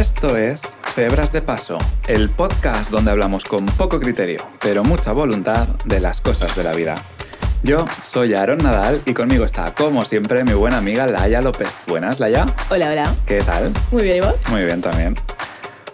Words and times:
Esto 0.00 0.34
es 0.34 0.78
Cebras 0.94 1.30
de 1.30 1.42
Paso, 1.42 1.76
el 2.08 2.30
podcast 2.30 2.90
donde 2.90 3.10
hablamos 3.10 3.44
con 3.44 3.66
poco 3.66 4.00
criterio, 4.00 4.42
pero 4.58 4.82
mucha 4.82 5.12
voluntad 5.12 5.68
de 5.84 6.00
las 6.00 6.22
cosas 6.22 6.56
de 6.56 6.64
la 6.64 6.72
vida. 6.72 7.04
Yo 7.62 7.84
soy 8.02 8.32
Aaron 8.32 8.62
Nadal 8.62 9.02
y 9.04 9.12
conmigo 9.12 9.44
está, 9.44 9.74
como 9.74 10.06
siempre, 10.06 10.42
mi 10.42 10.54
buena 10.54 10.78
amiga 10.78 11.06
Laia 11.06 11.42
López. 11.42 11.68
Buenas, 11.86 12.18
Laia. 12.18 12.46
Hola, 12.70 12.90
hola. 12.90 13.14
¿Qué 13.26 13.42
tal? 13.42 13.74
Muy 13.90 14.04
bien, 14.04 14.16
¿y 14.16 14.20
vos? 14.20 14.48
Muy 14.48 14.64
bien 14.64 14.80
también. 14.80 15.16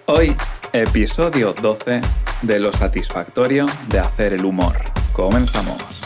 Hoy, 0.06 0.36
episodio 0.72 1.52
12 1.52 2.00
de 2.42 2.60
lo 2.60 2.72
satisfactorio 2.72 3.66
de 3.88 3.98
hacer 3.98 4.34
el 4.34 4.44
humor. 4.44 4.76
Comenzamos. 5.12 6.04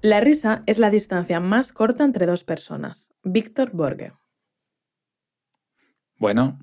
La 0.00 0.20
risa 0.20 0.62
es 0.64 0.78
la 0.78 0.88
distancia 0.88 1.38
más 1.38 1.74
corta 1.74 2.02
entre 2.02 2.24
dos 2.24 2.44
personas. 2.44 3.12
Víctor 3.22 3.72
Borge. 3.74 4.14
Bueno, 6.22 6.56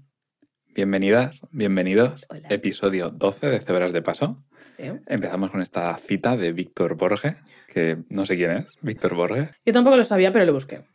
bienvenidas, 0.73 1.41
bienvenidos. 1.51 2.25
Hola. 2.29 2.47
Episodio 2.49 3.09
12 3.09 3.47
de 3.47 3.59
Cebras 3.59 3.91
de 3.91 4.01
Paso. 4.01 4.41
Sí. 4.77 4.83
Empezamos 5.05 5.51
con 5.51 5.61
esta 5.61 5.97
cita 5.97 6.37
de 6.37 6.53
Víctor 6.53 6.95
Borge, 6.95 7.35
que 7.67 7.97
no 8.07 8.25
sé 8.25 8.37
quién 8.37 8.51
es, 8.51 8.67
Víctor 8.81 9.15
Borge. 9.15 9.51
Yo 9.65 9.73
tampoco 9.73 9.97
lo 9.97 10.05
sabía, 10.05 10.31
pero 10.31 10.45
lo 10.45 10.53
busqué. 10.53 10.85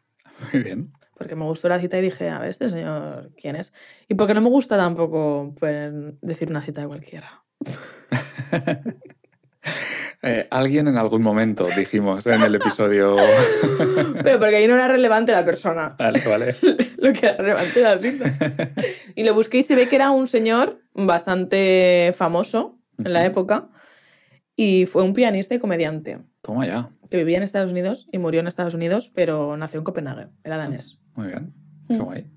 Muy 0.50 0.62
bien. 0.62 0.92
Porque 1.14 1.36
me 1.36 1.44
gustó 1.44 1.68
la 1.68 1.78
cita 1.78 1.98
y 1.98 2.00
dije, 2.00 2.30
a 2.30 2.38
ver, 2.38 2.48
este 2.48 2.70
señor, 2.70 3.32
¿quién 3.36 3.54
es? 3.56 3.74
Y 4.08 4.14
porque 4.14 4.32
no 4.32 4.40
me 4.40 4.48
gusta 4.48 4.78
tampoco 4.78 5.54
pues, 5.60 5.92
decir 6.22 6.48
una 6.48 6.62
cita 6.62 6.80
de 6.80 6.86
cualquiera. 6.86 7.44
Eh, 10.26 10.46
alguien 10.50 10.88
en 10.88 10.96
algún 10.96 11.22
momento 11.22 11.68
dijimos 11.76 12.26
en 12.26 12.40
el 12.42 12.54
episodio. 12.54 13.16
Pero 14.22 14.38
porque 14.38 14.56
ahí 14.56 14.66
no 14.66 14.74
era 14.74 14.88
relevante 14.88 15.32
la 15.32 15.44
persona. 15.44 15.94
vale, 15.98 16.20
vale. 16.26 16.54
lo 16.98 17.12
que 17.12 17.26
era 17.26 17.36
relevante 17.36 17.80
era 17.80 17.96
la. 17.96 18.70
Y 19.14 19.24
lo 19.24 19.34
busqué 19.34 19.58
y 19.58 19.62
se 19.62 19.74
ve 19.76 19.88
que 19.88 19.96
era 19.96 20.10
un 20.10 20.26
señor 20.26 20.80
bastante 20.94 22.14
famoso 22.16 22.78
en 22.98 23.12
la 23.12 23.24
época. 23.24 23.68
Y 24.56 24.86
fue 24.86 25.02
un 25.02 25.14
pianista 25.14 25.54
y 25.54 25.58
comediante. 25.58 26.18
Toma 26.42 26.66
ya. 26.66 26.88
que 27.10 27.16
vivía 27.18 27.36
en 27.36 27.42
Estados 27.42 27.72
Unidos 27.72 28.06
y 28.12 28.18
murió 28.18 28.40
en 28.40 28.46
Estados 28.46 28.74
Unidos, 28.74 29.10
pero 29.14 29.56
nació 29.56 29.78
en 29.80 29.84
Copenhague, 29.84 30.28
era 30.42 30.56
danés. 30.56 30.98
Muy 31.14 31.28
bien. 31.28 31.52
Qué 31.88 31.94
Mm. 31.94 31.98
guay. 32.02 32.30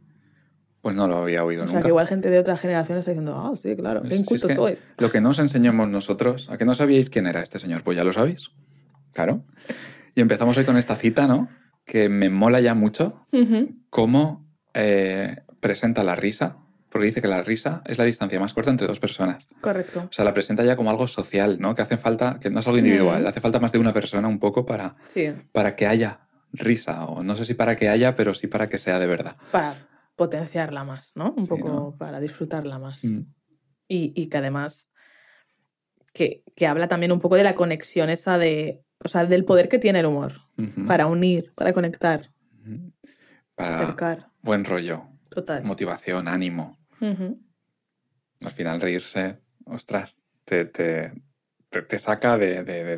Pues 0.81 0.95
no 0.95 1.07
lo 1.07 1.17
había 1.17 1.43
oído 1.43 1.63
O 1.63 1.67
sea, 1.67 1.75
nunca. 1.75 1.83
que 1.83 1.89
igual 1.89 2.07
gente 2.07 2.29
de 2.29 2.39
otra 2.39 2.55
generación 2.55 2.97
está 2.99 3.11
diciendo, 3.11 3.35
ah, 3.37 3.55
sí, 3.55 3.75
claro, 3.75 4.03
qué 4.03 4.15
incultos 4.15 4.43
es 4.49 4.55
que 4.55 4.55
sois. 4.55 4.87
Lo 4.99 5.11
que 5.11 5.19
no 5.21 5.29
os 5.31 5.39
enseñamos 5.39 5.89
nosotros, 5.89 6.49
¿a 6.49 6.57
que 6.57 6.65
no 6.65 6.75
sabíais 6.75 7.09
quién 7.09 7.27
era 7.27 7.41
este 7.41 7.59
señor? 7.59 7.83
Pues 7.83 7.97
ya 7.97 8.03
lo 8.03 8.13
sabéis. 8.13 8.51
Claro. 9.13 9.43
Y 10.15 10.21
empezamos 10.21 10.55
hoy 10.57 10.63
con 10.65 10.77
esta 10.77 10.95
cita, 10.95 11.27
¿no? 11.27 11.49
Que 11.85 12.09
me 12.09 12.29
mola 12.29 12.59
ya 12.61 12.73
mucho 12.73 13.21
cómo 13.89 14.45
eh, 14.73 15.37
presenta 15.59 16.03
la 16.03 16.15
risa, 16.15 16.57
porque 16.89 17.07
dice 17.07 17.21
que 17.21 17.27
la 17.27 17.41
risa 17.41 17.81
es 17.85 17.97
la 17.97 18.03
distancia 18.05 18.39
más 18.39 18.53
corta 18.53 18.69
entre 18.71 18.87
dos 18.87 18.99
personas. 18.99 19.43
Correcto. 19.61 20.03
O 20.09 20.13
sea, 20.13 20.23
la 20.25 20.33
presenta 20.33 20.63
ya 20.63 20.75
como 20.75 20.89
algo 20.89 21.07
social, 21.07 21.57
¿no? 21.59 21.75
Que 21.75 21.81
hace 21.81 21.97
falta, 21.97 22.39
que 22.39 22.49
no 22.49 22.59
es 22.59 22.67
algo 22.67 22.77
individual, 22.77 23.23
Mm. 23.23 23.27
hace 23.27 23.41
falta 23.41 23.59
más 23.59 23.71
de 23.71 23.79
una 23.79 23.93
persona 23.93 24.27
un 24.27 24.39
poco 24.39 24.65
para, 24.65 24.95
Sí, 25.03 25.33
para 25.51 25.75
que 25.75 25.87
haya 25.87 26.21
risa, 26.53 27.05
o 27.05 27.23
no 27.23 27.35
sé 27.35 27.45
si 27.45 27.53
para 27.55 27.75
que 27.75 27.89
haya, 27.89 28.15
pero 28.15 28.33
sí 28.33 28.47
para 28.47 28.67
que 28.67 28.77
sea 28.77 28.99
de 28.99 29.07
verdad. 29.07 29.35
para 29.51 29.75
potenciarla 30.17 30.83
más, 30.83 31.13
¿no? 31.15 31.33
Un 31.37 31.43
Sí, 31.43 31.47
poco 31.47 31.69
¿no? 31.69 31.95
para 31.97 32.19
disfrutarla 32.19 32.77
más. 32.79 33.05
Mm. 33.05 33.21
Y, 33.87 34.11
y 34.21 34.27
que 34.27 34.37
además, 34.37 34.89
que, 36.11 36.43
que 36.55 36.67
habla 36.67 36.89
también 36.89 37.13
un 37.13 37.21
poco 37.21 37.35
de 37.37 37.43
la 37.43 37.55
conexión 37.55 38.09
esa 38.09 38.37
de, 38.37 38.83
o 39.05 39.07
sea, 39.07 39.25
del 39.25 39.45
poder 39.45 39.69
que 39.69 39.79
tiene 39.79 40.01
el 40.01 40.07
humor, 40.07 40.41
para 40.87 41.07
unir, 41.07 41.53
para 41.55 41.71
conectar. 41.71 42.33
Para 43.55 43.79
acercar. 43.81 44.31
buen 44.41 44.65
rollo, 44.65 45.07
Total. 45.29 45.63
motivación, 45.63 46.27
ánimo. 46.27 46.77
Al 46.99 48.51
final 48.51 48.81
reírse, 48.81 49.39
ostras, 49.65 50.21
te, 50.45 50.65
te, 50.65 51.13
te, 51.81 51.87
te 51.87 51.99
saca 51.99 52.37
de, 52.37 52.63
de- 52.63 52.97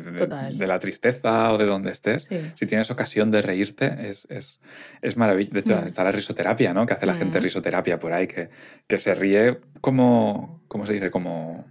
de- 0.56 0.66
la 0.66 0.78
tristeza 0.78 1.52
o 1.52 1.58
de 1.58 1.66
donde 1.66 1.90
estés. 1.92 2.24
Sí. 2.24 2.38
Si 2.54 2.66
tienes 2.66 2.90
ocasión 2.90 3.30
de 3.30 3.42
reírte, 3.42 3.86
es, 4.08 4.26
es, 4.30 4.60
es 5.02 5.16
maravilloso. 5.16 5.54
De 5.54 5.60
hecho, 5.60 5.80
Mm. 5.80 5.86
está 5.86 6.04
la 6.04 6.12
risoterapia, 6.12 6.74
¿no? 6.74 6.86
Que 6.86 6.94
hace 6.94 7.06
la 7.06 7.14
gente 7.14 7.38
Mm. 7.40 7.42
risoterapia 7.42 7.98
por 7.98 8.12
ahí, 8.12 8.26
que, 8.26 8.50
que 8.86 8.98
se 8.98 9.14
ríe 9.14 9.60
como, 9.80 10.62
¿cómo 10.68 10.86
se 10.86 10.92
dice? 10.94 11.10
Como 11.10 11.66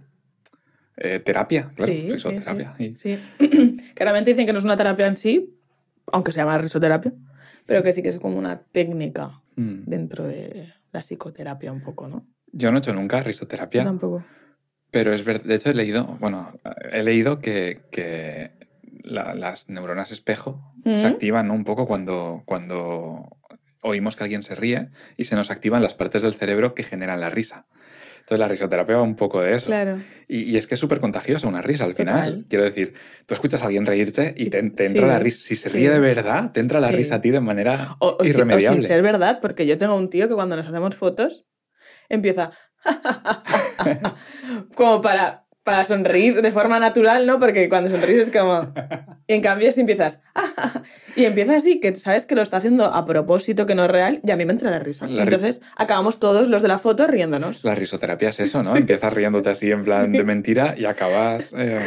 eh, 0.96 1.18
terapia, 1.18 1.70
claro, 1.76 1.92
Sí, 1.92 2.02
sí, 2.02 2.10
risoterapia. 2.10 2.74
Y- 2.78 2.94
Sí. 2.96 3.18
Claramente 3.94 4.30
dicen 4.32 4.44
que 4.46 4.52
no 4.52 4.58
es 4.58 4.64
una 4.64 4.76
terapia 4.76 5.06
en 5.06 5.16
sí, 5.16 5.56
aunque 6.12 6.32
se 6.32 6.38
llama 6.40 6.58
risoterapia, 6.58 7.12
pero 7.66 7.82
que 7.82 7.92
sí 7.92 8.02
que 8.02 8.08
es 8.08 8.18
como 8.18 8.36
una 8.38 8.60
técnica 8.62 9.40
Mm. 9.56 9.84
dentro 9.86 10.26
de 10.28 10.72
la 10.92 11.00
psicoterapia 11.00 11.72
un 11.72 11.82
poco, 11.82 12.06
¿no? 12.08 12.26
Yo 12.52 12.70
no 12.70 12.78
he 12.78 12.80
hecho 12.80 12.92
nunca 12.92 13.22
risoterapia. 13.22 13.82
Yo 13.82 13.88
tampoco. 13.88 14.24
Pero 14.90 15.12
es 15.12 15.24
verdad, 15.24 15.44
de 15.44 15.54
hecho 15.54 15.70
he 15.70 15.74
leído, 15.74 16.16
bueno, 16.20 16.52
he 16.90 17.02
leído 17.02 17.40
que, 17.40 17.80
que 17.90 18.50
la- 19.04 19.34
las 19.34 19.68
neuronas 19.68 20.10
espejo 20.12 20.62
Mm. 20.84 20.96
se 20.96 21.06
activan 21.06 21.48
¿no? 21.48 21.54
un 21.54 21.64
poco 21.64 21.86
cuando, 21.86 22.42
cuando 22.46 23.36
oímos 23.82 24.16
que 24.16 24.24
alguien 24.24 24.42
se 24.42 24.54
ríe 24.54 24.88
y 25.16 25.24
se 25.24 25.36
nos 25.36 25.50
activan 25.50 25.82
las 25.82 25.94
partes 25.94 26.22
del 26.22 26.34
cerebro 26.34 26.74
que 26.74 26.82
generan 26.82 27.20
la 27.20 27.30
risa. 27.30 27.66
Entonces 28.20 28.38
la 28.38 28.48
risoterapia 28.48 28.96
va 28.96 29.02
un 29.02 29.16
poco 29.16 29.40
de 29.40 29.54
eso. 29.56 29.66
Claro. 29.66 29.98
Y, 30.28 30.42
y 30.44 30.56
es 30.56 30.66
que 30.66 30.74
es 30.74 30.80
súper 30.80 31.00
contagiosa 31.00 31.48
una 31.48 31.62
risa 31.62 31.84
al 31.84 31.94
final. 31.94 32.30
Total. 32.30 32.46
Quiero 32.48 32.64
decir, 32.64 32.94
tú 33.26 33.34
escuchas 33.34 33.62
a 33.62 33.66
alguien 33.66 33.86
reírte 33.86 34.34
y 34.36 34.50
te, 34.50 34.62
te 34.70 34.84
Sí, 34.88 34.92
entra 34.94 35.06
la 35.08 35.18
risa. 35.18 35.42
Si 35.42 35.56
se 35.56 35.68
sí. 35.68 35.76
ríe 35.78 35.90
de 35.90 35.98
verdad, 35.98 36.52
te 36.52 36.60
entra 36.60 36.80
la 36.80 36.88
Sí. 36.90 36.96
risa 36.96 37.16
a 37.16 37.20
ti 37.20 37.30
de 37.30 37.40
manera 37.40 37.96
O, 37.98 38.16
o 38.20 38.24
si- 38.24 38.30
o 38.30 38.34
irremediable. 38.34 38.80
sin 38.82 38.88
ser 38.88 39.02
verdad, 39.02 39.38
porque 39.40 39.66
yo 39.66 39.76
tengo 39.78 39.96
un 39.96 40.10
tío 40.10 40.28
que 40.28 40.34
cuando 40.34 40.56
nos 40.56 40.66
hacemos 40.66 40.94
fotos 40.94 41.44
empieza 42.08 42.52
como 44.74 45.00
para, 45.02 45.44
para 45.62 45.84
sonreír 45.84 46.42
de 46.42 46.52
forma 46.52 46.78
natural, 46.78 47.26
¿no? 47.26 47.38
Porque 47.38 47.68
cuando 47.68 47.90
sonríes 47.90 48.28
es 48.28 48.36
como... 48.36 48.72
Y 49.26 49.34
en 49.34 49.42
cambio 49.42 49.70
si 49.72 49.80
empiezas... 49.80 50.22
Y 51.16 51.24
empieza 51.24 51.56
así, 51.56 51.80
que 51.80 51.96
sabes 51.96 52.24
que 52.24 52.36
lo 52.36 52.40
está 52.42 52.58
haciendo 52.58 52.84
a 52.84 53.04
propósito, 53.04 53.66
que 53.66 53.74
no 53.74 53.84
es 53.84 53.90
real, 53.90 54.20
y 54.22 54.30
a 54.30 54.36
mí 54.36 54.44
me 54.44 54.52
entra 54.52 54.70
la 54.70 54.78
risa. 54.78 55.08
La 55.08 55.24
Entonces 55.24 55.60
acabamos 55.76 56.20
todos 56.20 56.48
los 56.48 56.62
de 56.62 56.68
la 56.68 56.78
foto 56.78 57.08
riéndonos. 57.08 57.64
La 57.64 57.74
risoterapia 57.74 58.28
es 58.28 58.38
eso, 58.38 58.62
¿no? 58.62 58.72
Sí. 58.72 58.78
Empiezas 58.78 59.12
riéndote 59.12 59.50
así 59.50 59.72
en 59.72 59.82
plan 59.82 60.12
de 60.12 60.22
mentira 60.22 60.76
y 60.78 60.84
acabas... 60.84 61.52
eh, 61.58 61.80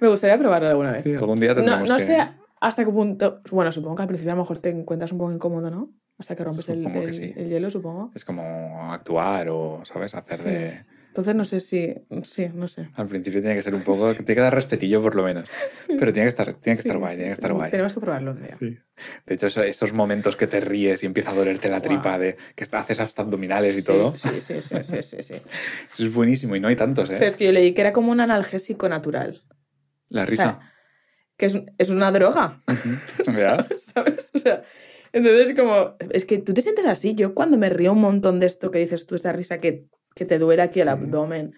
Me 0.00 0.08
gustaría 0.08 0.36
probarlo 0.38 0.68
alguna 0.68 0.92
vez. 0.92 1.02
sí, 1.02 1.14
algún 1.14 1.40
día 1.40 1.48
No, 1.50 1.54
tendremos 1.56 1.88
no 1.88 1.96
que... 1.96 2.04
sé 2.04 2.28
hasta 2.60 2.84
qué 2.84 2.90
punto. 2.90 3.40
Bueno, 3.50 3.72
supongo 3.72 3.96
que 3.96 4.02
al 4.02 4.08
principio 4.08 4.32
a 4.32 4.36
lo 4.36 4.42
mejor 4.42 4.58
te 4.58 4.68
encuentras 4.68 5.12
un 5.12 5.18
poco 5.18 5.32
incómodo, 5.32 5.70
¿no? 5.70 5.90
Hasta 6.18 6.34
que 6.34 6.44
rompes 6.44 6.68
el, 6.68 6.84
que 6.90 7.04
el- 7.04 7.14
sí. 7.14 7.32
el 7.36 7.48
hielo, 7.48 7.70
supongo. 7.70 8.10
Es 8.14 8.24
como 8.24 8.92
actuar 8.92 9.48
o, 9.50 9.82
¿sabes? 9.84 10.14
Hacer 10.14 10.38
Sí. 10.38 10.44
de... 10.44 10.84
Entonces 11.08 11.34
no 11.34 11.44
sé 11.44 11.58
si. 11.60 11.94
Sí, 12.22 12.48
no 12.54 12.68
sé. 12.68 12.90
Al 12.94 13.06
principio 13.06 13.40
tiene 13.40 13.56
que 13.56 13.62
ser 13.62 13.74
un 13.74 13.82
poco... 13.82 14.12
Tiene 14.14 14.34
que 14.34 14.40
dar 14.40 14.54
respetillo 14.54 15.00
por 15.02 15.14
lo 15.16 15.22
menos. 15.24 15.48
Pero 15.86 16.12
tiene 16.12 16.24
que 16.24 16.28
estar, 16.28 16.52
tiene 16.54 16.76
que 16.76 16.80
estar 16.82 16.92
Sí, 16.96 16.98
guay, 16.98 17.14
tiene 17.16 17.30
que 17.30 17.34
estar 17.34 17.52
guay. 17.52 17.70
Tenemos 17.70 17.94
que 17.94 18.00
probarlo 18.00 18.32
un 18.32 18.42
día. 18.42 18.56
Sí. 18.58 18.78
De 19.26 19.34
hecho, 19.34 19.46
eso- 19.46 19.62
esos 19.62 19.92
momentos 19.92 20.36
que 20.36 20.46
te 20.46 20.60
ríes 20.60 21.02
y 21.02 21.06
empieza 21.06 21.30
a 21.30 21.34
dolerte 21.34 21.68
la 21.70 21.78
Guau. 21.80 21.88
tripa, 21.88 22.18
de 22.18 22.36
que 22.54 22.66
haces 22.70 23.00
hasta 23.00 23.22
abdominales 23.22 23.74
y 23.76 23.80
Sí, 23.80 23.86
todo, 23.86 24.16
Sí, 24.16 24.28
sí, 24.40 24.60
sí, 24.60 24.76
sí, 24.82 25.02
sí, 25.02 25.22
sí. 25.22 25.34
eso 25.92 26.04
es 26.04 26.12
buenísimo 26.12 26.54
y 26.56 26.60
no 26.60 26.68
hay 26.68 26.76
tantos, 26.76 27.08
¿eh? 27.10 27.14
Pero 27.14 27.26
es 27.26 27.36
que 27.36 27.46
yo 27.46 27.52
leí 27.52 27.74
que 27.74 27.80
era 27.80 27.92
como 27.92 28.12
un 28.12 28.20
analgésico 28.20 28.88
natural. 28.88 29.42
La 30.08 30.24
risa. 30.26 30.60
Que 31.36 31.46
es, 31.46 31.60
es 31.78 31.90
una 31.90 32.10
droga. 32.12 32.62
¿Verdad? 33.26 33.66
¿Sabes? 33.78 34.30
O 34.34 34.38
sea. 34.38 34.62
Entonces, 35.18 35.54
como. 35.56 35.96
Es 36.10 36.24
que 36.24 36.38
tú 36.38 36.54
te 36.54 36.62
sientes 36.62 36.86
así. 36.86 37.14
Yo 37.14 37.34
cuando 37.34 37.58
me 37.58 37.68
río 37.68 37.92
un 37.92 38.00
montón 38.00 38.40
de 38.40 38.46
esto 38.46 38.70
que 38.70 38.78
dices 38.78 39.06
tú, 39.06 39.14
esta 39.14 39.32
risa 39.32 39.60
que, 39.60 39.86
que 40.14 40.24
te 40.24 40.38
duele 40.38 40.62
aquí 40.62 40.80
el 40.80 40.88
abdomen, 40.88 41.54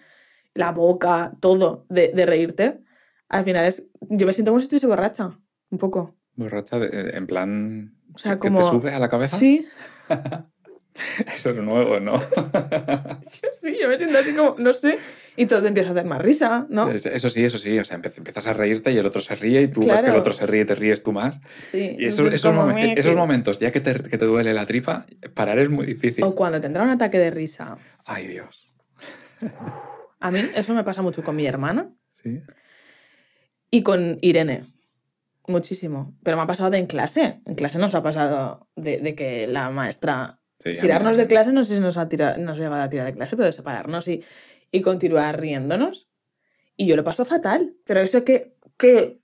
la 0.53 0.71
boca, 0.71 1.33
todo, 1.39 1.85
de, 1.89 2.09
de 2.09 2.25
reírte, 2.25 2.81
al 3.29 3.43
final 3.45 3.65
es. 3.65 3.87
Yo 4.09 4.25
me 4.25 4.33
siento 4.33 4.51
como 4.51 4.59
si 4.61 4.65
estuviese 4.65 4.87
borracha. 4.87 5.39
Un 5.69 5.77
poco. 5.77 6.15
Borracha, 6.35 6.79
de- 6.79 7.11
en 7.15 7.27
plan... 7.27 7.95
O 8.13 8.17
sea, 8.17 8.33
¿Que 8.33 8.49
como. 8.49 8.59
te 8.59 8.65
sube 8.65 8.91
a 8.93 8.99
la 8.99 9.07
cabeza? 9.09 9.37
Sí. 9.37 9.65
Eso 11.33 11.51
es 11.51 11.57
nuevo, 11.57 11.99
¿no? 11.99 12.13
Yo 12.19 13.49
sí, 13.61 13.77
yo 13.81 13.87
me 13.87 13.97
siento 13.97 14.17
así 14.17 14.33
como, 14.35 14.55
no 14.57 14.73
sé. 14.73 14.97
Y 15.37 15.45
todo 15.45 15.61
te 15.61 15.69
empieza 15.69 15.89
a 15.89 15.93
hacer 15.93 16.05
más 16.05 16.21
risa, 16.21 16.65
¿no? 16.69 16.89
Es- 16.89 17.05
Eso 17.05 17.29
sí, 17.29 17.43
eso 17.45 17.57
sí. 17.57 17.79
O 17.79 17.85
sea, 17.85 17.95
empiezas 17.95 18.47
a 18.47 18.53
reírte 18.53 18.91
y 18.91 18.97
el 18.97 19.05
otro 19.05 19.21
se 19.21 19.33
ríe 19.35 19.61
y 19.61 19.67
tú 19.69 19.79
ves 19.81 19.87
que 19.93 19.99
el 19.99 20.03
Claro. 20.05 20.19
otro 20.19 20.33
se 20.33 20.45
ríe 20.45 20.61
y 20.61 20.65
te 20.65 20.75
ríes 20.75 21.03
tú 21.03 21.11
más. 21.13 21.39
Sí. 21.63 21.95
Y 21.97 22.05
esos, 22.05 22.19
entonces 22.19 22.41
esos, 22.41 22.53
momen- 22.53 22.97
esos 22.97 23.15
momentos, 23.15 23.59
ya 23.59 23.71
que 23.71 23.79
te, 23.79 23.93
que 23.93 24.17
te 24.17 24.25
duele 24.25 24.53
la 24.53 24.65
tripa, 24.65 25.05
parar 25.33 25.59
es 25.59 25.69
muy 25.69 25.85
difícil. 25.85 26.23
O 26.23 26.35
cuando 26.35 26.59
tendrá 26.59 26.83
un 26.83 26.89
ataque 26.89 27.17
de 27.17 27.29
risa. 27.31 27.77
Ay, 28.05 28.27
Dios. 28.27 28.73
A 30.19 30.31
mí 30.31 30.39
eso 30.55 30.73
me 30.73 30.83
pasa 30.83 31.01
mucho 31.01 31.23
con 31.23 31.35
mi 31.35 31.45
hermana 31.47 31.89
Sí. 32.13 32.41
y 33.71 33.83
con 33.83 34.17
Irene. 34.21 34.65
Muchísimo. 35.47 36.15
Pero 36.23 36.37
me 36.37 36.43
ha 36.43 36.47
pasado 36.47 36.69
de 36.69 36.77
en 36.77 36.85
clase. 36.87 37.41
En 37.45 37.55
clase 37.55 37.77
nos 37.79 37.95
ha 37.95 38.03
pasado 38.03 38.69
de, 38.75 38.99
de 38.99 39.15
que 39.15 39.47
la 39.47 39.69
maestra... 39.69 40.39
Sí, 40.59 40.77
Tirarnos 40.79 41.17
de 41.17 41.25
clase, 41.25 41.51
no 41.51 41.65
sé 41.65 41.75
si 41.75 41.81
nos 41.81 41.97
ha, 41.97 42.07
tira- 42.07 42.37
nos 42.37 42.53
ha 42.55 42.59
llegado 42.61 42.83
a 42.83 42.89
tirar 42.89 43.07
de 43.07 43.13
clase, 43.15 43.35
pero 43.35 43.47
de 43.47 43.51
separarnos 43.51 44.07
y, 44.07 44.23
y 44.71 44.81
continuar 44.81 45.39
riéndonos. 45.39 46.09
Y 46.77 46.87
yo 46.87 46.95
lo 46.95 47.03
paso 47.03 47.25
fatal. 47.25 47.75
Pero 47.85 47.99
eso 47.99 48.23
que, 48.23 48.55
que 48.77 49.19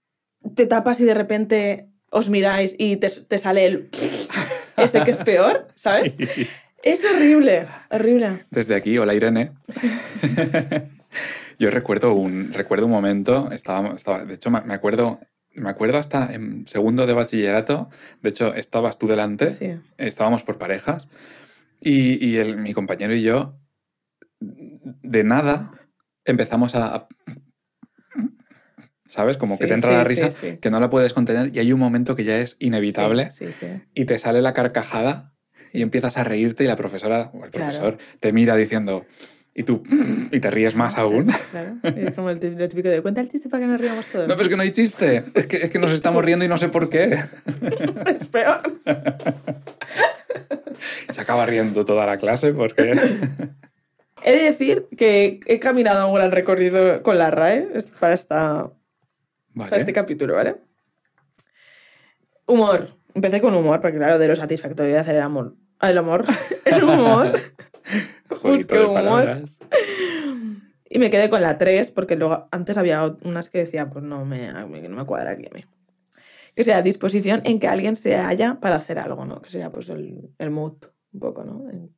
te 0.55 0.65
tapas 0.67 0.99
y 0.99 1.05
de 1.05 1.13
repente 1.13 1.89
os 2.11 2.29
miráis 2.29 2.75
y 2.77 2.97
te, 2.97 3.09
te 3.09 3.39
sale 3.39 3.65
el... 3.65 3.89
ese 4.77 5.03
que 5.03 5.11
es 5.11 5.17
peor, 5.21 5.67
¿sabes? 5.75 6.17
Es 6.83 7.03
horrible, 7.05 7.65
horrible. 7.89 8.45
Desde 8.51 8.75
aquí, 8.75 8.97
hola 8.99 9.13
Irene. 9.15 9.51
Yo 11.59 11.71
recuerdo 11.71 12.13
un, 12.13 12.53
recuerdo 12.53 12.85
un 12.85 12.91
momento, 12.91 13.49
estaba, 13.51 13.89
estaba, 13.95 14.23
de 14.25 14.35
hecho 14.35 14.51
me 14.51 14.61
me 14.61 14.73
acuerdo, 14.75 15.19
me 15.53 15.69
acuerdo 15.69 15.97
hasta 15.97 16.33
en 16.33 16.67
segundo 16.67 17.07
de 17.07 17.13
bachillerato, 17.13 17.89
de 18.21 18.29
hecho 18.29 18.53
estabas 18.53 18.99
tú 18.99 19.07
delante, 19.07 19.49
Sí. 19.49 19.71
estábamos 19.97 20.43
por 20.43 20.59
parejas, 20.59 21.07
y, 21.81 22.23
y 22.25 22.37
el- 22.37 22.57
mi 22.57 22.73
compañero 22.73 23.15
y 23.15 23.23
yo, 23.23 23.55
de 24.39 25.23
nada, 25.23 25.71
empezamos 26.25 26.75
a... 26.75 27.07
¿Sabes? 29.07 29.37
Como 29.37 29.57
que 29.57 29.63
Sí, 29.63 29.67
te 29.69 29.73
entra 29.75 29.89
sí, 29.91 29.95
la 29.95 30.03
risa, 30.03 30.31
sí. 30.31 30.57
que 30.57 30.69
no 30.69 30.79
la 30.81 30.89
puedes 30.89 31.13
contener 31.13 31.55
y 31.55 31.59
hay 31.59 31.71
un 31.71 31.79
momento 31.79 32.15
que 32.15 32.25
ya 32.25 32.39
es 32.39 32.57
inevitable 32.59 33.29
y 33.93 34.03
te 34.05 34.19
sale 34.19 34.41
la 34.41 34.53
carcajada 34.53 35.33
y 35.71 35.81
empiezas 35.81 36.17
a 36.17 36.25
reírte 36.25 36.65
y 36.65 36.67
la 36.67 36.75
profesora 36.75 37.31
o 37.33 37.45
el 37.45 37.51
Claro. 37.51 37.67
profesor 37.71 37.97
te 38.19 38.33
mira 38.33 38.57
diciendo 38.57 39.05
y 39.55 39.63
tú 39.63 39.81
y 40.31 40.39
te 40.41 40.51
ríes 40.51 40.75
más 40.75 40.97
aún. 40.97 41.27
Claro. 41.51 41.77
Es 41.83 42.15
como 42.15 42.29
el 42.29 42.39
típico 42.41 42.89
de 42.89 43.01
cuenta 43.01 43.21
el 43.21 43.29
chiste 43.29 43.47
para 43.47 43.61
que 43.61 43.67
nos 43.67 43.79
riamos 43.79 44.05
todos. 44.07 44.27
No, 44.27 44.33
pero 44.35 44.43
es 44.43 44.49
que 44.49 44.57
no 44.57 44.63
hay 44.63 44.71
chiste. 44.71 45.23
Es 45.33 45.47
que, 45.47 45.57
es 45.57 45.69
que 45.71 45.79
nos 45.79 45.91
estamos 45.93 46.23
riendo 46.23 46.43
y 46.43 46.49
no 46.49 46.57
sé 46.57 46.67
por 46.67 46.89
qué. 46.89 47.13
es 48.17 48.25
peor. 48.27 48.61
Se 51.11 51.21
acaba 51.21 51.45
riendo 51.45 51.85
toda 51.85 52.05
la 52.05 52.17
clase 52.17 52.53
porque... 52.53 52.93
He 54.27 54.33
de 54.33 54.43
decir 54.43 54.89
que 54.97 55.39
he 55.45 55.57
caminado 55.57 56.05
un 56.09 56.13
gran 56.13 56.33
recorrido 56.33 57.01
con 57.01 57.17
la 57.17 57.31
RAE 57.31 57.69
para, 57.97 58.13
esta, 58.13 58.73
para 59.55 59.77
este 59.77 59.83
Vale. 59.83 59.93
capítulo, 59.93 60.35
¿vale? 60.35 60.57
Humor. 62.45 62.97
Empecé 63.13 63.39
con 63.39 63.55
humor, 63.55 63.79
porque 63.79 63.95
claro, 63.95 64.19
de 64.19 64.27
lo 64.27 64.35
satisfactorio 64.35 64.95
de 64.95 64.99
hacer 64.99 65.15
el 65.15 65.21
amor. 65.21 65.55
El 65.81 65.97
amor. 65.97 66.25
El 66.65 66.83
humor. 66.83 67.31
De 68.43 68.83
humor. 68.83 69.45
Y 70.89 70.99
me 70.99 71.09
quedé 71.09 71.29
con 71.29 71.41
la 71.41 71.57
3, 71.57 71.91
porque 71.91 72.17
luego 72.17 72.49
antes 72.51 72.77
había 72.77 73.15
unas 73.23 73.49
que 73.49 73.59
decía, 73.59 73.89
pues 73.89 74.03
no 74.03 74.25
me, 74.25 74.51
no 74.51 74.67
me 74.67 75.05
cuadra 75.05 75.31
aquí 75.31 75.45
a 75.45 75.55
mí. 75.55 75.63
Que 76.53 76.65
sea 76.65 76.81
disposición 76.81 77.43
en 77.45 77.61
que 77.61 77.69
alguien 77.69 77.95
se 77.95 78.17
halla 78.17 78.59
para 78.59 78.75
hacer 78.75 78.99
algo, 78.99 79.23
¿no? 79.23 79.41
Que 79.41 79.49
sea 79.49 79.71
pues 79.71 79.87
el, 79.87 80.31
el 80.37 80.49
mood, 80.49 80.73
un 81.13 81.19
poco, 81.21 81.45
¿no? 81.45 81.69
En 81.69 81.95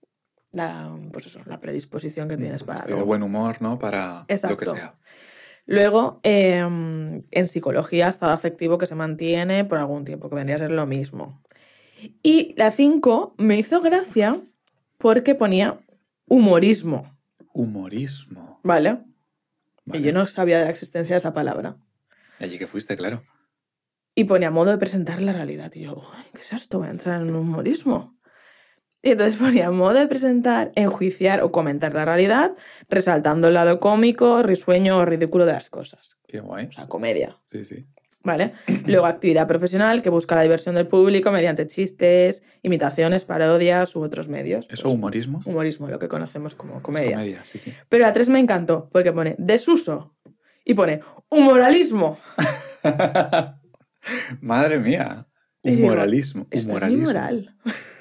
La, 0.51 0.97
pues 1.13 1.27
eso, 1.27 1.41
la 1.45 1.59
predisposición 1.59 2.27
que 2.27 2.37
tienes 2.37 2.63
para 2.63 2.79
Estoy 2.79 2.95
de 2.95 3.03
buen 3.03 3.21
humor, 3.21 3.57
¿no? 3.61 3.77
Para 3.77 4.25
lo 4.49 4.57
que 4.57 4.65
sea. 4.65 4.95
Luego, 5.65 6.19
eh, 6.23 6.57
en 6.59 7.47
psicología, 7.47 8.07
estado 8.07 8.31
afectivo 8.31 8.79
que 8.79 8.87
se 8.87 8.95
mantiene 8.95 9.65
por 9.65 9.77
algún 9.77 10.05
tiempo, 10.05 10.27
que 10.29 10.35
vendría 10.35 10.55
a 10.55 10.59
ser 10.59 10.71
lo 10.71 10.87
mismo. 10.87 11.43
Y 12.23 12.55
la 12.57 12.71
5 12.71 13.35
me 13.37 13.57
hizo 13.59 13.79
gracia 13.81 14.41
porque 14.97 15.35
ponía 15.35 15.79
humorismo, 16.25 17.15
Humorismo. 17.53 18.59
¿vale? 18.63 19.03
Vale. 19.85 19.99
Y 19.99 20.03
yo 20.03 20.13
no 20.13 20.25
sabía 20.27 20.59
de 20.59 20.65
la 20.65 20.71
existencia 20.71 21.13
de 21.13 21.17
esa 21.17 21.33
palabra. 21.33 21.77
Allí 22.39 22.57
que 22.57 22.67
fuiste, 22.67 22.95
claro. 22.95 23.23
Y 24.15 24.23
ponía 24.25 24.49
modo 24.51 24.71
de 24.71 24.77
presentar 24.77 25.21
la 25.21 25.33
realidad. 25.33 25.71
Y 25.75 25.83
yo, 25.83 25.95
"Uy, 25.95 26.23
¿qué 26.33 26.41
es 26.41 26.53
esto? 26.53 26.79
Voy 26.79 26.87
a 26.87 26.91
entrar 26.91 27.21
en 27.21 27.35
humorismo. 27.35 28.18
Y 29.01 29.11
entonces 29.11 29.37
ponía 29.41 29.71
modo 29.71 29.93
de 29.93 30.07
presentar, 30.07 30.71
enjuiciar 30.75 31.41
o 31.41 31.51
comentar 31.51 31.93
la 31.93 32.05
realidad, 32.05 32.51
resaltando 32.89 33.47
el 33.47 33.53
lado 33.53 33.79
cómico, 33.79 34.43
risueño 34.43 34.97
o 34.97 35.05
ridículo 35.05 35.45
de 35.45 35.53
las 35.53 35.69
cosas. 35.69 36.17
Qué 36.27 36.39
guay. 36.41 36.65
O 36.67 36.71
sea, 36.71 36.87
comedia. 36.87 37.37
Sí, 37.45 37.63
sí. 37.63 37.85
¿Vale? 38.21 38.51
Luego, 38.85 39.05
actividad 39.05 39.47
profesional 39.47 40.01
que 40.01 40.09
busca 40.09 40.35
la 40.35 40.41
diversión 40.41 40.75
del 40.75 40.87
público 40.87 41.31
mediante 41.31 41.65
chistes, 41.67 42.43
imitaciones, 42.63 43.23
parodias 43.23 43.95
u 43.95 44.01
otros 44.01 44.27
medios. 44.27 44.65
¿Eso 44.69 44.83
Pues, 44.83 44.93
humorismo? 44.93 45.39
humorismo, 45.45 45.87
lo 45.87 45.99
que 45.99 46.09
conocemos 46.09 46.53
como 46.53 46.75
Es 46.77 46.81
comedia. 46.83 47.11
comedia, 47.17 47.43
sí, 47.45 47.57
sí. 47.59 47.73
Pero 47.87 48.03
la 48.05 48.11
3 48.11 48.29
me 48.29 48.39
encantó 48.39 48.89
porque 48.91 49.13
pone 49.13 49.35
desuso 49.39 50.17
y 50.65 50.73
pone 50.73 50.99
humoralismo. 51.29 52.19
Madre 54.41 54.79
mía. 54.79 55.27
Humoralismo. 55.63 56.47
Es 56.51 56.65
mi 56.67 56.71
Humoralismo. 56.71 57.05
moral. 57.05 57.57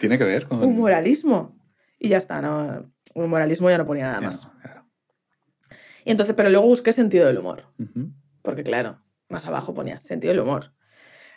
Tiene 0.00 0.18
que 0.18 0.24
ver 0.24 0.46
con. 0.46 0.64
Humoralismo. 0.64 1.56
Y 1.98 2.08
ya 2.08 2.18
está, 2.18 2.40
¿no? 2.40 2.90
Humoralismo 3.14 3.70
ya 3.70 3.78
no 3.78 3.86
ponía 3.86 4.04
nada 4.04 4.20
más. 4.20 4.46
no, 4.46 4.58
claro. 4.60 4.86
Y 6.04 6.10
entonces, 6.10 6.34
pero 6.34 6.48
luego 6.48 6.66
busqué 6.66 6.92
sentido 6.92 7.26
del 7.26 7.38
humor. 7.38 7.66
Porque 8.42 8.64
claro, 8.64 9.02
más 9.28 9.46
abajo 9.46 9.74
ponía 9.74 10.00
sentido 10.00 10.32
del 10.32 10.40
humor. 10.40 10.72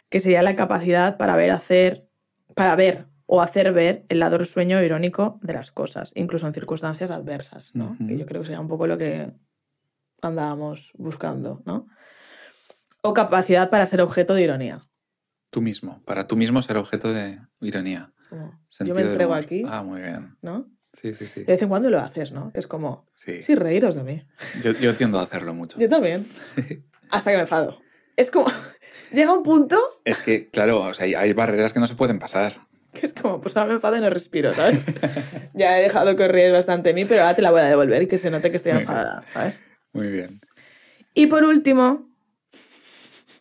Que 0.09 0.21
sería 0.21 0.41
la 0.41 0.55
capacidad 0.55 1.17
para 1.17 1.35
ver, 1.35 1.51
hacer, 1.51 2.07
para 2.55 2.75
ver 2.75 3.07
o 3.25 3.41
hacer 3.41 3.73
ver 3.73 4.05
el 4.09 4.19
lado 4.19 4.37
risueño 4.37 4.79
e 4.79 4.85
irónico 4.85 5.39
de 5.41 5.53
las 5.53 5.71
cosas, 5.71 6.13
incluso 6.15 6.47
en 6.47 6.53
circunstancias 6.53 7.11
adversas, 7.11 7.75
¿no? 7.75 7.91
Ujú. 7.91 8.07
Que 8.07 8.17
yo 8.17 8.25
creo 8.25 8.41
que 8.41 8.45
sería 8.47 8.61
un 8.61 8.67
poco 8.69 8.87
lo 8.87 8.97
que 8.97 9.33
andábamos 10.21 10.91
buscando, 10.95 11.61
¿no? 11.65 11.87
O 13.01 13.13
capacidad 13.13 13.69
para 13.69 13.85
ser 13.85 14.01
objeto 14.01 14.33
de 14.33 14.43
ironía. 14.43 14.87
Tú 15.49 15.61
mismo. 15.61 16.01
Para 16.05 16.27
tú 16.27 16.37
mismo 16.37 16.61
ser 16.61 16.77
objeto 16.77 17.11
de 17.11 17.39
ironía. 17.59 18.12
Yo 18.79 18.95
me 18.95 19.01
entrego 19.01 19.33
aquí, 19.33 19.63
Ah, 19.67 19.83
muy 19.83 20.01
bien. 20.01 20.37
¿no? 20.41 20.67
Sí, 20.93 21.13
sí, 21.15 21.25
sí. 21.25 21.39
De 21.41 21.53
vez 21.53 21.61
en 21.61 21.69
cuando 21.69 21.89
lo 21.89 21.99
haces, 21.99 22.31
¿no? 22.31 22.51
Que 22.53 22.59
es 22.59 22.67
como, 22.67 23.07
Sí. 23.15 23.41
sí, 23.43 23.55
reíros 23.55 23.95
de 23.95 24.03
mí. 24.03 24.23
Yo, 24.63 24.73
yo 24.73 24.95
tiendo 24.95 25.19
a 25.19 25.23
hacerlo 25.23 25.53
mucho. 25.53 25.79
Yo 25.79 25.89
también. 25.89 26.25
Hasta 27.09 27.31
que 27.31 27.37
me 27.37 27.43
enfado. 27.43 27.79
Es 28.15 28.29
como, 28.29 28.45
llega 29.11 29.33
un 29.33 29.43
punto 29.43 29.79
Es 30.05 30.19
que, 30.19 30.49
claro, 30.49 30.81
o 30.81 30.93
sea, 30.93 31.19
hay, 31.19 31.33
barreras 31.33 31.73
que 31.73 31.79
no 31.79 31.87
se 31.87 31.95
pueden 31.95 32.19
pasar. 32.19 32.53
que 32.93 33.07
es 33.07 33.13
como, 33.13 33.41
pues 33.41 33.57
ahora 33.57 33.69
me 33.69 33.75
enfado 33.75 33.97
y 33.97 34.01
no 34.01 34.09
respiro, 34.11 34.53
¿sabes? 34.53 34.85
ya 35.55 35.79
he 35.79 35.81
dejado 35.81 36.15
ríes 36.27 36.51
bastante 36.51 36.89
de 36.89 36.93
mí, 36.95 37.05
pero 37.05 37.21
ahora 37.21 37.35
te 37.35 37.41
la 37.41 37.49
voy 37.49 37.61
a 37.61 37.65
devolver 37.65 38.03
y 38.03 38.07
que 38.07 38.19
se 38.19 38.29
note 38.29 38.51
que 38.51 38.57
estoy 38.57 38.73
enfadada, 38.73 39.23
¿sabes? 39.33 39.63
Muy 39.93 40.09
bien. 40.09 40.41
Y 41.15 41.25
por 41.27 41.43
último, 41.43 42.12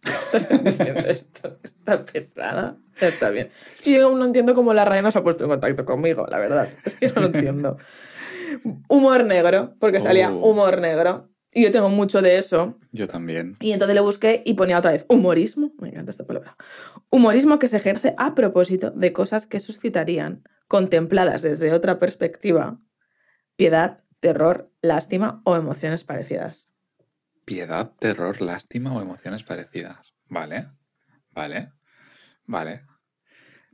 esto 1.07 1.49
está 1.63 2.05
pesada, 2.05 2.77
está 3.01 3.31
bien. 3.31 3.51
Es 3.75 3.83
que 3.83 3.93
yo 3.93 4.07
aún 4.09 4.19
no 4.19 4.25
entiendo 4.25 4.55
cómo 4.55 4.75
la 4.75 5.03
no 5.03 5.11
se 5.11 5.19
ha 5.19 5.23
puesto 5.23 5.45
en 5.45 5.51
contacto 5.51 5.85
conmigo, 5.85 6.27
la 6.29 6.39
verdad. 6.39 6.69
Es 6.85 6.97
que 6.97 7.09
no 7.09 7.21
lo 7.21 7.27
entiendo. 7.27 7.77
Humor 8.89 9.25
negro, 9.25 9.77
porque 9.79 10.01
salía 10.01 10.31
Oh. 10.31 10.51
humor 10.51 10.81
negro. 10.81 11.29
Y 11.55 11.65
yo 11.65 11.71
tengo 11.71 11.91
mucho 11.91 12.23
de 12.23 12.39
eso. 12.39 12.79
Yo 12.93 13.09
también. 13.09 13.57
Y 13.61 13.73
entonces 13.73 13.94
le 13.94 14.01
busqué 14.01 14.43
y 14.44 14.55
ponía 14.55 14.79
otra 14.79 14.93
vez 14.93 15.05
humorismo. 15.09 15.73
Me 15.79 15.91
encanta 15.91 16.11
esta 16.11 16.25
palabra. 16.25 16.56
Humorismo 17.11 17.59
que 17.59 17.69
se 17.69 17.77
ejerce 17.77 18.15
a 18.17 18.35
propósito 18.35 18.91
de 18.91 19.13
cosas 19.13 19.47
que 19.47 19.61
suscitarían, 19.61 20.44
contempladas 20.67 21.43
desde 21.43 21.73
otra 21.75 21.99
perspectiva, 21.99 22.81
piedad, 23.56 24.03
terror, 24.21 24.73
lástima 24.81 25.43
o 25.44 25.56
emociones 25.56 26.05
parecidas. 26.05 26.71
Piedad, 27.44 27.93
terror, 27.99 28.41
lástima 28.41 28.93
o 28.94 29.01
emociones 29.01 29.43
parecidas. 29.44 30.13
Vale. 30.29 30.67
Vale. 31.32 31.72
Vale. 32.46 32.82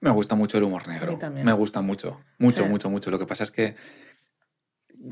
Me 0.00 0.10
gusta 0.10 0.34
mucho 0.37 0.58
el 0.58 0.64
humor 0.64 0.87
negro. 0.88 1.08
A 1.08 1.14
mí 1.14 1.18
también. 1.18 1.44
Me 1.46 1.52
gusta 1.52 1.80
mucho. 1.80 2.20
Mucho, 2.38 2.62
Sí. 2.64 2.68
mucho, 2.68 2.88
mucho. 2.90 3.10
Lo 3.10 3.18
que 3.18 3.26
pasa 3.26 3.44
es 3.44 3.50
que 3.50 3.75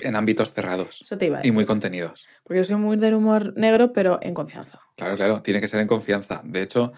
en 0.00 0.16
ámbitos 0.16 0.52
cerrados 0.52 1.00
Eso 1.02 1.16
te 1.16 1.26
iba 1.26 1.38
a 1.38 1.46
y 1.46 1.50
muy 1.52 1.64
contenidos. 1.64 2.26
Porque 2.44 2.58
yo 2.58 2.64
soy 2.64 2.76
muy 2.76 2.96
del 2.96 3.14
humor 3.14 3.52
negro, 3.56 3.92
pero 3.92 4.18
en 4.22 4.34
confianza. 4.34 4.80
Claro, 4.96 5.16
claro. 5.16 5.42
Tiene 5.42 5.60
que 5.60 5.68
ser 5.68 5.80
en 5.80 5.86
confianza. 5.88 6.40
De 6.44 6.62
hecho, 6.62 6.92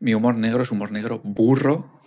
mi 0.00 0.14
humor 0.14 0.34
negro 0.34 0.62
es 0.62 0.70
humor 0.70 0.90
negro 0.92 1.20
burro, 1.24 2.00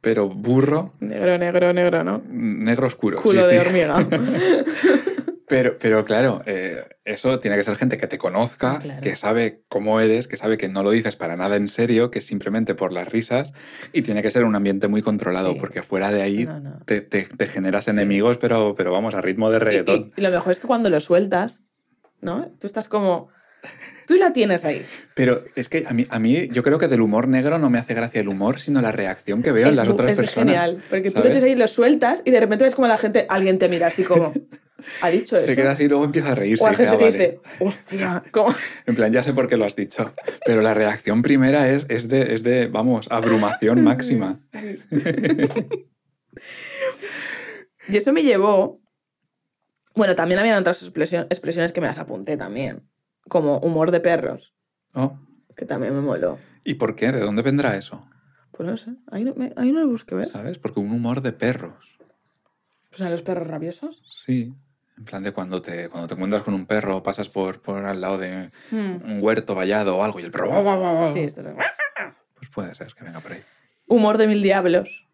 pero 0.00 0.28
burro, 0.28 0.94
Negro, 1.00 1.36
negro, 1.38 1.72
negro, 1.72 2.04
¿no? 2.04 2.22
negro 2.28 2.86
oscuro. 2.86 3.20
Culo 3.20 3.42
sí, 3.44 3.54
de 3.54 3.60
sí. 3.60 3.66
hormiga. 3.66 3.96
Pero, 5.48 5.78
pero 5.78 6.04
claro, 6.04 6.42
eh, 6.46 6.84
eso 7.04 7.38
tiene 7.38 7.56
que 7.56 7.62
ser 7.62 7.76
gente 7.76 7.98
que 7.98 8.08
te 8.08 8.18
conozca, 8.18 8.80
Claro. 8.80 9.00
que 9.00 9.14
sabe 9.16 9.62
cómo 9.68 10.00
eres, 10.00 10.26
que 10.26 10.36
sabe 10.36 10.58
que 10.58 10.68
no 10.68 10.82
lo 10.82 10.90
dices 10.90 11.14
para 11.14 11.36
nada 11.36 11.54
en 11.56 11.68
serio, 11.68 12.10
que 12.10 12.18
es 12.18 12.26
simplemente 12.26 12.74
por 12.74 12.92
las 12.92 13.08
risas, 13.08 13.52
y 13.92 14.02
tiene 14.02 14.22
que 14.22 14.30
ser 14.32 14.44
un 14.44 14.56
ambiente 14.56 14.88
muy 14.88 15.02
controlado, 15.02 15.52
Sí. 15.52 15.58
porque 15.60 15.82
fuera 15.82 16.10
de 16.10 16.22
ahí 16.22 16.44
No, 16.46 16.58
no. 16.60 16.80
Te, 16.84 17.00
te- 17.00 17.24
te 17.24 17.46
generas 17.46 17.84
Sí. 17.84 17.92
enemigos, 17.92 18.38
pero, 18.38 18.74
pero 18.76 18.90
vamos, 18.90 19.14
a 19.14 19.20
ritmo 19.20 19.50
de 19.50 19.60
reggaetón. 19.60 20.12
y- 20.16 20.20
y 20.20 20.22
lo 20.24 20.30
mejor 20.30 20.50
es 20.52 20.58
que 20.60 20.66
cuando 20.66 20.90
lo 20.90 20.98
sueltas, 21.00 21.60
¿no? 22.20 22.50
Tú 22.58 22.66
estás 22.66 22.88
como... 22.88 23.28
Tú 24.06 24.14
la 24.14 24.32
tienes 24.32 24.64
ahí. 24.64 24.84
Pero 25.14 25.42
es 25.56 25.68
que 25.68 25.84
a 25.88 25.92
mí, 25.92 26.06
a 26.08 26.18
mí, 26.20 26.48
yo 26.52 26.62
creo 26.62 26.78
que 26.78 26.86
del 26.86 27.00
humor 27.00 27.26
negro 27.26 27.58
no 27.58 27.70
me 27.70 27.78
hace 27.78 27.94
gracia 27.94 28.20
el 28.20 28.28
humor, 28.28 28.60
sino 28.60 28.80
la 28.80 28.92
reacción 28.92 29.42
que 29.42 29.50
veo 29.50 29.64
en 29.66 29.72
es, 29.72 29.76
las 29.76 29.88
otras 29.88 30.12
es 30.12 30.18
personas. 30.18 30.54
genial. 30.54 30.82
Porque 30.88 31.10
tú 31.10 31.16
lo 31.16 31.22
¿sabes? 31.22 31.32
tienes 31.38 31.42
ahí, 31.44 31.54
lo 31.58 31.66
sueltas 31.66 32.22
y 32.24 32.30
de 32.30 32.38
repente 32.40 32.62
ves 32.64 32.76
como 32.76 32.86
la 32.86 32.98
gente, 32.98 33.26
alguien 33.28 33.58
te 33.58 33.68
mira 33.68 33.86
así 33.88 34.02
como... 34.04 34.32
¿Ha 35.02 35.08
dicho 35.08 35.36
eso? 35.36 35.46
Se 35.46 35.56
queda 35.56 35.72
así 35.72 35.84
y 35.84 35.88
luego 35.88 36.04
empieza 36.04 36.32
a 36.32 36.34
reírse. 36.34 36.64
o 36.64 36.68
dice, 36.68 36.84
gente 36.84 36.94
"Ah, 36.94 36.98
que 36.98 37.04
vale". 37.04 37.18
dice, 37.18 37.40
hostia, 37.60 38.22
¿cómo? 38.30 38.54
En 38.86 38.94
plan, 38.94 39.12
ya 39.12 39.22
sé 39.22 39.32
por 39.32 39.48
qué 39.48 39.56
lo 39.56 39.64
has 39.64 39.74
dicho. 39.76 40.12
Pero 40.44 40.60
la 40.62 40.74
reacción 40.74 41.22
primera 41.22 41.68
es, 41.70 41.86
es, 41.88 42.08
de, 42.08 42.34
es 42.34 42.42
de, 42.42 42.66
vamos, 42.68 43.06
abrumación 43.10 43.82
máxima. 43.84 44.38
Y 47.88 47.96
eso 47.96 48.12
me 48.12 48.22
llevó. 48.22 48.80
Bueno, 49.94 50.14
también 50.14 50.38
habían 50.40 50.58
otras 50.58 50.82
expresio- 50.82 51.26
expresiones 51.30 51.72
que 51.72 51.80
me 51.80 51.86
las 51.86 51.98
apunté 51.98 52.36
también. 52.36 52.88
Como 53.28 53.58
humor 53.58 53.90
de 53.90 54.00
perros, 54.00 54.54
Oh, 54.92 55.18
que 55.56 55.66
también 55.66 55.94
me 55.94 56.00
moló. 56.00 56.38
¿Y 56.64 56.74
por 56.74 56.96
qué? 56.96 57.12
¿De 57.12 57.20
dónde 57.20 57.42
vendrá 57.42 57.76
eso? 57.76 58.04
Pues 58.52 58.68
no 58.68 58.76
sé, 58.76 58.90
ahí 59.10 59.24
no, 59.24 59.34
ahí 59.56 59.72
no 59.72 59.80
lo 59.80 59.88
busqué 59.88 60.14
ver. 60.14 60.28
¿sabes? 60.28 60.58
Porque 60.58 60.80
un 60.80 60.90
humor 60.90 61.20
de 61.22 61.32
perros. 61.32 61.98
O 62.92 62.96
sea, 62.96 63.10
los 63.10 63.22
perros 63.22 63.46
rabiosos. 63.46 64.02
Sí. 64.08 64.54
En 64.96 65.04
plan 65.04 65.22
de 65.22 65.32
cuando 65.32 65.60
te, 65.60 65.88
cuando 65.88 66.08
te 66.08 66.14
encuentras 66.14 66.42
con 66.42 66.54
un 66.54 66.66
perro, 66.66 67.02
pasas 67.02 67.28
por, 67.28 67.60
por 67.60 67.84
al 67.84 68.00
lado 68.00 68.18
de 68.18 68.50
Hmm. 68.70 68.96
un 69.04 69.18
huerto 69.22 69.54
vallado 69.54 69.96
o 69.98 70.02
algo 70.02 70.20
y 70.20 70.22
el 70.24 70.30
perro... 70.30 70.46
Sí, 71.12 71.20
esto 71.20 71.42
es... 71.42 71.48
Pues 72.34 72.48
puede 72.50 72.74
ser 72.74 72.92
que 72.94 73.04
venga 73.04 73.20
por 73.20 73.32
ahí. 73.32 73.42
Humor 73.86 74.18
de 74.18 74.26
mil 74.26 74.42
diablos. 74.42 75.06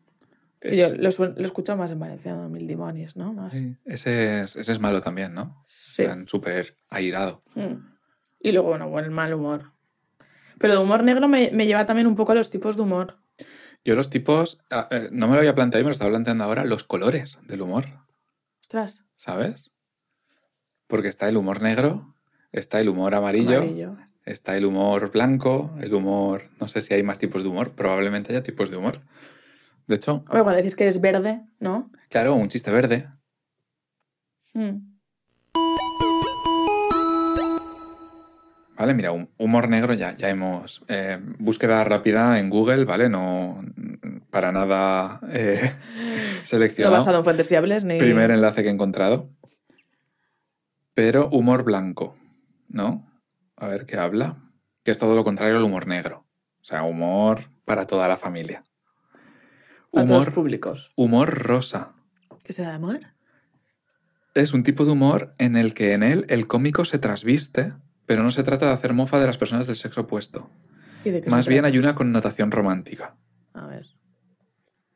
Es- 0.61 0.77
Yo 0.79 0.89
lo, 0.97 1.33
lo 1.35 1.45
escucho 1.45 1.77
más 1.77 1.91
en 1.91 1.99
valenciano, 1.99 2.49
mil 2.49 2.67
demonios, 2.69 3.17
¿no? 3.17 3.33
Más. 3.33 3.53
sí, 3.53 3.77
ese, 3.85 4.43
es, 4.43 4.55
ese 4.57 4.71
es 4.73 4.79
malo 4.81 5.01
también, 5.01 5.35
¿no? 5.35 5.63
Sí. 5.67 6.05
Plan, 6.05 6.27
Súper 6.29 6.77
airado. 6.89 7.43
Mm. 7.57 7.75
Y 8.41 8.53
luego, 8.53 8.69
bueno, 8.69 8.89
bueno, 8.89 9.07
el 9.07 9.13
mal 9.15 9.35
humor. 9.35 9.73
Pero 10.59 10.75
de 10.75 10.79
humor 10.81 11.03
negro 11.03 11.27
me, 11.27 11.51
me 11.53 11.67
lleva 11.67 11.87
también 11.87 12.07
un 12.07 12.15
poco 12.15 12.31
a 12.33 12.35
los 12.37 12.51
tipos 12.51 12.77
de 12.77 12.83
humor. 12.83 13.19
Yo 13.85 13.97
los 13.97 14.11
tipos, 14.11 14.61
ah, 14.71 14.87
eh, 14.93 15.09
no 15.11 15.27
me 15.27 15.33
lo 15.35 15.41
había 15.41 15.57
planteado 15.57 15.81
y 15.81 15.85
me 15.85 15.89
lo 15.89 15.93
estaba 15.93 16.11
planteando 16.13 16.45
ahora, 16.45 16.65
los 16.65 16.85
colores 16.85 17.39
del 17.49 17.63
humor, 17.63 17.87
Ostras. 18.61 19.05
¿sabes? 19.17 19.72
Porque 20.93 21.09
está 21.09 21.27
el 21.31 21.39
humor 21.39 21.63
negro, 21.63 22.15
está 22.53 22.79
el 22.79 22.91
humor 22.91 23.15
amarillo, 23.15 23.63
Amarillo. 23.63 23.97
está 24.27 24.59
el 24.59 24.67
humor 24.67 25.11
blanco, 25.11 25.75
el 25.81 25.95
humor, 25.95 26.51
no 26.61 26.69
sé 26.69 26.83
si 26.83 26.93
hay 26.93 27.03
más 27.03 27.19
tipos 27.19 27.43
de 27.43 27.49
humor, 27.49 27.71
probablemente 27.71 28.31
haya 28.31 28.43
tipos 28.43 28.71
de 28.71 28.77
humor. 28.77 29.01
De 29.87 29.95
hecho, 29.95 30.17
Hombre, 30.29 30.43
cuando 30.43 30.57
decís 30.57 30.77
que 30.77 30.85
eres 30.85 31.01
verde, 31.01 31.41
¿no? 31.61 31.91
claro, 32.11 32.35
un 32.35 32.49
chiste 32.49 32.71
verde. 32.71 33.09
Mm. 34.53 34.93
Vale, 38.77 38.93
mira, 38.95 39.13
hum- 39.13 39.29
humor 39.39 39.69
negro 39.71 39.95
ya, 39.95 40.15
ya 40.15 40.29
hemos. 40.29 40.83
eh, 40.89 41.19
búsqueda 41.39 41.83
rápida 41.85 42.39
en 42.39 42.51
Google, 42.51 42.85
¿vale? 42.85 43.09
No 43.09 43.63
para 44.31 44.53
nada 44.53 45.21
eh, 45.31 45.59
No 46.41 46.45
seleccionado. 46.47 46.97
basado 46.97 47.19
en 47.19 47.25
fuentes 47.25 47.49
fiables 47.49 47.85
ni. 47.85 47.99
Primer 47.99 48.31
enlace 48.31 48.63
que 48.63 48.69
he 48.69 48.73
encontrado. 48.73 49.31
Pero 50.95 51.29
humor 51.31 51.63
blanco, 51.65 52.17
¿no? 52.69 53.07
A 53.57 53.67
ver 53.69 53.87
qué 53.87 53.97
habla. 53.97 54.37
Que 54.85 54.91
es 54.91 54.99
todo 54.99 55.15
lo 55.15 55.25
contrario 55.25 55.57
al 55.57 55.63
humor 55.65 55.87
negro. 55.87 56.27
O 56.61 56.65
sea, 56.65 56.83
humor 56.85 57.49
para 57.65 57.87
toda 57.87 58.09
la 58.09 58.17
familia. 58.17 58.65
A 59.95 60.05
todos 60.05 60.11
Humor, 60.11 60.33
públicos. 60.33 60.93
humor 60.97 61.31
rosa. 61.39 61.93
¿Qué 62.45 62.53
se 62.53 62.63
da 62.63 62.71
de 62.71 62.75
amor? 62.77 63.01
Es 64.35 64.53
un 64.55 64.63
tipo 64.63 64.85
de 64.85 64.93
humor 64.93 65.35
en 65.39 65.57
el 65.57 65.75
que 65.75 65.93
en 65.93 66.03
él 66.03 66.25
el 66.29 66.47
cómico 66.49 66.85
se 66.85 66.99
trasviste, 66.99 67.75
pero 68.07 68.23
no 68.23 68.31
se 68.31 68.43
trata 68.43 68.67
de 68.67 68.73
hacer 68.73 68.93
mofa 68.95 69.21
de 69.21 69.27
las 69.27 69.39
personas 69.39 69.67
del 69.67 69.77
sexo 69.77 70.03
opuesto. 70.03 70.51
¿Y 71.05 71.11
de 71.11 71.21
qué 71.21 71.31
Más 71.31 71.47
bien 71.47 71.65
hay 71.65 71.79
una 71.79 71.95
connotación 71.95 72.51
romántica. 72.51 73.17
A 73.53 73.67
ver. 73.67 73.87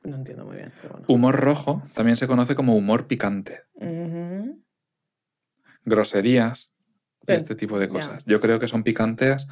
No 0.02 0.16
entiendo 0.16 0.44
muy 0.46 0.56
bien, 0.56 0.72
pero 0.80 0.94
bueno. 0.94 1.06
Humor 1.08 1.36
rojo 1.36 1.82
también 1.94 2.16
se 2.16 2.26
conoce 2.26 2.54
como 2.54 2.74
humor 2.74 3.06
picante. 3.06 3.62
Groserías 5.86 6.72
y 7.26 7.32
este 7.32 7.54
tipo 7.54 7.78
de 7.78 7.86
ya. 7.86 7.92
cosas. 7.92 8.24
Yo 8.26 8.40
creo 8.40 8.58
que 8.60 8.68
son 8.68 8.82
picantes, 8.82 9.46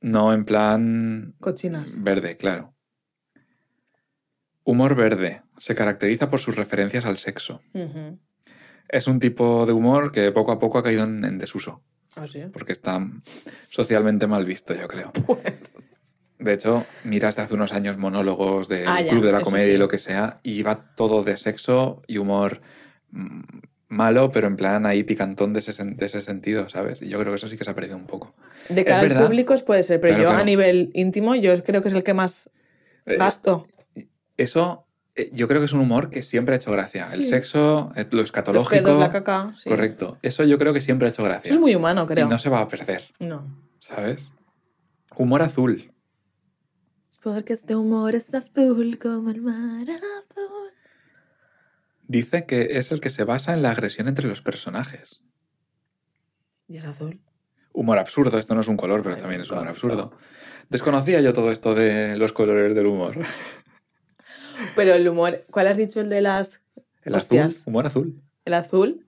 no 0.00 0.32
en 0.32 0.44
plan 0.44 1.34
Cochinas. 1.40 2.02
verde, 2.04 2.36
claro. 2.36 2.74
Humor 4.64 4.94
verde 4.94 5.42
se 5.58 5.74
caracteriza 5.74 6.30
por 6.30 6.38
sus 6.40 6.56
referencias 6.56 7.04
al 7.06 7.18
sexo. 7.18 7.60
Es 8.88 9.06
un 9.06 9.18
tipo 9.20 9.66
de 9.66 9.72
humor 9.72 10.12
que 10.12 10.30
poco 10.32 10.52
a 10.52 10.58
poco 10.58 10.78
ha 10.78 10.82
caído 10.82 11.04
en, 11.04 11.24
en 11.24 11.38
desuso, 11.38 11.82
Ah, 12.16 12.26
sí. 12.28 12.42
porque 12.52 12.72
está 12.72 13.00
socialmente 13.68 14.26
mal 14.26 14.44
visto, 14.44 14.74
yo 14.74 14.86
creo. 14.88 15.12
Pues. 15.12 15.74
De 16.38 16.54
hecho, 16.54 16.86
miras 17.04 17.36
de 17.36 17.42
hace 17.42 17.54
unos 17.54 17.72
años 17.72 17.98
monólogos 17.98 18.66
del 18.68 18.88
Ah, 18.88 19.02
ya, 19.02 19.08
Club 19.10 19.24
de 19.24 19.32
la 19.32 19.42
Comedia 19.42 19.66
sí. 19.66 19.72
y 19.74 19.78
lo 19.78 19.88
que 19.88 19.98
sea, 19.98 20.40
y 20.42 20.62
va 20.62 20.94
todo 20.94 21.22
de 21.22 21.36
sexo 21.36 22.02
y 22.06 22.16
humor 22.18 22.62
mm, 23.10 23.40
malo, 23.90 24.30
pero 24.32 24.46
en 24.46 24.56
plan 24.56 24.86
ahí 24.86 25.02
picantón 25.02 25.52
de 25.52 25.58
ese, 25.58 25.84
de 25.84 26.06
ese 26.06 26.22
sentido, 26.22 26.68
¿sabes? 26.70 27.02
Y 27.02 27.08
yo 27.10 27.18
creo 27.18 27.32
que 27.32 27.36
eso 27.36 27.48
sí 27.48 27.58
que 27.58 27.64
se 27.64 27.70
ha 27.70 27.74
perdido 27.74 27.96
un 27.96 28.06
poco. 28.06 28.32
De 28.70 28.84
cara 28.86 29.02
al 29.02 29.26
público 29.26 29.54
puede 29.66 29.82
ser, 29.82 30.00
pero 30.00 30.12
Claro, 30.14 30.22
yo 30.22 30.28
claro. 30.30 30.42
a 30.42 30.44
nivel 30.46 30.90
íntimo, 30.94 31.34
yo 31.34 31.62
creo 31.62 31.82
que 31.82 31.88
es 31.88 31.94
el 31.94 32.02
que 32.04 32.14
más 32.14 32.48
Eh, 33.06 33.16
gasto. 33.18 33.66
Eso 34.36 34.86
eh, 35.16 35.28
yo 35.32 35.48
creo 35.48 35.60
que 35.60 35.64
es 35.66 35.72
un 35.72 35.80
humor 35.80 36.08
que 36.08 36.22
siempre 36.22 36.54
ha 36.54 36.56
hecho 36.56 36.70
gracia. 36.70 37.08
El 37.12 37.24
Sí. 37.24 37.30
sexo, 37.30 37.90
eh, 37.96 38.06
lo 38.10 38.18
Los 38.18 38.26
escatológico. 38.26 38.84
pedos, 38.84 39.00
la 39.00 39.10
caca. 39.10 39.54
sí. 39.58 39.68
Correcto. 39.68 40.18
Eso 40.22 40.44
yo 40.44 40.56
creo 40.56 40.72
que 40.72 40.80
siempre 40.80 41.06
ha 41.06 41.10
hecho 41.10 41.24
gracia. 41.24 41.48
Eso 41.48 41.54
es 41.54 41.60
muy 41.60 41.74
humano, 41.74 42.06
creo. 42.06 42.26
Y 42.26 42.30
no 42.30 42.38
se 42.38 42.48
va 42.48 42.60
a 42.60 42.68
perder, 42.68 43.02
No. 43.18 43.44
¿sabes? 43.80 44.24
Humor 45.16 45.42
azul. 45.42 45.92
Porque 47.22 47.52
este 47.54 47.74
humor 47.74 48.14
es 48.14 48.32
azul 48.32 48.98
como 48.98 49.30
el 49.30 49.42
mar 49.42 49.82
azul. 49.90 50.59
Dice 52.10 52.44
que 52.44 52.76
es 52.78 52.90
el 52.90 53.00
que 53.00 53.08
se 53.08 53.22
basa 53.22 53.54
en 53.54 53.62
la 53.62 53.70
agresión 53.70 54.08
entre 54.08 54.26
los 54.26 54.42
personajes. 54.42 55.22
Y 56.66 56.76
es 56.78 56.84
azul. 56.84 57.20
Humor 57.72 57.98
absurdo, 57.98 58.36
esto 58.36 58.52
no 58.56 58.62
es 58.62 58.66
un 58.66 58.76
color, 58.76 59.04
pero 59.04 59.14
Ay, 59.14 59.20
también 59.20 59.42
es 59.42 59.50
humor 59.52 59.68
absurdo. 59.68 60.12
Desconocía 60.70 61.20
yo 61.20 61.32
todo 61.32 61.52
esto 61.52 61.72
de 61.76 62.16
los 62.16 62.32
colores 62.32 62.74
del 62.74 62.86
humor. 62.86 63.14
Pero 64.74 64.92
el 64.92 65.06
humor, 65.08 65.44
¿cuál 65.52 65.68
has 65.68 65.76
dicho 65.76 66.00
el 66.00 66.08
de 66.10 66.20
las 66.20 66.60
El 67.02 67.14
Hostias. 67.14 67.46
azul, 67.50 67.62
humor 67.66 67.86
azul. 67.86 68.22
el 68.44 68.54
azul? 68.54 69.06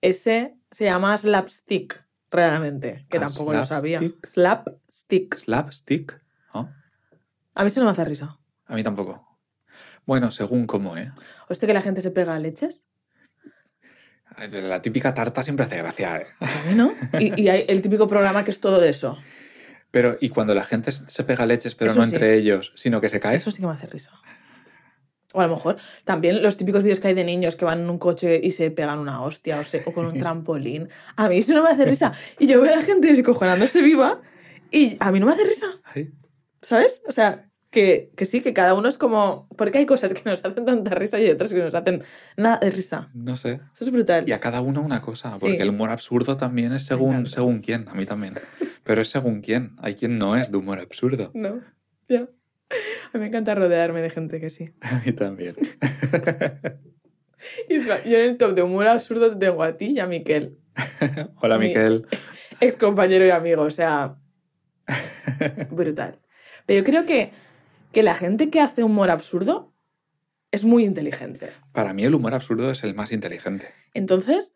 Ese 0.00 0.56
se 0.72 0.84
llama 0.86 1.16
slapstick, 1.18 2.04
realmente, 2.32 3.06
que 3.08 3.18
Ah, 3.18 3.20
tampoco 3.20 3.52
lo 3.52 3.64
sabía. 3.64 4.00
slapstick. 4.24 5.36
Slapstick. 5.36 6.20
A 6.52 7.62
mí 7.62 7.68
eso 7.68 7.78
no 7.80 7.86
me 7.86 7.92
hace 7.92 8.04
risa. 8.04 8.40
A 8.66 8.74
mí 8.74 8.82
tampoco. 8.82 9.29
Bueno, 10.10 10.32
según 10.32 10.66
cómo, 10.66 10.96
¿eh? 10.96 11.12
¿O 11.48 11.52
este 11.52 11.68
que 11.68 11.72
la 11.72 11.82
gente 11.82 12.00
se 12.00 12.10
pega 12.10 12.34
a 12.34 12.40
leches? 12.40 12.88
La 14.50 14.82
típica 14.82 15.14
tarta 15.14 15.44
siempre 15.44 15.66
hace 15.66 15.76
gracia, 15.78 16.16
¿eh? 16.16 16.26
A 16.40 16.68
mí 16.68 16.74
no. 16.74 16.92
Y, 17.20 17.40
y 17.40 17.48
hay 17.48 17.64
el 17.68 17.80
típico 17.80 18.08
programa 18.08 18.42
que 18.44 18.50
es 18.50 18.58
todo 18.58 18.80
de 18.80 18.88
eso. 18.88 19.16
Pero, 19.92 20.16
y 20.20 20.30
cuando 20.30 20.52
la 20.52 20.64
gente 20.64 20.90
se 20.90 21.22
pega 21.22 21.46
leches, 21.46 21.76
pero 21.76 21.92
Eso 21.92 22.00
no 22.00 22.06
sí. 22.08 22.14
entre 22.14 22.34
ellos, 22.34 22.72
sino 22.74 23.00
que 23.00 23.08
se 23.08 23.20
cae. 23.20 23.36
Eso 23.36 23.52
sí 23.52 23.60
que 23.60 23.66
me 23.68 23.72
hace 23.72 23.86
risa. 23.86 24.10
O 25.32 25.40
a 25.40 25.46
lo 25.46 25.54
mejor 25.54 25.76
también 26.04 26.42
los 26.42 26.56
típicos 26.56 26.82
vídeos 26.82 26.98
que 26.98 27.06
hay 27.06 27.14
de 27.14 27.22
niños 27.22 27.54
que 27.54 27.64
van 27.64 27.78
en 27.78 27.88
un 27.88 27.98
coche 28.00 28.40
y 28.42 28.50
se 28.50 28.68
pegan 28.72 28.98
una 28.98 29.22
hostia 29.22 29.60
o, 29.60 29.64
se- 29.64 29.84
o 29.86 29.92
con 29.92 30.06
un 30.06 30.18
trampolín. 30.18 30.88
A 31.14 31.28
mí 31.28 31.38
eso 31.38 31.54
no 31.54 31.62
me 31.62 31.70
hace 31.70 31.84
risa. 31.84 32.12
Y 32.40 32.48
yo 32.48 32.60
veo 32.60 32.72
a 32.74 32.78
la 32.78 32.82
gente 32.82 33.06
descojonándose 33.06 33.80
viva 33.80 34.20
y 34.72 34.96
a 34.98 35.12
mí 35.12 35.20
no 35.20 35.26
me 35.26 35.34
hace 35.34 35.44
risa. 35.44 35.66
¿Sabes? 36.62 37.02
O 37.06 37.12
sea, 37.12 37.49
que, 37.70 38.10
que 38.16 38.26
sí, 38.26 38.40
que 38.40 38.52
cada 38.52 38.74
uno 38.74 38.88
es 38.88 38.98
como... 38.98 39.48
Porque 39.56 39.78
hay 39.78 39.86
cosas 39.86 40.12
que 40.12 40.22
nos 40.28 40.44
hacen 40.44 40.64
tanta 40.64 40.90
risa 40.94 41.20
y 41.20 41.28
otras 41.30 41.52
que 41.52 41.60
nos 41.60 41.74
hacen 41.74 42.02
nada 42.36 42.58
de 42.58 42.70
risa. 42.70 43.08
no 43.14 43.36
sé. 43.36 43.60
Eso 43.74 43.84
es 43.84 43.90
brutal. 43.92 44.28
Y 44.28 44.32
a 44.32 44.40
cada 44.40 44.60
uno 44.60 44.80
una 44.82 45.00
cosa, 45.00 45.32
Sí. 45.34 45.38
porque 45.40 45.62
el 45.62 45.68
humor 45.70 45.90
absurdo 45.90 46.36
también 46.36 46.72
es 46.72 46.84
según, 46.84 47.26
según 47.26 47.60
quién, 47.60 47.88
a 47.88 47.94
mí 47.94 48.06
también. 48.06 48.34
Pero 48.84 49.02
es 49.02 49.08
según 49.08 49.40
quién. 49.40 49.76
Hay 49.78 49.94
quien 49.94 50.18
no 50.18 50.36
es 50.36 50.50
de 50.50 50.58
humor 50.58 50.78
absurdo. 50.80 51.30
No, 51.34 51.60
ya. 52.08 52.28
A 53.12 53.18
mí 53.18 53.20
me 53.20 53.26
encanta 53.26 53.54
rodearme 53.54 54.00
de 54.02 54.10
gente 54.10 54.40
que 54.40 54.50
sí. 54.50 54.74
A 54.80 55.00
mí 55.04 55.12
también. 55.12 55.54
Y 57.70 57.80
yo 57.82 57.94
en 58.18 58.20
el 58.30 58.36
top 58.36 58.54
de 58.54 58.62
humor 58.62 58.86
absurdo 58.86 59.36
tengo 59.38 59.62
a 59.62 59.76
ti 59.78 59.92
y 59.92 59.98
a 59.98 60.06
Miquel. 60.06 60.58
Hola, 61.40 61.56
Mi- 61.58 61.68
Miquel. 61.68 62.06
ex 62.60 62.76
compañero 62.76 63.24
y 63.24 63.30
amigo, 63.30 63.62
o 63.62 63.70
sea, 63.70 64.16
brutal. 65.70 66.18
Pero 66.66 66.80
yo 66.80 66.84
creo 66.84 67.06
que, 67.06 67.30
que 67.92 68.02
la 68.02 68.14
gente 68.14 68.50
que 68.50 68.60
hace 68.60 68.82
humor 68.84 69.10
absurdo 69.10 69.72
es 70.52 70.64
muy 70.64 70.84
inteligente. 70.84 71.50
Para 71.72 71.92
mí 71.92 72.04
el 72.04 72.14
humor 72.14 72.34
absurdo 72.34 72.70
es 72.70 72.82
el 72.84 72.94
más 72.94 73.12
inteligente. 73.12 73.66
Entonces, 73.94 74.54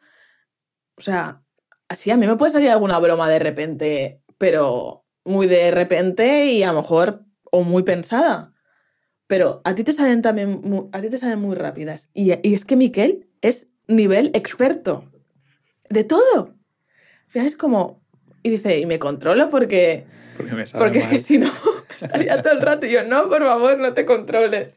o 0.96 1.00
sea, 1.02 1.42
así 1.88 2.10
a 2.10 2.16
mí 2.16 2.26
me 2.26 2.36
puede 2.36 2.52
salir 2.52 2.70
alguna 2.70 2.98
broma 2.98 3.28
de 3.28 3.38
repente, 3.38 4.22
pero 4.38 5.04
muy 5.24 5.46
de 5.46 5.70
repente 5.70 6.46
y 6.46 6.62
a 6.62 6.72
lo 6.72 6.80
mejor, 6.82 7.24
o 7.50 7.62
muy 7.62 7.82
pensada. 7.82 8.52
Pero 9.26 9.62
a 9.64 9.74
ti 9.74 9.84
te 9.84 9.92
salen 9.92 10.20
también, 10.22 10.60
mu- 10.62 10.90
a 10.92 11.00
ti 11.00 11.08
te 11.10 11.18
salen 11.18 11.38
muy 11.38 11.54
rápidas. 11.54 12.10
Y, 12.12 12.32
y 12.46 12.54
es 12.54 12.64
que 12.64 12.76
Miquel 12.76 13.28
es 13.40 13.70
nivel 13.88 14.30
experto. 14.34 15.10
De 15.88 16.04
todo. 16.04 16.56
Al 17.26 17.30
final 17.30 17.46
es 17.46 17.56
como, 17.56 18.02
y 18.42 18.50
dice, 18.50 18.78
y 18.78 18.86
me 18.86 18.98
controlo 18.98 19.48
porque... 19.48 20.06
Porque 20.36 20.52
me 20.54 20.66
sabe 20.66 20.84
Porque 20.84 20.98
es 20.98 21.06
que 21.08 21.18
si 21.18 21.38
no, 21.38 21.50
estaría 22.00 22.40
todo 22.42 22.52
el 22.52 22.60
rato. 22.60 22.86
Y 22.86 22.92
yo, 22.92 23.02
no, 23.04 23.28
por 23.28 23.42
favor, 23.42 23.78
no 23.78 23.92
te 23.92 24.04
controles. 24.04 24.76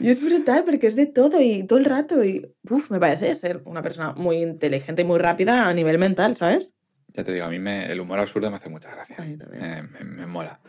Y 0.00 0.10
es 0.10 0.24
brutal 0.24 0.64
porque 0.64 0.86
es 0.86 0.96
de 0.96 1.06
todo 1.06 1.40
y 1.40 1.64
todo 1.64 1.78
el 1.78 1.84
rato. 1.84 2.24
Y, 2.24 2.52
uf, 2.70 2.90
me 2.90 2.98
parece 3.00 3.34
ser 3.34 3.62
una 3.64 3.82
persona 3.82 4.12
muy 4.12 4.42
inteligente 4.42 5.02
y 5.02 5.04
muy 5.04 5.18
rápida 5.18 5.66
a 5.66 5.72
nivel 5.74 5.98
mental, 5.98 6.36
¿sabes? 6.36 6.74
Ya 7.14 7.22
te 7.22 7.32
digo, 7.32 7.44
a 7.44 7.48
mí 7.48 7.58
me, 7.58 7.86
el 7.92 8.00
humor 8.00 8.18
absurdo 8.18 8.50
me 8.50 8.56
hace 8.56 8.68
mucha 8.68 8.90
gracia. 8.90 9.16
A 9.18 9.22
mí 9.22 9.36
también. 9.36 9.64
Eh, 9.64 9.82
me, 9.92 10.04
me 10.04 10.26
mola. 10.26 10.60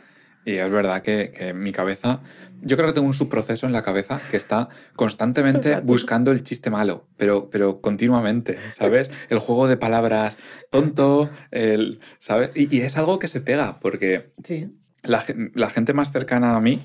Y 0.45 0.57
es 0.57 0.69
verdad 0.69 1.01
que, 1.01 1.31
que 1.31 1.55
mi 1.55 1.71
cabeza, 1.71 2.21
yo 2.61 2.77
creo 2.77 2.87
que 2.89 2.93
tengo 2.93 3.07
un 3.07 3.15
subproceso 3.15 3.65
en 3.65 3.73
la 3.73 3.81
cabeza 3.81 4.21
que 4.29 4.37
está 4.37 4.69
constantemente 4.95 5.79
buscando 5.79 6.31
el 6.31 6.43
chiste 6.43 6.69
malo, 6.69 7.07
pero, 7.17 7.49
pero 7.49 7.81
continuamente, 7.81 8.59
¿sabes? 8.71 9.09
El 9.29 9.39
juego 9.39 9.67
de 9.67 9.75
palabras 9.77 10.37
tonto, 10.69 11.31
el, 11.49 11.99
¿sabes? 12.19 12.51
Y, 12.53 12.77
y 12.77 12.81
es 12.81 12.95
algo 12.95 13.17
que 13.17 13.27
se 13.27 13.41
pega, 13.41 13.79
porque 13.79 14.33
Sí. 14.43 14.71
La, 15.05 15.21
gen- 15.21 15.51
la 15.55 15.69
gente 15.69 15.93
más 15.93 16.11
cercana 16.11 16.55
a 16.55 16.61
mí 16.61 16.79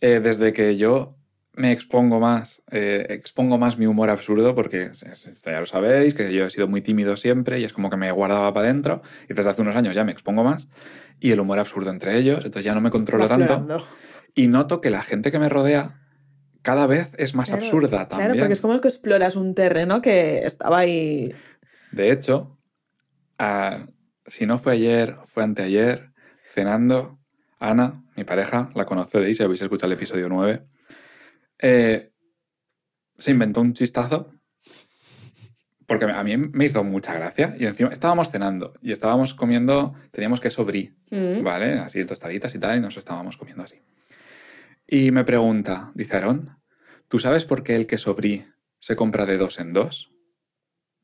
Eh, 0.00 0.20
desde 0.20 0.52
que 0.52 0.76
yo 0.76 1.16
me 1.54 1.72
expongo 1.72 2.20
más, 2.20 2.62
eh, 2.70 3.06
expongo 3.10 3.58
más 3.58 3.78
mi 3.78 3.86
humor 3.86 4.10
absurdo, 4.10 4.54
porque 4.54 4.90
ya 5.44 5.58
lo 5.60 5.66
sabéis, 5.66 6.14
que 6.14 6.32
yo 6.32 6.46
he 6.46 6.50
sido 6.50 6.68
muy 6.68 6.82
tímido 6.82 7.16
siempre 7.16 7.58
y 7.58 7.64
es 7.64 7.72
como 7.72 7.90
que 7.90 7.96
me 7.96 8.12
guardaba 8.12 8.52
para 8.54 8.66
adentro, 8.68 9.02
y 9.28 9.34
desde 9.34 9.50
hace 9.50 9.62
unos 9.62 9.74
años 9.74 9.94
ya 9.96 10.04
me 10.04 10.12
expongo 10.12 10.44
más, 10.44 10.68
y 11.18 11.32
el 11.32 11.40
humor 11.40 11.58
absurdo 11.58 11.90
entre 11.90 12.16
ellos, 12.16 12.38
entonces 12.44 12.64
ya 12.64 12.74
no 12.74 12.80
me 12.80 12.90
controlo 12.90 13.24
Va 13.24 13.28
tanto, 13.28 13.66
y 14.36 14.46
noto 14.46 14.80
que 14.80 14.90
la 14.90 15.02
gente 15.02 15.32
que 15.32 15.40
me 15.40 15.48
rodea 15.48 15.98
cada 16.62 16.86
vez 16.86 17.10
es 17.18 17.34
más 17.34 17.48
Claro, 17.48 17.64
absurda 17.64 18.06
también. 18.06 18.28
Claro, 18.30 18.40
porque 18.42 18.52
es 18.52 18.60
como 18.60 18.80
que 18.80 18.86
exploras 18.88 19.34
un 19.34 19.54
terreno 19.56 20.00
que 20.00 20.46
estaba 20.46 20.78
ahí. 20.78 21.34
De 21.90 22.12
hecho, 22.12 22.56
ah, 23.40 23.86
si 24.26 24.46
no 24.46 24.58
fue 24.58 24.74
ayer, 24.74 25.16
fue 25.26 25.42
anteayer, 25.42 26.12
cenando, 26.44 27.17
Ana, 27.58 28.04
mi 28.16 28.24
pareja, 28.24 28.70
la 28.74 28.84
conoceréis 28.86 29.36
si 29.36 29.42
habéis 29.42 29.62
escuchado 29.62 29.92
el 29.92 29.98
episodio 29.98 30.28
9, 30.28 30.62
eh, 31.60 32.12
se 33.18 33.30
inventó 33.32 33.60
un 33.60 33.74
chistazo 33.74 34.32
porque 35.86 36.04
a 36.04 36.22
mí 36.22 36.36
me 36.36 36.66
hizo 36.66 36.84
mucha 36.84 37.14
gracia 37.14 37.56
y 37.58 37.64
encima 37.64 37.88
estábamos 37.90 38.30
cenando 38.30 38.74
y 38.82 38.92
estábamos 38.92 39.32
comiendo, 39.34 39.94
teníamos 40.12 40.40
queso 40.40 40.64
brie, 40.64 40.94
Mm. 41.10 41.42
¿vale? 41.42 41.78
Así 41.78 42.04
tostaditas 42.04 42.54
y 42.54 42.58
tal, 42.58 42.76
y 42.76 42.80
nos 42.82 42.98
estábamos 42.98 43.38
comiendo 43.38 43.64
así. 43.64 43.82
Y 44.86 45.10
me 45.10 45.24
pregunta, 45.24 45.90
dice 45.94 46.16
Aarón, 46.16 46.58
¿tú 47.08 47.18
sabes 47.18 47.46
por 47.46 47.62
qué 47.62 47.74
el 47.76 47.86
queso 47.86 48.14
brie 48.14 48.46
se 48.78 48.94
compra 48.94 49.24
de 49.24 49.38
dos 49.38 49.58
en 49.58 49.72
dos? 49.72 50.12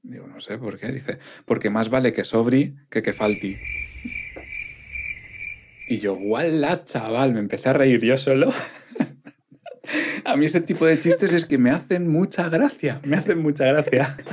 Digo, 0.03 0.27
no 0.27 0.41
sé 0.41 0.59
por 0.59 0.79
qué. 0.79 0.93
Dice, 0.93 1.19
porque 1.47 1.71
más 1.71 1.89
vale 1.89 2.13
que 2.13 2.25
sobri 2.25 2.77
que 2.91 3.03
que 3.03 3.15
falti. 3.15 3.57
Y 5.89 5.99
yo, 5.99 6.15
¡guala, 6.17 6.85
chaval! 6.85 7.33
Me 7.35 7.41
empecé 7.41 7.69
a 7.69 7.73
reír 7.75 8.01
yo 8.01 8.17
solo. 8.17 8.53
a 10.25 10.37
mí 10.37 10.47
ese 10.47 10.61
tipo 10.61 10.87
de 10.87 10.99
chistes 10.99 11.33
es 11.33 11.45
que 11.45 11.59
me 11.59 11.71
hacen 11.71 12.09
mucha 12.11 12.49
gracia. 12.49 13.01
Me 13.05 13.17
hacen 13.17 13.41
mucha 13.43 13.65
gracia. 13.67 14.09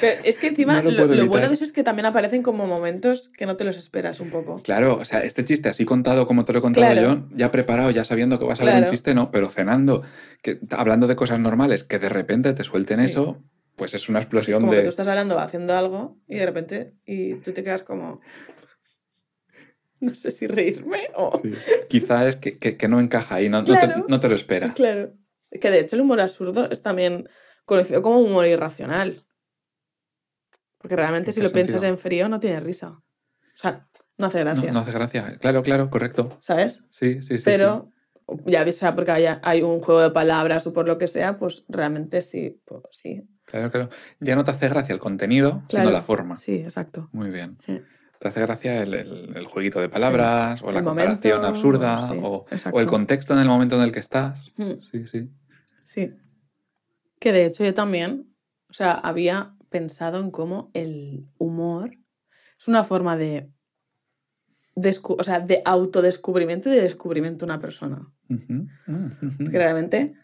Pero 0.00 0.20
es 0.24 0.38
que 0.38 0.48
encima 0.48 0.82
No 0.82 0.90
lo 0.90 1.26
bueno 1.28 1.48
de 1.48 1.54
eso 1.54 1.64
es 1.64 1.70
que 1.72 1.84
también 1.84 2.06
aparecen 2.06 2.42
como 2.42 2.66
momentos 2.66 3.30
que 3.36 3.46
no 3.46 3.56
te 3.56 3.64
los 3.64 3.76
esperas 3.76 4.18
un 4.20 4.30
poco. 4.30 4.60
Claro, 4.62 4.96
o 4.96 5.04
sea, 5.04 5.20
este 5.20 5.44
chiste 5.44 5.68
así 5.68 5.84
contado 5.84 6.26
como 6.26 6.44
te 6.44 6.52
lo 6.52 6.58
he 6.58 6.62
contado 6.62 6.90
Claro. 6.90 7.14
yo, 7.14 7.28
ya 7.36 7.52
preparado, 7.52 7.90
ya 7.90 8.04
sabiendo 8.04 8.38
que 8.38 8.44
vas 8.44 8.60
a 8.60 8.64
ver 8.64 8.74
un 8.74 8.80
Claro. 8.80 8.90
chiste, 8.90 9.14
no, 9.14 9.30
pero 9.30 9.48
cenando, 9.50 10.02
que, 10.42 10.58
hablando 10.70 11.06
de 11.06 11.16
cosas 11.16 11.38
normales, 11.38 11.84
que 11.84 11.98
de 11.98 12.08
repente 12.08 12.52
te 12.54 12.64
suelten 12.64 12.98
Sí. 13.00 13.04
eso, 13.06 13.42
pues 13.76 13.94
es 13.94 14.08
una 14.08 14.18
Es 14.18 14.24
explosión 14.24 14.60
como 14.62 14.72
que 14.72 14.82
tú 14.82 14.88
estás 14.88 15.06
hablando, 15.08 15.38
haciendo 15.38 15.76
algo 15.76 16.16
y 16.28 16.38
de 16.38 16.46
repente 16.46 16.94
y 17.06 17.34
tú 17.36 17.52
te 17.52 17.62
quedas 17.62 17.82
como 17.82 18.20
no 20.10 20.14
sé 20.14 20.30
si 20.30 20.46
reírme 20.46 21.08
o 21.16 21.38
Sí. 21.42 21.52
Quizá 21.88 22.26
es 22.28 22.36
que, 22.36 22.58
que- 22.58 22.76
que 22.76 22.88
no 22.88 23.00
encaja 23.00 23.36
ahí, 23.36 23.48
no, 23.48 23.62
no 23.62 23.66
te- 23.78 24.04
no 24.08 24.20
te 24.20 24.28
lo 24.28 24.34
esperas. 24.34 24.74
claro. 24.74 25.12
Que 25.60 25.70
de 25.70 25.78
hecho 25.80 25.94
el 25.96 26.02
humor 26.02 26.20
absurdo 26.20 26.68
es 26.70 26.82
también 26.82 27.28
conocido 27.64 28.02
como 28.02 28.18
humor 28.18 28.44
irracional. 28.46 29.24
Porque 30.78 30.96
realmente 30.96 31.30
¿En 31.30 31.34
si 31.34 31.40
lo 31.40 31.50
piensas 31.50 31.82
en 31.84 31.96
frío 31.96 32.28
no 32.28 32.40
tiene 32.40 32.60
risa. 32.60 32.88
O 32.88 33.02
sea, 33.56 33.88
no 34.18 34.26
hace 34.26 34.40
gracia. 34.40 34.72
no 34.72 34.80
hace 34.80 34.90
gracia. 34.92 35.38
Claro, 35.40 35.62
claro, 35.62 35.88
correcto. 35.90 36.38
¿Sabes? 36.42 36.82
Sí, 36.90 37.22
sí, 37.22 37.38
sí. 37.38 37.44
Pero 37.44 37.90
ya 38.46 38.70
sea 38.72 38.94
porque 38.94 39.12
haya, 39.12 39.40
hay 39.44 39.62
un 39.62 39.80
juego 39.80 40.00
de 40.02 40.10
palabras 40.10 40.66
o 40.66 40.72
por 40.72 40.86
lo 40.86 40.98
que 40.98 41.06
sea, 41.06 41.38
pues 41.38 41.64
realmente 41.68 42.20
sí, 42.20 42.60
pues 42.64 42.82
sí. 42.90 43.22
sí. 43.26 43.34
Claro, 43.44 43.70
claro. 43.70 43.88
Ya 44.20 44.34
no 44.36 44.42
te 44.44 44.50
hace 44.50 44.68
gracia 44.68 44.92
el 44.92 44.98
contenido, 44.98 45.62
Claro. 45.68 45.86
sino 45.86 45.90
la 45.92 46.02
forma. 46.02 46.36
Sí, 46.38 46.56
exacto. 46.56 47.08
Muy 47.12 47.30
bien. 47.30 47.58
Sí. 47.64 47.80
Te 48.24 48.28
hace 48.28 48.40
gracia 48.40 48.82
el, 48.82 48.94
el- 48.94 49.36
el 49.36 49.44
jueguito 49.46 49.80
de 49.80 49.90
palabras, 49.90 50.62
o 50.62 50.72
la 50.72 50.78
El 50.78 50.84
comparación 50.86 51.42
momento, 51.42 51.46
absurda, 51.46 52.08
sí, 52.08 52.18
o, 52.22 52.46
el 52.80 52.86
contexto 52.86 53.34
en 53.34 53.40
el 53.40 53.46
momento 53.48 53.76
en 53.76 53.82
el 53.82 53.92
que 53.92 53.98
estás. 54.00 54.50
Mm. 54.56 54.80
Sí, 54.80 55.06
sí. 55.06 55.30
Sí. 55.84 56.14
Que 57.20 57.32
de 57.32 57.44
hecho 57.44 57.64
yo 57.66 57.74
también, 57.74 58.34
o 58.70 58.72
sea, 58.72 58.92
había 58.92 59.54
pensado 59.68 60.20
en 60.20 60.30
cómo 60.30 60.70
el 60.72 61.26
humor 61.36 61.98
es 62.58 62.66
una 62.66 62.82
forma 62.82 63.14
de, 63.18 63.50
descu- 64.74 65.16
o 65.20 65.22
sea, 65.22 65.40
de 65.40 65.60
autodescubrimiento 65.66 66.70
y 66.70 66.72
de 66.76 66.80
descubrimiento 66.80 67.44
de 67.44 67.52
una 67.52 67.60
persona. 67.60 68.10
Porque 68.26 69.58
realmente 69.58 70.14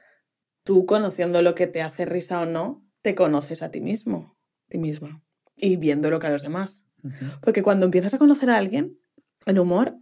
tú 0.64 0.86
conociendo 0.86 1.42
lo 1.42 1.54
que 1.54 1.66
te 1.66 1.82
hace 1.82 2.06
risa 2.06 2.40
o 2.40 2.46
no, 2.46 2.82
te 3.02 3.14
conoces 3.14 3.62
a 3.62 3.70
ti 3.70 3.82
mismo, 3.82 4.38
ti 4.70 4.78
misma, 4.78 5.22
y 5.54 5.76
viendo 5.76 6.08
lo 6.08 6.18
que 6.18 6.28
a 6.28 6.30
los 6.30 6.40
demás. 6.42 6.86
Porque 7.40 7.62
cuando 7.62 7.86
empiezas 7.86 8.14
a 8.14 8.18
conocer 8.18 8.50
a 8.50 8.56
alguien, 8.56 8.98
el 9.46 9.58
humor, 9.58 9.96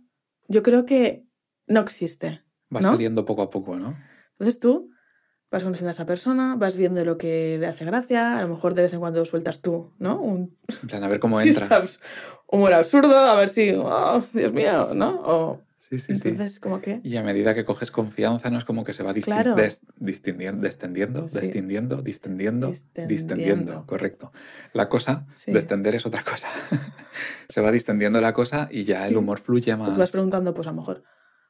yo 0.49 0.63
creo 0.63 0.85
que 0.85 1.25
no 1.67 1.81
existe. 1.81 2.43
Va 2.75 2.81
¿No? 2.81 2.89
saliendo 2.89 3.25
poco 3.25 3.43
a 3.43 3.51
poco, 3.51 3.79
¿no? 3.79 3.97
Entonces 4.33 4.59
tú 4.61 4.91
vas 5.51 5.63
conociendo 5.63 5.89
a 5.89 5.93
esa 5.93 6.05
persona, 6.07 6.57
vas 6.57 6.77
viendo 6.77 7.03
lo 7.05 7.17
que 7.17 7.57
le 7.59 7.67
hace 7.67 7.85
gracia, 7.85 8.37
a 8.39 8.43
lo 8.43 8.49
mejor 8.49 8.75
de 8.75 8.83
vez 8.83 8.93
en 8.93 9.01
cuando 9.01 9.25
sueltas 9.25 9.63
tú, 9.63 9.95
¿no? 9.99 10.21
Un 10.21 10.59
En 10.83 10.89
plan, 10.89 11.05
a 11.05 11.09
ver 11.09 11.21
cómo 11.21 11.41
entra. 11.67 11.83
humor 12.47 12.75
absurdo, 12.75 13.17
a 13.17 13.35
ver 13.37 13.49
si, 13.49 13.71
oh, 13.75 14.23
Dios 14.35 14.53
mío, 14.53 14.91
¿no? 14.95 15.21
O, 15.25 15.63
Sí, 15.89 15.99
sí, 15.99 16.17
sí. 16.17 16.29
entonces, 16.29 16.61
como 16.61 16.81
que... 16.83 17.01
Y 17.03 17.17
a 17.17 17.23
medida 17.23 17.55
que 17.55 17.65
coges 17.65 17.91
confianza, 17.91 18.51
no 18.51 18.59
es 18.59 18.65
como 18.65 18.85
que 18.85 18.93
se 18.93 19.03
va 19.03 19.15
Claro. 19.15 19.55
des- 19.55 19.81
distindiendo, 19.97 20.61
descendiendo, 20.63 21.31
Sí. 21.31 21.39
descendiendo, 21.41 22.03
distendiendo, 22.03 22.69
Distendiendo. 22.69 23.09
distendiendo, 23.15 23.87
correcto. 23.87 24.31
La 24.75 24.89
cosa, 24.89 25.27
Sí. 25.37 25.53
descender 25.53 25.95
es 25.95 26.05
otra 26.05 26.23
cosa. 26.23 26.49
se 27.49 27.61
va 27.61 27.71
distendiendo 27.73 28.21
la 28.21 28.33
cosa 28.35 28.69
y 28.71 28.85
ya 28.85 29.05
el 29.07 29.11
Sí. 29.11 29.17
humor 29.17 29.39
fluye 29.41 29.73
Tú 29.73 29.79
más. 29.79 29.97
vas 29.97 30.11
preguntando, 30.11 30.53
pues 30.55 30.67
a 30.69 30.73
lo 30.73 30.77
mejor, 30.77 31.05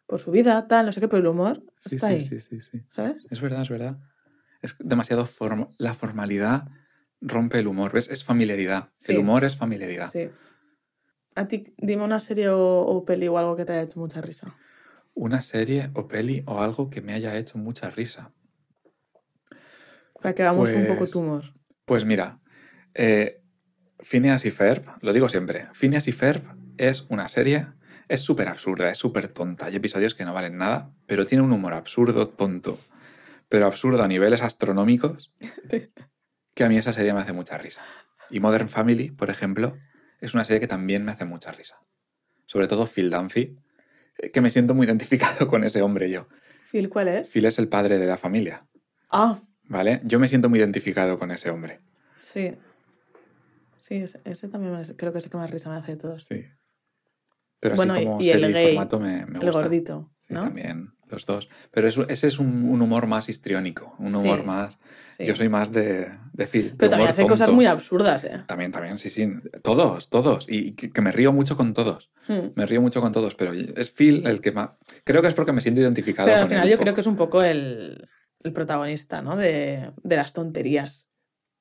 por 0.07 0.21
su 0.21 0.31
vida, 0.31 0.67
tal, 0.69 0.87
no 0.87 0.93
sé 0.93 1.01
qué, 1.01 1.09
pero 1.09 1.21
el 1.21 1.27
humor 1.27 1.63
Sí, 1.79 1.97
está 1.97 2.09
sí, 2.09 2.15
ahí, 2.15 2.21
sí, 2.27 2.39
sí, 2.39 2.61
sí. 2.61 2.85
¿sabes? 2.95 3.17
Es 3.31 3.41
verdad, 3.41 3.63
es 3.63 3.69
verdad. 3.71 3.99
Es 4.63 4.77
demasiado 4.79 5.27
form- 5.27 5.75
la 5.79 5.95
formalidad 5.95 6.69
rompe 7.21 7.59
el 7.59 7.67
humor. 7.67 7.93
¿Ves? 7.93 8.09
Es 8.09 8.23
familiaridad. 8.25 8.91
Sí. 8.97 9.13
El 9.13 9.19
humor 9.19 9.45
es 9.45 9.57
familiaridad. 9.57 10.09
Sí. 10.11 10.31
A 11.39 11.47
ti, 11.47 11.73
dime 11.79 12.03
una 12.03 12.19
serie 12.19 12.49
o, 12.49 12.81
o 12.81 13.05
peli 13.05 13.29
o 13.29 13.39
algo 13.39 13.55
que 13.55 13.65
te 13.65 13.73
haya 13.73 13.83
hecho 13.83 14.01
mucha 14.01 14.21
risa. 14.21 14.57
Una 15.15 15.41
serie 15.41 15.91
o 15.95 16.09
peli 16.09 16.43
o 16.47 16.61
algo 16.61 16.91
que 16.91 17.01
me 17.01 17.13
haya 17.13 17.37
hecho 17.37 17.59
mucha 17.59 17.91
risa. 17.93 18.33
Para 20.21 20.35
que 20.35 20.43
hagamos 20.43 20.69
un 20.71 20.87
poco 20.87 20.99
Pues- 20.99 21.11
tu 21.13 21.21
humor. 21.21 21.45
Pues 21.85 22.05
mira, 22.05 22.41
eh, 22.95 23.41
Phineas 24.01 24.45
y 24.45 24.51
Ferb, 24.51 24.85
lo 25.01 25.13
digo 25.13 25.29
siempre, 25.29 25.69
Phineas 25.75 26.09
y 26.09 26.13
Ferb 26.13 26.43
es 26.77 27.07
una 27.09 27.29
serie, 27.29 27.69
es 28.09 28.21
súper 28.21 28.49
absurda, 28.49 28.91
es 28.91 28.99
súper 28.99 29.29
tonta. 29.29 29.67
Hay 29.67 29.77
episodios 29.77 30.15
que 30.15 30.25
no 30.25 30.35
valen 30.35 30.59
nada, 30.59 30.93
pero 31.07 31.25
tiene 31.25 31.45
un 31.45 31.53
humor 31.53 31.73
absurdo, 31.73 32.29
tonto, 32.29 32.79
pero 33.49 33.67
absurdo 33.67 34.03
a 34.03 34.09
niveles 34.09 34.43
astronómicos, 34.43 35.33
que 36.55 36.65
a 36.65 36.69
mí 36.69 36.77
esa 36.77 36.93
serie 36.93 37.15
me 37.15 37.21
hace 37.21 37.33
mucha 37.33 37.57
risa. 37.59 37.83
Y 38.29 38.41
Modern 38.41 38.69
Family, 38.69 39.13
por 39.13 39.31
ejemplo, 39.31 39.77
es 40.21 40.35
una 40.35 40.45
serie 40.45 40.61
que 40.61 40.67
también 40.67 41.05
me 41.05 41.13
hace 41.13 41.25
mucha 41.25 41.53
risa. 41.53 41.81
Sobre 42.47 42.67
todo 42.67 42.87
Phil 42.87 43.11
Dunphy, 43.11 43.59
eh, 44.19 44.31
que 44.31 44.41
me 44.41 44.51
siento 44.51 44.75
muy 44.75 44.87
identificado 44.87 45.49
con 45.49 45.65
ese 45.65 45.83
hombre 45.83 46.11
yo. 46.11 46.29
Phil, 46.71 46.89
¿cuál 46.89 47.09
es? 47.09 47.31
Phil 47.31 47.45
es 47.47 47.59
el 47.59 47.69
padre 47.69 47.99
de 47.99 48.07
la 48.07 48.17
familia, 48.17 48.67
Ah, 49.11 49.41
¿vale? 49.65 50.01
Yo 50.05 50.19
me 50.19 50.29
siento 50.29 50.49
muy 50.51 50.59
identificado 50.59 51.19
con 51.19 51.31
ese 51.31 51.51
hombre. 51.51 51.81
sí. 52.21 52.55
Sí, 53.81 53.95
ese, 53.95 54.21
ese 54.25 54.49
también 54.49 54.75
creo 54.97 55.13
que 55.13 55.19
es 55.21 55.25
el 55.25 55.31
que 55.31 55.37
más 55.39 55.51
risa 55.51 55.71
me 55.71 55.77
hace 55.77 55.93
de 55.93 55.99
todos. 55.99 56.27
Sí. 56.27 56.45
Pero 57.61 57.77
Bueno, 57.77 57.95
así 57.95 58.05
como 58.05 58.21
y 58.21 58.29
el 58.31 58.53
gay, 58.53 58.67
formato 58.75 58.99
me, 59.01 59.25
me 59.25 59.39
el 59.39 59.53
gordito, 59.53 60.11
Sí, 60.21 60.35
también, 60.35 60.93
los 61.11 61.27
dos. 61.27 61.49
Pero 61.71 61.89
ese 61.89 62.27
es 62.27 62.39
un, 62.39 62.65
un 62.69 62.81
humor 62.83 63.07
más 63.07 63.29
histriónico, 63.29 63.95
un 63.99 64.15
humor 64.15 64.41
Sí, 64.41 64.47
más... 64.47 64.79
Sí. 65.17 65.25
Yo 65.25 65.35
soy 65.35 65.49
más 65.49 65.73
de, 65.73 66.07
de 66.33 66.47
Phil. 66.47 66.71
de 66.71 66.77
Pero 66.77 66.91
también 66.91 67.11
hace 67.11 67.27
cosas 67.27 67.51
muy 67.51 67.67
absurdas, 67.67 68.23
¿eh? 68.23 68.41
También, 68.47 68.71
también, 68.71 68.99
sí, 68.99 69.11
sí. 69.11 69.29
Todos, 69.65 70.09
todos. 70.11 70.47
Y 70.49 70.73
que, 70.77 70.93
que 70.93 71.01
me 71.01 71.11
río 71.11 71.33
mucho 71.33 71.57
con 71.57 71.75
todos. 71.75 72.13
Hmm. 72.29 72.51
Me 72.55 72.67
río 72.67 72.81
mucho 72.81 73.01
con 73.01 73.11
todos, 73.11 73.35
pero 73.35 73.53
es 73.53 73.91
Phil 73.91 74.25
el 74.29 74.41
que 74.41 74.53
más... 74.53 74.69
Creo 75.03 75.21
que 75.21 75.27
es 75.27 75.35
porque 75.35 75.53
me 75.53 75.61
siento 75.61 75.81
identificado 75.81 76.27
Pero 76.29 76.37
al 76.39 76.43
con 76.45 76.51
final 76.51 76.65
él 76.67 76.71
yo 76.71 76.79
creo 76.79 76.95
que 76.95 77.01
es 77.01 77.07
un 77.09 77.17
poco 77.17 77.43
el, 77.43 78.09
el 78.45 78.53
protagonista, 78.53 79.21
¿no? 79.21 79.35
De, 79.37 79.91
de 80.05 80.17
las 80.17 80.33
tonterías. 80.33 81.09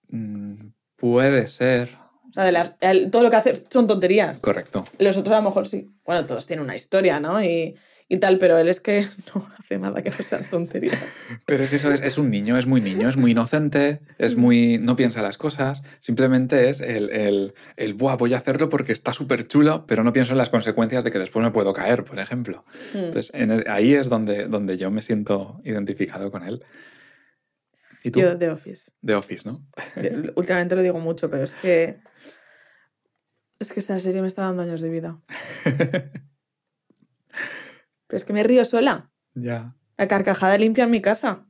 Mm, 0.09 0.67
Puede 0.95 1.47
ser. 1.47 1.97
O 2.29 2.33
sea, 2.33 2.43
de 2.43 2.51
las, 2.51 2.73
el- 2.81 3.09
todo 3.09 3.23
lo 3.23 3.29
que 3.31 3.37
hace 3.37 3.55
son 3.71 3.87
tonterías. 3.87 4.39
Correcto. 4.39 4.83
Los 4.99 5.17
otros 5.17 5.33
a 5.33 5.37
lo 5.41 5.49
mejor 5.49 5.67
sí. 5.67 5.89
Bueno, 6.05 6.25
todos 6.27 6.45
tienen 6.45 6.63
una 6.63 6.75
historia, 6.75 7.19
¿no? 7.19 7.41
Y, 7.43 7.75
y 8.09 8.17
tal, 8.19 8.39
pero 8.39 8.57
él 8.57 8.69
es 8.69 8.79
que 8.79 9.05
no 9.35 9.49
hace 9.59 9.77
nada 9.77 10.01
que 10.01 10.09
no 10.09 10.15
sean 10.17 10.43
tonterías. 10.49 10.97
Pero 11.45 11.63
es 11.63 11.73
eso, 11.73 11.91
es, 11.91 12.01
es 12.01 12.17
un 12.17 12.29
niño, 12.29 12.57
es 12.57 12.65
muy 12.65 12.79
niño, 12.79 13.09
es 13.09 13.17
muy 13.17 13.31
inocente, 13.31 13.99
es 14.17 14.35
muy. 14.37 14.77
no 14.79 14.95
piensa 14.95 15.21
las 15.21 15.37
cosas. 15.37 15.83
Simplemente 15.99 16.69
es 16.69 16.79
el, 16.79 17.09
el, 17.09 17.53
el 17.75 17.93
Buah, 17.95 18.15
voy 18.15 18.33
a 18.33 18.37
hacerlo 18.37 18.69
porque 18.69 18.93
está 18.93 19.13
súper 19.13 19.47
chulo, 19.47 19.85
pero 19.87 20.03
no 20.03 20.13
pienso 20.13 20.31
en 20.33 20.37
las 20.37 20.49
consecuencias 20.49 21.03
de 21.03 21.11
que 21.11 21.19
después 21.19 21.43
me 21.43 21.51
puedo 21.51 21.73
caer, 21.73 22.03
por 22.03 22.19
ejemplo. 22.19 22.63
Hmm. 22.93 22.97
Entonces, 22.99 23.31
en 23.33 23.51
el- 23.51 23.65
ahí 23.67 23.93
es 23.93 24.07
donde, 24.09 24.45
donde 24.47 24.77
yo 24.77 24.89
me 24.89 25.01
siento 25.01 25.59
identificado 25.65 26.31
con 26.31 26.43
él. 26.43 26.63
¿Y 28.03 28.11
tú? 28.11 28.21
Yo, 28.21 28.37
The 28.37 28.49
Office. 28.51 28.91
The 29.05 29.15
Office, 29.15 29.41
¿no? 29.49 29.65
Yo 30.01 30.09
últimamente 30.35 30.75
lo 30.75 30.81
digo 30.81 30.99
mucho, 30.99 31.29
pero 31.29 31.43
es 31.43 31.53
que. 31.55 31.99
Es 33.59 33.71
que 33.73 33.79
esa 33.79 33.99
serie 33.99 34.21
me 34.21 34.27
está 34.27 34.43
dando 34.43 34.61
años 34.61 34.81
de 34.81 34.89
vida. 34.89 35.19
Pero 38.07 38.17
es 38.17 38.25
que 38.25 38.33
me 38.33 38.43
río 38.43 38.63
sola. 38.65 39.11
Ya. 39.33 39.75
La 39.97 40.07
carcajada 40.07 40.57
limpia 40.57 40.85
en 40.85 40.91
mi 40.91 41.01
casa. 41.01 41.45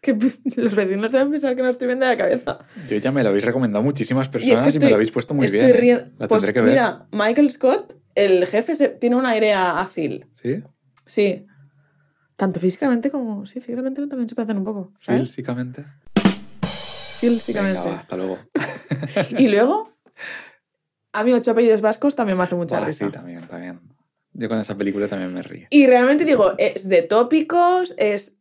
Que 0.00 0.12
los 0.56 0.74
vecinos 0.74 1.12
deben 1.12 1.30
pensar 1.30 1.56
que 1.56 1.62
no 1.62 1.68
estoy 1.68 1.86
bien 1.88 1.98
de 2.00 2.06
la 2.06 2.16
cabeza. 2.16 2.58
Yo 2.88 2.96
ya 2.96 3.10
me 3.12 3.22
lo 3.22 3.30
habéis 3.30 3.44
recomendado 3.44 3.82
muchísimas 3.82 4.28
Y 4.28 4.30
personas 4.30 4.74
y, 4.74 4.78
me 4.78 4.88
lo 4.88 4.94
habéis 4.94 5.10
puesto 5.10 5.34
muy 5.34 5.48
bien. 5.50 5.64
¿eh? 5.66 6.10
La 6.18 6.28
Pues 6.28 6.40
tendré 6.42 6.52
que 6.54 6.60
ver. 6.60 6.70
mira, 6.70 7.08
Michael 7.12 7.50
Scott, 7.50 7.96
el 8.14 8.46
jefe, 8.46 8.74
se- 8.76 8.88
tiene 8.90 9.16
un 9.16 9.26
aire 9.26 9.52
a, 9.54 9.80
a 9.80 9.86
Phil. 9.86 10.26
¿Sí? 10.32 10.62
Sí. 11.04 11.46
Tanto 12.36 12.60
físicamente 12.60 13.10
como. 13.10 13.44
Sí, 13.46 13.60
físicamente 13.60 14.06
también 14.06 14.28
se 14.28 14.36
parecen 14.36 14.58
un 14.58 14.64
poco. 14.64 14.92
¿sabes? 15.00 15.22
Físicamente. 15.22 15.84
Venga, 16.14 17.34
físicamente. 17.40 17.80
va, 17.80 17.96
hasta 17.96 18.16
luego. 18.16 18.38
Y 19.38 19.48
luego, 19.48 19.92
a 21.12 21.24
mí 21.24 21.32
ocho 21.32 21.50
apellidos 21.50 21.80
vascos 21.80 22.14
también 22.14 22.38
me 22.38 22.44
hace 22.44 22.54
mucha 22.54 22.76
Buah, 22.78 22.86
risa. 22.86 23.06
sí, 23.06 23.10
también, 23.10 23.42
también. 23.48 23.80
Yo 24.38 24.48
con 24.48 24.60
esa 24.60 24.78
película 24.78 25.08
también 25.08 25.34
me 25.34 25.42
río. 25.42 25.66
Y 25.70 25.86
realmente 25.88 26.24
digo, 26.24 26.54
es 26.58 26.88
de 26.88 27.02
tópicos, 27.02 27.94
es. 27.98 28.36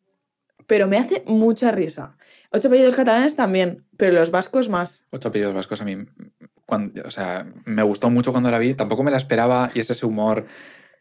Pero 0.68 0.88
me 0.88 0.98
hace 0.98 1.24
mucha 1.26 1.72
risa. 1.72 2.18
Ocho 2.52 2.68
apellidos 2.68 2.94
catalanes 2.94 3.36
también, 3.36 3.84
pero 3.98 4.14
los 4.14 4.30
vascos 4.30 4.70
más. 4.70 5.04
Ocho 5.10 5.30
apellidos 5.30 5.54
vascos 5.56 5.82
a 5.82 5.86
mí, 5.86 5.98
cuando, 6.68 7.02
o 7.04 7.10
sea, 7.12 7.48
me 7.66 7.82
gustó 7.82 8.10
mucho 8.12 8.32
cuando 8.32 8.52
la 8.52 8.60
vi, 8.60 8.74
tampoco 8.76 9.04
me 9.04 9.10
la 9.12 9.18
esperaba 9.18 9.72
y 9.74 9.80
es 9.80 9.90
ese 9.90 10.06
humor, 10.06 10.46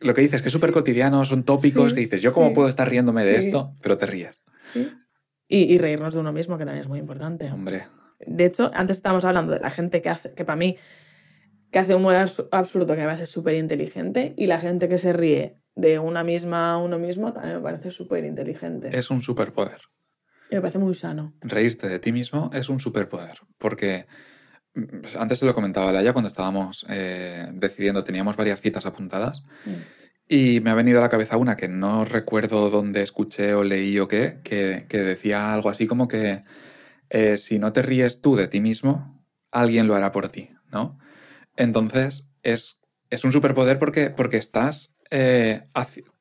lo 0.01 0.15
que 0.15 0.23
dices, 0.23 0.41
que 0.41 0.49
es 0.49 0.53
súper 0.53 0.73
cotidiano, 0.73 1.25
son 1.27 1.43
tópicos, 1.45 1.91
Sí, 1.91 1.95
que 1.95 2.01
dices, 2.03 2.23
yo 2.23 2.33
cómo 2.33 2.49
sí. 2.49 2.55
puedo 2.55 2.69
estar 2.69 2.89
riéndome 2.89 3.25
de 3.25 3.37
esto, 3.37 3.75
pero 3.83 3.99
te 3.99 4.07
ríes. 4.07 4.43
Sí. 4.73 4.91
Y, 5.49 5.73
y 5.75 5.79
reírnos 5.79 6.15
de 6.15 6.21
uno 6.21 6.33
mismo, 6.33 6.57
que 6.59 6.65
también 6.65 6.83
es 6.83 6.89
muy 6.89 6.99
importante. 7.01 7.51
Hombre, 7.51 7.85
De 8.21 8.47
hecho, 8.47 8.71
antes 8.73 8.97
estábamos 8.97 9.25
hablando 9.25 9.53
de 9.53 9.61
la 9.61 9.71
gente 9.71 10.01
que 10.01 10.09
hace, 10.09 10.33
que 10.33 10.45
para 10.45 10.57
mí, 10.57 10.77
que 11.77 11.81
hace 11.81 11.95
humor 11.95 12.15
abs- 12.15 12.49
absurdo, 12.53 12.95
que 12.95 13.03
me 13.03 13.07
parece 13.07 13.27
súper 13.27 13.55
inteligente, 13.55 14.33
y 14.39 14.47
la 14.47 14.59
gente 14.59 14.89
que 14.89 14.97
se 14.97 15.13
ríe 15.13 15.61
de 15.75 15.99
una 15.99 16.25
misma, 16.25 16.79
uno 16.79 16.99
mismo, 16.99 17.35
también 17.35 17.57
me 17.57 17.61
parece 17.63 17.91
súper 17.91 18.25
inteligente. 18.25 18.97
es 18.97 19.11
un 19.11 19.21
superpoder. 19.21 19.83
Y 20.51 20.55
me 20.55 20.63
parece 20.63 20.79
muy 20.79 20.95
sano. 20.95 21.35
Reírte 21.43 21.87
de 21.87 21.99
ti 21.99 22.13
mismo 22.13 22.49
es 22.55 22.71
un 22.71 22.81
superpoder, 22.81 23.41
porque 23.59 24.07
mm, 24.75 25.19
antes 25.19 25.39
se 25.41 25.45
lo 25.45 25.53
comentaba 25.53 25.91
a 25.91 25.93
Laia 25.93 26.15
cuando 26.15 26.29
estábamos 26.29 26.87
eh, 26.89 27.47
decidiendo, 27.53 28.03
teníamos 28.05 28.39
varias 28.39 28.63
citas 28.63 28.87
apuntadas 28.87 29.43
y 30.27 30.61
me 30.61 30.71
ha 30.71 30.75
venido 30.75 30.99
a 31.01 31.03
la 31.03 31.11
cabeza 31.11 31.37
una 31.37 31.59
que 31.59 31.69
no 31.69 32.07
recuerdo 32.07 32.71
dónde 32.71 33.03
escuché 33.03 33.53
o 33.53 33.65
leí 33.65 33.99
o 33.99 34.09
qué, 34.09 34.39
que, 34.43 34.87
que 34.89 35.03
decía 35.03 35.53
algo 35.53 35.69
así 35.69 35.87
como 35.87 36.09
que 36.09 36.43
eh, 37.11 37.37
si 37.37 37.59
no 37.59 37.75
te 37.75 37.83
ríes 37.83 38.23
tú 38.23 38.35
de 38.35 38.49
ti 38.49 38.61
mismo, 38.61 39.23
alguien 39.51 39.87
lo 39.89 39.95
hará 39.95 40.11
por 40.11 40.31
ti, 40.31 40.49
¿no? 40.73 40.99
Entonces 41.57 42.29
es, 42.43 42.81
es 43.11 43.25
un 43.25 43.33
superpoder 43.33 43.79
porque, 43.79 44.11
porque 44.11 44.37
estás, 44.37 44.97
eh, 45.11 45.63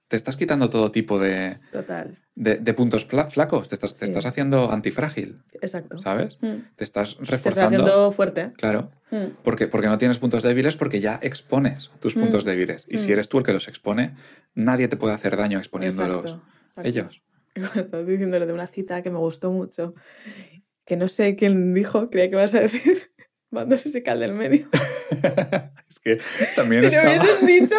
te 0.08 0.16
estás 0.18 0.38
quitando 0.38 0.70
todo 0.70 0.92
tipo 0.92 1.20
de, 1.20 1.60
Total. 1.72 2.18
de, 2.36 2.58
de 2.58 2.74
puntos 2.74 3.08
fla- 3.08 3.28
flacos, 3.28 3.68
te 3.70 3.76
estás, 3.76 3.96
te 3.98 4.06
estás 4.06 4.26
haciendo 4.26 4.72
antifrágil, 4.72 5.42
Exacto. 5.62 5.98
¿sabes? 5.98 6.38
Mm. 6.42 6.76
Te 6.76 6.84
estás 6.84 7.16
Te 7.18 7.24
estás 7.24 7.30
reforzando. 7.30 7.66
haciendo 7.84 8.12
fuerte. 8.12 8.54
Claro, 8.58 8.92
Mm. 9.12 9.36
porque, 9.44 9.68
porque 9.68 9.88
no 9.88 9.98
tienes 10.00 10.18
puntos 10.18 10.42
débiles, 10.44 10.76
porque 10.78 11.00
ya 11.00 11.20
expones 11.22 11.92
tus 12.00 12.16
Mm. 12.16 12.22
puntos 12.22 12.44
débiles. 12.46 12.86
Y 12.90 12.98
si 12.98 13.12
eres 13.12 13.30
tú 13.30 13.38
el 13.40 13.44
que 13.44 13.54
los 13.54 13.68
expone, 13.68 14.16
nadie 14.56 14.88
te 14.88 14.98
puede 14.98 15.14
hacer 15.14 15.38
daño 15.38 15.58
exponiéndolos 15.60 16.26
Exacto, 16.26 16.44
exacto. 16.70 16.90
ellos. 16.90 17.22
Estabas 17.76 18.08
diciendo 18.08 18.38
lo 18.40 18.46
de 18.46 18.54
una 18.54 18.68
cita 18.68 19.02
que 19.04 19.10
me 19.12 19.18
gustó 19.20 19.52
mucho, 19.52 19.94
que 20.86 20.98
no 20.98 21.08
sé 21.08 21.36
quién 21.36 21.74
dijo, 21.74 22.10
creía 22.10 22.30
que 22.30 22.36
ibas 22.36 22.54
a 22.54 22.60
decir, 22.62 22.98
Bandos 23.52 23.86
y 23.86 23.90
se 23.90 24.04
cae 24.04 24.18
del 24.18 24.34
medio. 24.34 24.68
es 25.90 26.00
que 26.00 26.20
también 26.56 26.82
si 26.90 26.96
lo 26.96 27.02
estaba- 27.02 27.16
hubieses 27.16 27.46
dicho, 27.46 27.76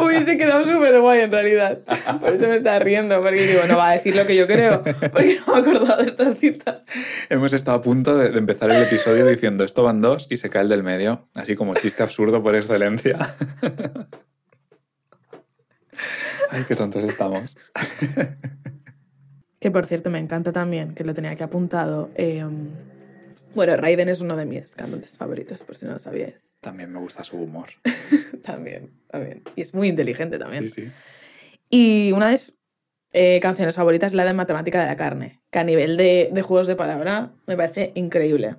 hubiese 0.04 0.36
quedado 0.38 0.64
súper 0.64 1.00
guay 1.00 1.20
en 1.20 1.30
realidad. 1.32 1.80
Por 2.20 2.32
eso 2.34 2.46
me 2.48 2.56
estaba 2.56 2.78
riendo, 2.78 3.20
porque 3.20 3.46
digo, 3.46 3.60
no 3.68 3.76
va 3.76 3.90
a 3.90 3.92
decir 3.92 4.16
lo 4.16 4.24
que 4.26 4.36
yo 4.36 4.46
creo, 4.46 4.82
porque 4.82 5.38
no 5.46 5.52
me 5.52 5.58
he 5.58 5.60
acordado 5.60 6.02
de 6.02 6.08
esta 6.08 6.34
cita. 6.34 6.84
Hemos 7.28 7.52
estado 7.52 7.76
a 7.78 7.82
punto 7.82 8.16
de, 8.16 8.30
de 8.30 8.38
empezar 8.38 8.70
el 8.70 8.82
episodio 8.82 9.26
diciendo 9.26 9.64
esto 9.64 9.82
van 9.82 10.00
dos 10.00 10.28
y 10.30 10.38
se 10.38 10.48
cae 10.48 10.62
el 10.62 10.68
del 10.70 10.82
medio, 10.82 11.28
así 11.34 11.56
como 11.56 11.74
chiste 11.74 12.02
absurdo 12.02 12.42
por 12.42 12.54
excelencia. 12.56 13.18
Ay, 16.50 16.64
qué 16.66 16.74
tontos 16.76 17.04
estamos. 17.04 17.56
Que 19.60 19.70
por 19.70 19.84
cierto, 19.84 20.08
me 20.10 20.18
encanta 20.18 20.52
también, 20.52 20.94
que 20.94 21.04
lo 21.04 21.12
tenía 21.12 21.32
aquí 21.32 21.42
apuntado. 21.42 22.08
eh, 22.14 22.46
bueno, 23.54 23.76
Raiden 23.76 24.08
es 24.08 24.20
uno 24.20 24.36
de 24.36 24.46
mis 24.46 24.74
cantantes 24.74 25.16
favoritos, 25.16 25.62
por 25.62 25.76
si 25.76 25.86
no 25.86 25.92
lo 25.92 25.98
sabíais. 25.98 26.56
También 26.60 26.92
me 26.92 26.98
gusta 26.98 27.24
su 27.24 27.36
humor. 27.36 27.68
También, 28.42 28.92
también. 29.10 29.42
Y 29.56 29.62
es 29.62 29.74
muy 29.74 29.88
inteligente 29.88 30.38
también. 30.38 30.68
Sí, 30.68 30.82
sí. 30.82 30.90
Y 31.68 32.12
una 32.12 32.26
de 32.26 32.32
mis 32.32 32.54
eh, 33.12 33.40
canciones 33.40 33.76
favoritas 33.76 34.12
es 34.12 34.16
la 34.16 34.24
de 34.24 34.32
Matemática 34.32 34.80
de 34.80 34.86
la 34.86 34.96
Carne, 34.96 35.42
que 35.50 35.58
a 35.58 35.64
nivel 35.64 35.96
de, 35.96 36.30
de 36.32 36.42
juegos 36.42 36.66
de 36.66 36.76
palabra 36.76 37.32
me 37.46 37.56
parece 37.56 37.92
increíble. 37.94 38.56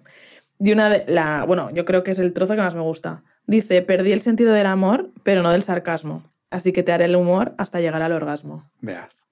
Y 0.59 0.71
una 0.73 0.89
de 0.89 1.05
la, 1.07 1.45
bueno, 1.45 1.71
yo 1.71 1.85
creo 1.85 2.03
que 2.03 2.11
es 2.11 2.19
el 2.19 2.33
trozo 2.33 2.55
que 2.55 2.61
más 2.61 2.75
me 2.75 2.81
gusta. 2.81 3.23
Dice, 3.47 3.81
perdí 3.81 4.11
el 4.11 4.21
sentido 4.21 4.53
del 4.53 4.67
amor, 4.67 5.11
pero 5.23 5.41
no 5.41 5.51
del 5.51 5.63
sarcasmo. 5.63 6.23
Así 6.49 6.73
que 6.73 6.83
te 6.83 6.91
haré 6.91 7.05
el 7.05 7.15
humor 7.15 7.55
hasta 7.57 7.79
llegar 7.79 8.01
al 8.01 8.11
orgasmo. 8.11 8.71
Veas. 8.81 9.27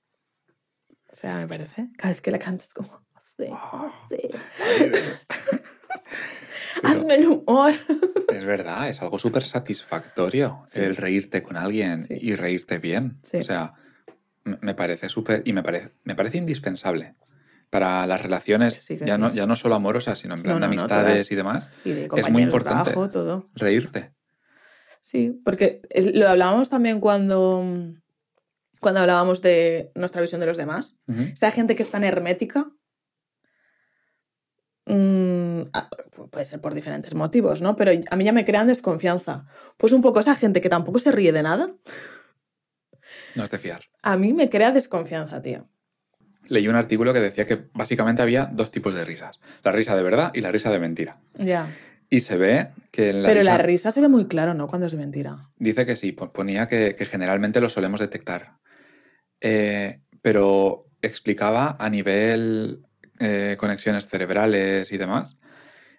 O 1.11 1.15
sea, 1.15 1.37
me 1.37 1.47
parece. 1.47 1.89
Cada 1.97 2.13
vez 2.13 2.21
que 2.21 2.31
la 2.31 2.39
cantas 2.39 2.73
como, 2.73 3.03
sé, 3.37 3.49
no 3.49 3.93
sé. 4.09 4.29
Ay, 4.81 4.89
Dios. 4.89 5.25
Pero- 6.81 6.99
Hazme 6.99 7.15
el 7.15 7.25
humor. 7.27 7.73
Es 8.27 8.43
verdad, 8.45 8.89
es 8.89 9.01
algo 9.01 9.17
súper 9.19 9.43
satisfactorio 9.43 10.61
Sí. 10.67 10.81
el 10.81 10.95
reírte 10.95 11.41
con 11.41 11.55
alguien 11.57 12.01
Sí. 12.01 12.15
y 12.19 12.35
reírte 12.35 12.77
bien. 12.77 13.19
Sí. 13.23 13.37
O 13.37 13.43
sea, 13.43 13.73
me 14.43 14.75
parece 14.75 15.09
súper 15.09 15.41
y 15.45 15.53
me 15.53 15.63
parece, 15.63 15.91
me 16.03 16.13
parece 16.13 16.37
indispensable 16.37 17.15
para 17.69 18.05
las 18.05 18.21
relaciones, 18.21 18.77
sí, 18.81 18.97
ya, 18.97 19.15
sí. 19.15 19.21
No, 19.21 19.33
ya 19.33 19.45
no 19.47 19.55
solo 19.55 19.75
amorosas, 19.75 20.19
sino 20.19 20.35
en 20.35 20.43
plan 20.43 20.55
No, 20.55 20.55
de 20.55 20.59
no, 20.75 20.81
amistades 20.81 21.31
y 21.31 21.35
demás. 21.35 21.67
Y 21.85 21.91
de 21.91 22.09
Es 22.15 22.29
muy 22.29 22.43
importante. 22.43 22.91
trabajo, 22.91 23.09
todo. 23.09 23.49
Reírte. 23.55 24.13
Sí, 25.01 25.41
porque 25.43 25.81
es- 25.89 26.13
lo 26.13 26.27
hablábamos 26.29 26.69
también 26.69 26.99
cuando, 26.99 27.63
cuando 28.81 28.99
hablábamos 29.01 29.41
de 29.41 29.91
nuestra 29.95 30.21
visión 30.21 30.41
de 30.41 30.47
los 30.47 30.57
demás. 30.57 30.95
Ujú. 31.07 31.21
Esa 31.33 31.51
gente 31.51 31.75
que 31.75 31.83
es 31.83 31.89
tan 31.91 32.03
hermética. 32.03 32.69
Mm, 34.87 35.61
puede 36.31 36.45
ser 36.45 36.59
por 36.61 36.73
diferentes 36.73 37.13
motivos, 37.15 37.61
¿no? 37.61 37.75
Pero 37.75 37.91
a 38.09 38.15
mí 38.15 38.23
ya 38.23 38.31
me 38.33 38.45
crean 38.45 38.67
desconfianza. 38.67 39.45
Pues 39.77 39.93
un 39.93 40.01
poco 40.01 40.19
esa 40.19 40.35
gente 40.35 40.61
que 40.61 40.69
tampoco 40.69 40.99
se 40.99 41.11
ríe 41.11 41.31
de 41.31 41.43
nada, 41.43 41.71
No 43.35 43.43
es 43.43 43.51
de 43.51 43.57
fiar. 43.57 43.81
a 44.01 44.17
mí 44.17 44.33
me 44.33 44.49
crea 44.49 44.71
desconfianza, 44.71 45.41
tío. 45.41 45.67
Leí 46.49 46.67
un 46.67 46.75
artículo 46.75 47.13
que 47.13 47.19
decía 47.19 47.45
que 47.45 47.67
básicamente 47.73 48.21
había 48.21 48.45
dos 48.45 48.71
tipos 48.71 48.95
de 48.95 49.03
risas. 49.03 49.39
La 49.63 49.71
risa 49.73 49.95
de 49.97 50.03
verdad 50.03 50.31
y 50.33 50.41
la 50.41 50.51
risa 50.51 50.71
de 50.71 50.79
mentira. 50.79 51.19
Ya. 51.37 51.67
Y 52.09 52.21
se 52.21 52.37
ve 52.37 52.69
que 52.91 53.09
en 53.09 53.21
la 53.23 53.27
Pero 53.27 53.41
risa... 53.41 53.51
la 53.51 53.63
risa 53.63 53.91
se 53.91 53.99
ve 53.99 54.07
muy 54.07 54.27
claro, 54.27 54.53
¿no? 54.53 54.67
Cuando 54.67 54.85
es 54.85 54.93
de 54.93 54.97
mentira. 54.97 55.49
Dice 55.57 55.85
que 55.85 55.97
sí, 55.97 56.13
po- 56.13 56.31
ponía 56.31 56.67
que, 56.69 56.95
que 56.95 57.05
generalmente 57.05 57.59
lo 57.59 57.69
solemos 57.69 57.99
detectar. 57.99 58.59
Eh, 59.41 59.99
pero 60.21 60.87
explicaba 61.01 61.75
a 61.77 61.89
nivel 61.89 62.86
eh, 63.19 63.55
conexiones 63.59 64.07
cerebrales 64.07 64.91
y 64.91 64.97
demás. 64.97 65.37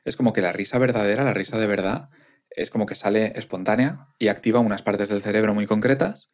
Es 0.04 0.16
como 0.16 0.32
que 0.32 0.40
la 0.42 0.52
risa 0.52 0.78
verdadera, 0.78 1.24
la 1.24 1.34
risa 1.34 1.58
de 1.58 1.66
verdad, 1.66 2.08
es 2.50 2.70
como 2.70 2.86
que 2.86 2.94
sale 2.94 3.32
espontánea 3.36 4.08
y 4.18 4.28
activa 4.28 4.60
unas 4.60 4.82
partes 4.82 5.08
del 5.08 5.22
cerebro 5.22 5.54
muy 5.54 5.66
concretas. 5.66 6.30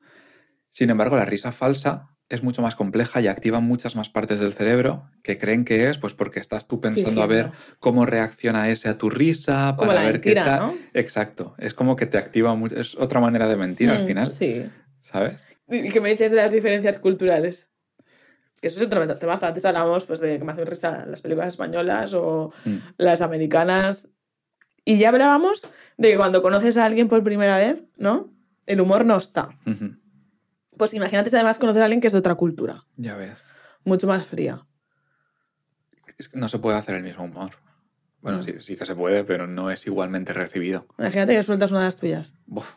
Sin 0.71 0.91
embargo, 0.91 1.17
la 1.17 1.25
risa 1.25 1.53
falsa 1.53 2.09
es 2.31 2.43
mucho 2.43 2.63
más 2.63 2.75
compleja 2.75 3.21
y 3.21 3.29
activa 3.29 3.61
muchas 3.61 3.97
más 3.97 4.09
partes 4.09 4.41
del 4.41 4.53
cerebro 4.55 5.11
que 5.23 5.37
creen 5.39 5.65
que 5.65 5.89
es, 5.91 5.99
pues 5.99 6.15
porque 6.15 6.41
estás 6.41 6.67
tú 6.67 6.81
pensando 6.81 7.23
a 7.23 7.27
ver 7.27 7.51
cómo 7.81 8.07
reacciona 8.07 8.71
ese 8.71 8.89
a 8.89 8.97
tu 8.97 9.11
risa, 9.11 9.75
Como 9.77 9.91
para 9.91 10.01
la 10.03 10.07
ver 10.07 10.21
qué 10.21 10.35
tal. 10.35 10.61
¿no? 10.61 10.75
Exacto. 10.95 11.55
Es 11.59 11.75
como 11.75 11.97
que 11.97 12.07
te 12.07 12.17
activa 12.19 12.55
mucho. 12.55 12.77
Es 12.81 12.95
otra 12.97 13.21
manera 13.21 13.47
de 13.47 13.57
mentir 13.57 13.91
al 13.91 14.05
Mm, 14.05 14.07
final, 14.07 14.33
Sí. 14.33 14.67
¿sabes? 15.01 15.45
¿Y 15.69 15.89
qué 15.91 16.01
me 16.01 16.11
dices 16.11 16.31
de 16.31 16.39
las 16.39 16.53
diferencias 16.53 16.99
culturales? 16.99 17.69
Que 18.65 18.69
eso 18.69 18.81
es 18.81 18.87
otro 18.87 19.07
temazo. 19.19 19.45
Antes 19.45 19.63
hablamos 19.67 20.07
pues, 20.07 20.21
de 20.21 20.39
que 20.39 20.45
me 20.47 20.53
hacen 20.53 20.65
risa 20.65 21.05
las 21.05 21.21
películas 21.21 21.49
españolas 21.49 22.15
o 22.15 22.51
Mm. 22.65 22.77
las 22.97 23.21
americanas. 23.21 24.09
Y 24.87 24.97
ya 24.97 25.11
hablábamos 25.11 25.67
de 25.99 26.13
que 26.13 26.17
cuando 26.17 26.41
conoces 26.41 26.79
a 26.79 26.87
alguien 26.87 27.09
por 27.09 27.23
primera 27.23 27.59
vez, 27.59 27.85
¿no? 27.99 28.33
El 28.65 28.81
humor 28.81 29.05
no 29.05 29.19
está. 29.19 29.49
Pues 30.79 30.95
imagínate 30.95 31.29
si 31.29 31.37
además 31.37 31.59
conocer 31.59 31.83
a 31.83 31.85
alguien 31.85 32.01
que 32.01 32.07
es 32.07 32.15
de 32.15 32.21
otra 32.21 32.37
cultura, 32.37 32.87
Ya 32.97 33.17
ves. 33.17 33.39
mucho 33.85 34.07
más 34.07 34.25
fría. 34.25 34.67
Es 36.17 36.31
que 36.31 36.39
no 36.39 36.49
se 36.49 36.59
puede 36.59 36.79
hacer 36.79 36.95
el 36.95 37.03
mismo 37.03 37.25
humor. 37.25 37.51
Bueno, 38.23 38.39
No. 38.39 38.43
sí, 38.45 38.55
sí 38.61 38.77
que 38.77 38.87
se 38.87 38.95
puede, 38.95 39.25
pero 39.25 39.47
no 39.47 39.71
es 39.71 39.87
igualmente 39.87 40.33
recibido. 40.33 40.87
Imagínate 40.99 41.37
que 41.37 41.43
sueltas 41.43 41.71
una 41.71 41.81
de 41.81 41.87
las 41.89 41.97
tuyas. 41.99 42.33
Buf. 42.47 42.71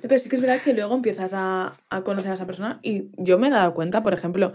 Pero 0.00 0.18
sí 0.18 0.28
que 0.28 0.36
es 0.36 0.42
verdad 0.42 0.60
que 0.62 0.74
luego 0.74 0.94
empiezas 0.94 1.32
a, 1.34 1.78
a 1.90 2.02
conocer 2.02 2.30
a 2.30 2.34
esa 2.34 2.46
persona 2.46 2.80
y 2.82 3.10
yo 3.16 3.38
me 3.38 3.48
he 3.48 3.50
dado 3.50 3.74
cuenta, 3.74 4.02
por 4.02 4.14
ejemplo, 4.14 4.52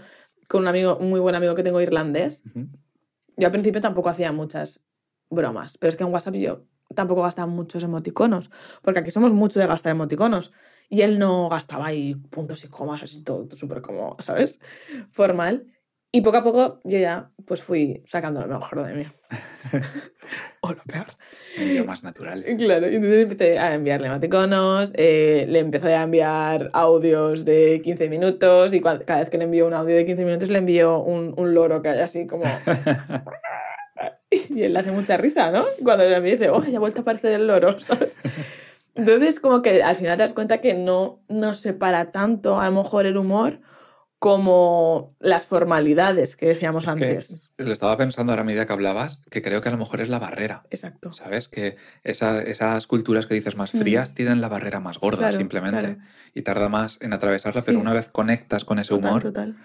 con 0.48 0.62
un 0.62 0.68
amigo, 0.68 0.96
un 0.96 1.10
muy 1.10 1.20
buen 1.20 1.34
amigo 1.34 1.54
que 1.54 1.62
tengo 1.62 1.80
irlandés, 1.80 2.42
yo 3.36 3.46
al 3.46 3.52
principio 3.52 3.80
tampoco 3.80 4.08
hacía 4.08 4.32
muchas 4.32 4.84
bromas, 5.30 5.78
pero 5.78 5.88
es 5.88 5.96
que 5.96 6.04
en 6.04 6.12
WhatsApp 6.12 6.34
yo 6.34 6.66
tampoco 6.94 7.22
gastaba 7.22 7.46
muchos 7.46 7.82
emoticonos, 7.84 8.50
porque 8.82 9.00
aquí 9.00 9.10
somos 9.10 9.32
mucho 9.32 9.60
de 9.60 9.66
gastar 9.66 9.92
emoticonos. 9.92 10.52
Y 10.88 11.02
él 11.02 11.20
no 11.20 11.48
gastaba 11.48 11.86
ahí 11.86 12.16
puntos 12.16 12.64
y 12.64 12.68
comas, 12.68 13.02
así 13.02 13.22
todo 13.22 13.48
súper 13.56 13.80
como, 13.80 14.16
¿sabes? 14.18 14.60
Formal. 15.10 15.66
Y 16.12 16.22
poco 16.22 16.38
a 16.38 16.42
poco 16.42 16.80
yo 16.82 16.98
ya 16.98 17.30
pues 17.46 17.62
fui 17.62 18.02
sacando 18.06 18.44
lo 18.44 18.58
mejor 18.58 18.84
de 18.84 18.94
mí. 18.94 19.06
o 20.60 20.72
lo 20.72 20.82
peor. 20.82 21.06
Medio 21.56 21.84
más 21.84 22.02
natural. 22.02 22.44
Claro, 22.58 22.90
y 22.90 22.96
entonces 22.96 23.22
empecé 23.22 23.58
a 23.60 23.74
enviarle 23.74 24.08
emoticonos, 24.08 24.92
eh, 24.96 25.46
le 25.48 25.60
empecé 25.60 25.94
a 25.94 26.02
enviar 26.02 26.70
audios 26.72 27.44
de 27.44 27.80
15 27.84 28.08
minutos 28.08 28.74
y 28.74 28.80
cada 28.80 29.20
vez 29.20 29.30
que 29.30 29.38
le 29.38 29.44
envío 29.44 29.68
un 29.68 29.74
audio 29.74 29.94
de 29.94 30.04
15 30.04 30.24
minutos 30.24 30.48
le 30.48 30.58
envío 30.58 31.00
un, 31.00 31.32
un 31.36 31.54
loro 31.54 31.80
que 31.80 31.90
hay 31.90 32.00
así 32.00 32.26
como... 32.26 32.44
y 34.30 34.62
él 34.62 34.72
le 34.72 34.78
hace 34.80 34.90
mucha 34.90 35.16
risa, 35.16 35.52
¿no? 35.52 35.64
Cuando 35.84 36.08
le 36.08 36.16
envío 36.16 36.32
dice, 36.32 36.50
oh, 36.50 36.64
ya 36.64 36.78
ha 36.78 36.80
vuelto 36.80 37.00
a 37.00 37.02
aparecer 37.02 37.34
el 37.34 37.46
loro, 37.46 37.78
¿sabes? 37.80 38.18
Entonces 38.96 39.38
como 39.38 39.62
que 39.62 39.82
al 39.84 39.94
final 39.94 40.16
te 40.16 40.24
das 40.24 40.32
cuenta 40.32 40.58
que 40.58 40.74
no 40.74 41.22
nos 41.28 41.58
separa 41.58 42.10
tanto 42.10 42.60
a 42.60 42.66
lo 42.66 42.82
mejor 42.82 43.06
el 43.06 43.16
humor 43.16 43.60
como 44.20 45.16
las 45.18 45.46
formalidades 45.46 46.36
que 46.36 46.46
decíamos 46.46 46.84
Es 46.84 46.92
que 46.94 47.04
antes. 47.04 47.42
lo 47.56 47.72
estaba 47.72 47.96
pensando 47.96 48.32
ahora 48.32 48.42
a 48.42 48.44
medida 48.44 48.66
que 48.66 48.72
hablabas, 48.74 49.22
que 49.30 49.40
creo 49.40 49.62
que 49.62 49.70
a 49.70 49.72
lo 49.72 49.78
mejor 49.78 50.02
es 50.02 50.10
la 50.10 50.18
barrera. 50.18 50.62
Exacto. 50.70 51.14
¿Sabes? 51.14 51.48
Que 51.48 51.76
esa- 52.04 52.42
esas 52.42 52.86
culturas 52.86 53.24
que 53.26 53.32
dices 53.34 53.56
más 53.56 53.74
Mm. 53.74 53.78
frías 53.78 54.14
tienen 54.14 54.42
la 54.42 54.48
barrera 54.50 54.78
más 54.78 54.98
gorda, 54.98 55.20
Claro, 55.28 55.38
simplemente. 55.38 55.80
claro. 55.80 55.96
Y 56.34 56.42
tarda 56.42 56.68
más 56.68 56.98
en 57.00 57.14
atravesarla, 57.14 57.62
pero 57.62 57.78
Sí. 57.78 57.82
una 57.82 57.94
vez 57.94 58.10
conectas 58.10 58.66
con 58.66 58.78
ese 58.78 58.90
Total, 58.90 59.08
humor, 59.10 59.22
total. 59.22 59.56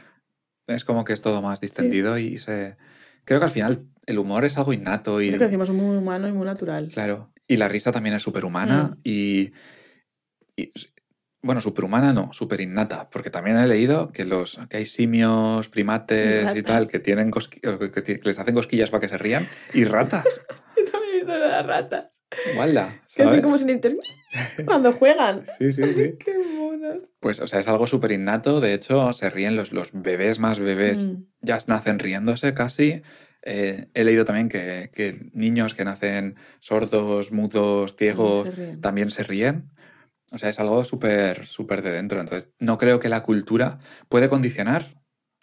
es 0.68 0.86
como 0.86 1.04
que 1.04 1.12
es 1.12 1.22
todo 1.22 1.41
más 1.41 1.60
distendido 1.60 2.18
y 2.18 2.38
se. 2.39 2.78
Creo 3.26 3.39
que 3.39 3.46
al 3.46 3.52
final 3.52 3.86
el 4.06 4.20
humor 4.20 4.46
es 4.46 4.58
algo 4.58 4.72
innato 4.72 5.22
y. 5.22 5.28
Creo 5.28 5.39
que 5.39 5.46
decimos 5.46 5.70
muy 5.72 5.98
humano 5.98 6.30
y 6.30 6.32
muy 6.32 6.46
natural. 6.46 6.89
Claro. 6.94 7.34
Y 7.46 7.58
la 7.58 7.68
risa 7.68 7.91
también 7.91 8.15
es 8.15 8.24
superhumana 8.24 8.84
Mm. 8.96 9.00
y, 9.04 9.52
y- 10.56 10.72
Bueno, 11.45 11.62
superhumana 11.62 12.12
no, 12.12 12.34
superinnata, 12.34 13.08
porque 13.12 13.29
también 13.29 13.58
he 13.58 13.67
leído 13.67 14.12
que 14.12 14.25
los 14.25 14.60
que 14.67 14.77
hay 14.77 14.86
simios, 14.88 15.69
primates 15.69 16.55
y 16.55 16.63
tal, 16.63 16.89
que 16.89 16.97
tienen 16.97 17.29
que, 17.29 18.03
que 18.03 18.19
les 18.23 18.39
hacen 18.39 18.55
cosquillas 18.55 18.89
para 18.89 19.01
que 19.01 19.10
se 19.10 19.17
rían, 19.19 19.47
y 19.71 19.84
ratas. 19.86 20.25
Yo 20.75 20.91
también 20.91 21.13
he 21.13 21.17
visto 21.17 21.38
las 21.38 21.65
ratas. 21.65 22.23
Guala, 22.55 23.03
Que 23.15 23.21
hacen 23.23 23.41
como 23.43 23.60
sonidos 23.60 23.95
cuando 24.65 24.91
juegan. 24.91 25.45
Sí, 25.60 25.71
sí, 25.71 25.84
sí. 25.93 26.15
Qué 26.19 26.36
monas. 26.58 27.13
Pues, 27.19 27.39
o 27.39 27.47
sea, 27.47 27.60
es 27.60 27.67
algo 27.67 27.86
súper 27.86 28.12
innato. 28.12 28.60
De 28.60 28.73
hecho, 28.73 29.13
se 29.13 29.29
ríen 29.29 29.55
los, 29.55 29.71
los 29.71 29.91
bebés 29.93 30.39
más 30.39 30.60
bebés, 30.60 31.03
Mm. 31.05 31.25
ya 31.41 31.60
nacen 31.67 31.99
riéndose 31.99 32.55
casi. 32.55 33.03
Eh, 33.43 33.89
he 33.93 34.03
leído 34.03 34.25
también 34.25 34.49
que, 34.49 34.89
que 34.91 35.29
niños 35.34 35.75
que 35.75 35.86
nacen 35.86 36.36
sordos, 36.60 37.31
mudos, 37.31 37.95
ciegos, 37.95 38.49
se 38.55 38.77
también 38.77 39.12
se 39.12 39.23
ríen. 39.23 39.69
O 40.31 40.38
sea, 40.38 40.49
es 40.49 40.59
algo 40.59 40.83
súper, 40.83 41.45
súper 41.45 41.81
de 41.81 41.91
dentro. 41.91 42.19
Entonces, 42.19 42.49
no 42.59 42.77
creo 42.77 42.99
que 42.99 43.09
la 43.09 43.23
cultura 43.23 43.79
puede 44.09 44.27
condicionar 44.29 44.85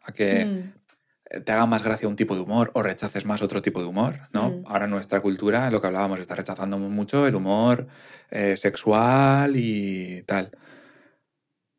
a 0.03 0.13
que 0.13 0.45
Mm. 0.45 1.43
te 1.45 1.53
haga 1.53 1.67
más 1.67 1.83
gracia 1.83 2.09
un 2.09 2.17
tipo 2.17 2.35
de 2.35 2.43
humor 2.43 2.71
o 2.75 2.83
rechaces 2.83 3.25
más 3.25 3.41
otro 3.43 3.63
tipo 3.63 3.81
de 3.81 3.87
humor, 3.87 4.21
¿no? 4.33 4.51
Mm. 4.51 4.65
Ahora 4.67 4.87
nuestra 4.87 5.21
cultura, 5.21 5.71
lo 5.71 5.81
que 5.81 5.87
hablábamos, 5.87 6.21
está 6.21 6.35
rechazando 6.35 6.79
mucho 6.79 7.27
el 7.27 7.35
humor 7.37 7.87
eh, 8.31 8.57
sexual 8.57 9.53
y 9.57 10.23
tal. 10.25 10.51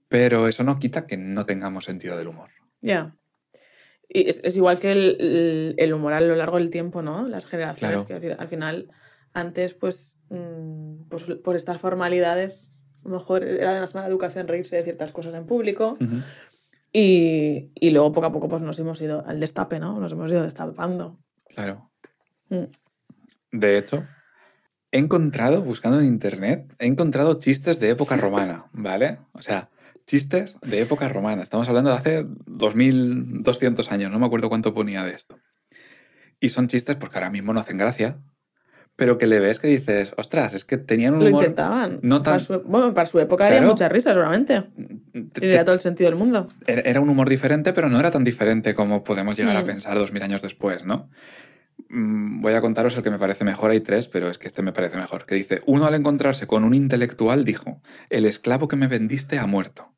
Pero 0.08 0.48
eso 0.48 0.64
no 0.64 0.80
quita 0.80 1.08
que 1.08 1.18
no 1.18 1.46
tengamos 1.46 1.86
sentido 1.86 2.18
del 2.18 2.28
humor. 2.28 2.50
Ya. 2.82 3.16
Y 4.08 4.30
es, 4.30 4.42
es 4.44 4.56
igual 4.56 4.80
que 4.80 4.92
el, 4.92 5.76
el- 5.78 5.94
humor 5.94 6.14
a 6.14 6.22
lo 6.22 6.36
largo 6.36 6.58
del 6.58 6.70
tiempo, 6.70 7.02
¿no? 7.02 7.28
Las 7.28 7.46
generaciones. 7.48 8.04
Claro. 8.04 8.36
al 8.40 8.48
final, 8.48 8.92
antes, 9.34 9.74
pues, 9.74 10.18
mm, 10.30 11.06
pues, 11.10 11.24
por 11.44 11.56
estas 11.56 11.82
formalidades, 11.82 12.70
a 13.04 13.10
lo 13.10 13.18
mejor 13.18 13.44
era 13.44 13.74
de 13.74 13.82
más 13.82 13.96
mala 13.96 14.08
educación 14.08 14.48
reírse 14.48 14.76
de 14.76 14.84
ciertas 14.84 15.12
cosas 15.12 15.34
en 15.34 15.46
público. 15.46 15.98
Y, 16.92 17.72
y 17.76 17.90
luego 17.90 18.12
poco 18.12 18.28
a 18.28 18.32
poco 18.32 18.48
pues 18.48 18.62
nos 18.62 18.78
hemos 18.80 19.02
ido 19.02 19.26
al 19.26 19.40
destape, 19.40 19.80
¿no? 19.80 20.00
Nos 20.00 20.12
hemos 20.12 20.32
ido 20.32 20.44
destapando. 20.44 21.20
Claro. 21.50 21.92
Mm. 22.50 22.66
De 23.52 23.78
hecho, 23.78 24.06
he 24.92 25.00
encontrado, 25.00 25.64
buscando 25.64 26.00
en 26.00 26.06
internet, 26.06 26.74
he 26.80 26.86
encontrado 26.86 27.34
chistes 27.36 27.80
de 27.80 27.90
época 27.90 28.16
romana, 28.16 28.70
¿vale? 28.74 29.20
O 29.34 29.42
sea, 29.42 29.70
chistes 30.06 30.58
de 30.62 30.82
época 30.82 31.08
romana. 31.08 31.42
Estamos 31.42 31.68
hablando 31.68 31.90
de 31.90 31.98
hace 31.98 32.26
2200 32.46 33.92
años, 33.92 34.12
no 34.12 34.20
me 34.20 34.26
acuerdo 34.26 34.50
cuánto 34.50 34.74
ponía 34.74 35.04
de 35.04 35.14
esto. 35.14 35.40
Y 36.40 36.50
son 36.50 36.68
chistes 36.68 36.96
porque 36.96 37.18
ahora 37.18 37.32
mismo 37.32 37.54
no 37.54 37.60
hacen 37.60 37.78
gracia, 37.78 38.22
pero 38.96 39.18
que 39.18 39.26
le 39.28 39.40
ves 39.40 39.60
que 39.60 39.68
dices, 39.68 40.14
ostras, 40.18 40.54
es 40.54 40.66
que 40.66 40.78
tenían 40.78 41.16
un 41.16 41.22
Lo 41.22 41.28
humor... 41.30 41.42
intentaban. 41.44 42.00
no 42.04 42.22
tan- 42.22 42.34
para 42.34 42.40
su, 42.40 42.62
bueno, 42.64 42.94
para 42.94 43.08
su 43.08 43.20
época 43.20 43.46
Claro. 43.48 43.58
había 43.62 43.70
mucha 43.72 43.90
risa, 43.90 44.12
seguramente. 44.12 44.64
te- 45.12 45.22
Tenía 45.42 45.60
te- 45.60 45.64
todo 45.66 45.76
el 45.76 45.82
sentido 45.82 46.10
del 46.10 46.20
mundo. 46.20 46.48
era 46.68 47.00
un 47.02 47.10
humor 47.10 47.28
diferente, 47.30 47.74
pero 47.74 47.90
no 47.90 48.00
era 48.00 48.12
tan 48.12 48.24
diferente 48.24 48.74
como 48.76 49.04
podemos 49.04 49.36
llegar 49.38 49.56
a 49.58 49.64
Mm. 49.64 49.66
pensar 49.66 49.98
dos 49.98 50.12
mil 50.14 50.22
años 50.24 50.42
después, 50.42 50.86
¿no? 50.86 51.10
Mm, 51.90 52.42
Voy 52.42 52.54
a 52.54 52.62
contaros 52.62 52.96
el 52.98 53.04
que 53.04 53.10
me 53.12 53.18
parece 53.20 53.44
mejor, 53.46 53.72
hay 53.72 53.80
tres, 53.80 54.08
pero 54.08 54.30
es 54.30 54.38
que 54.38 54.48
este 54.48 54.62
me 54.62 54.72
parece 54.74 54.98
mejor, 54.98 55.26
que 55.26 55.36
dice, 55.36 55.62
uno 55.66 55.86
al 55.86 55.96
encontrarse 55.96 56.46
con 56.48 56.64
un 56.64 56.74
intelectual 56.76 57.46
dijo, 57.46 57.82
el 58.10 58.26
esclavo 58.26 58.68
que 58.68 58.76
me 58.76 58.88
vendiste 58.88 59.40
ha 59.40 59.48
muerto. 59.48 59.90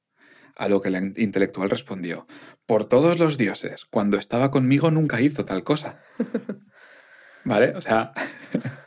A 0.58 0.70
lo 0.70 0.82
que 0.82 0.88
el 0.88 0.96
in- 0.96 1.14
intelectual 1.18 1.70
respondió, 1.70 2.28
por 2.66 2.86
todos 2.86 3.20
los 3.20 3.38
dioses, 3.38 3.84
cuando 3.92 4.16
estaba 4.18 4.52
conmigo 4.52 4.90
nunca 4.90 5.20
hizo 5.20 5.44
tal 5.44 5.64
cosa. 5.66 6.00
¿Vale? 7.44 7.74
O 7.76 7.82
sea, 7.82 8.14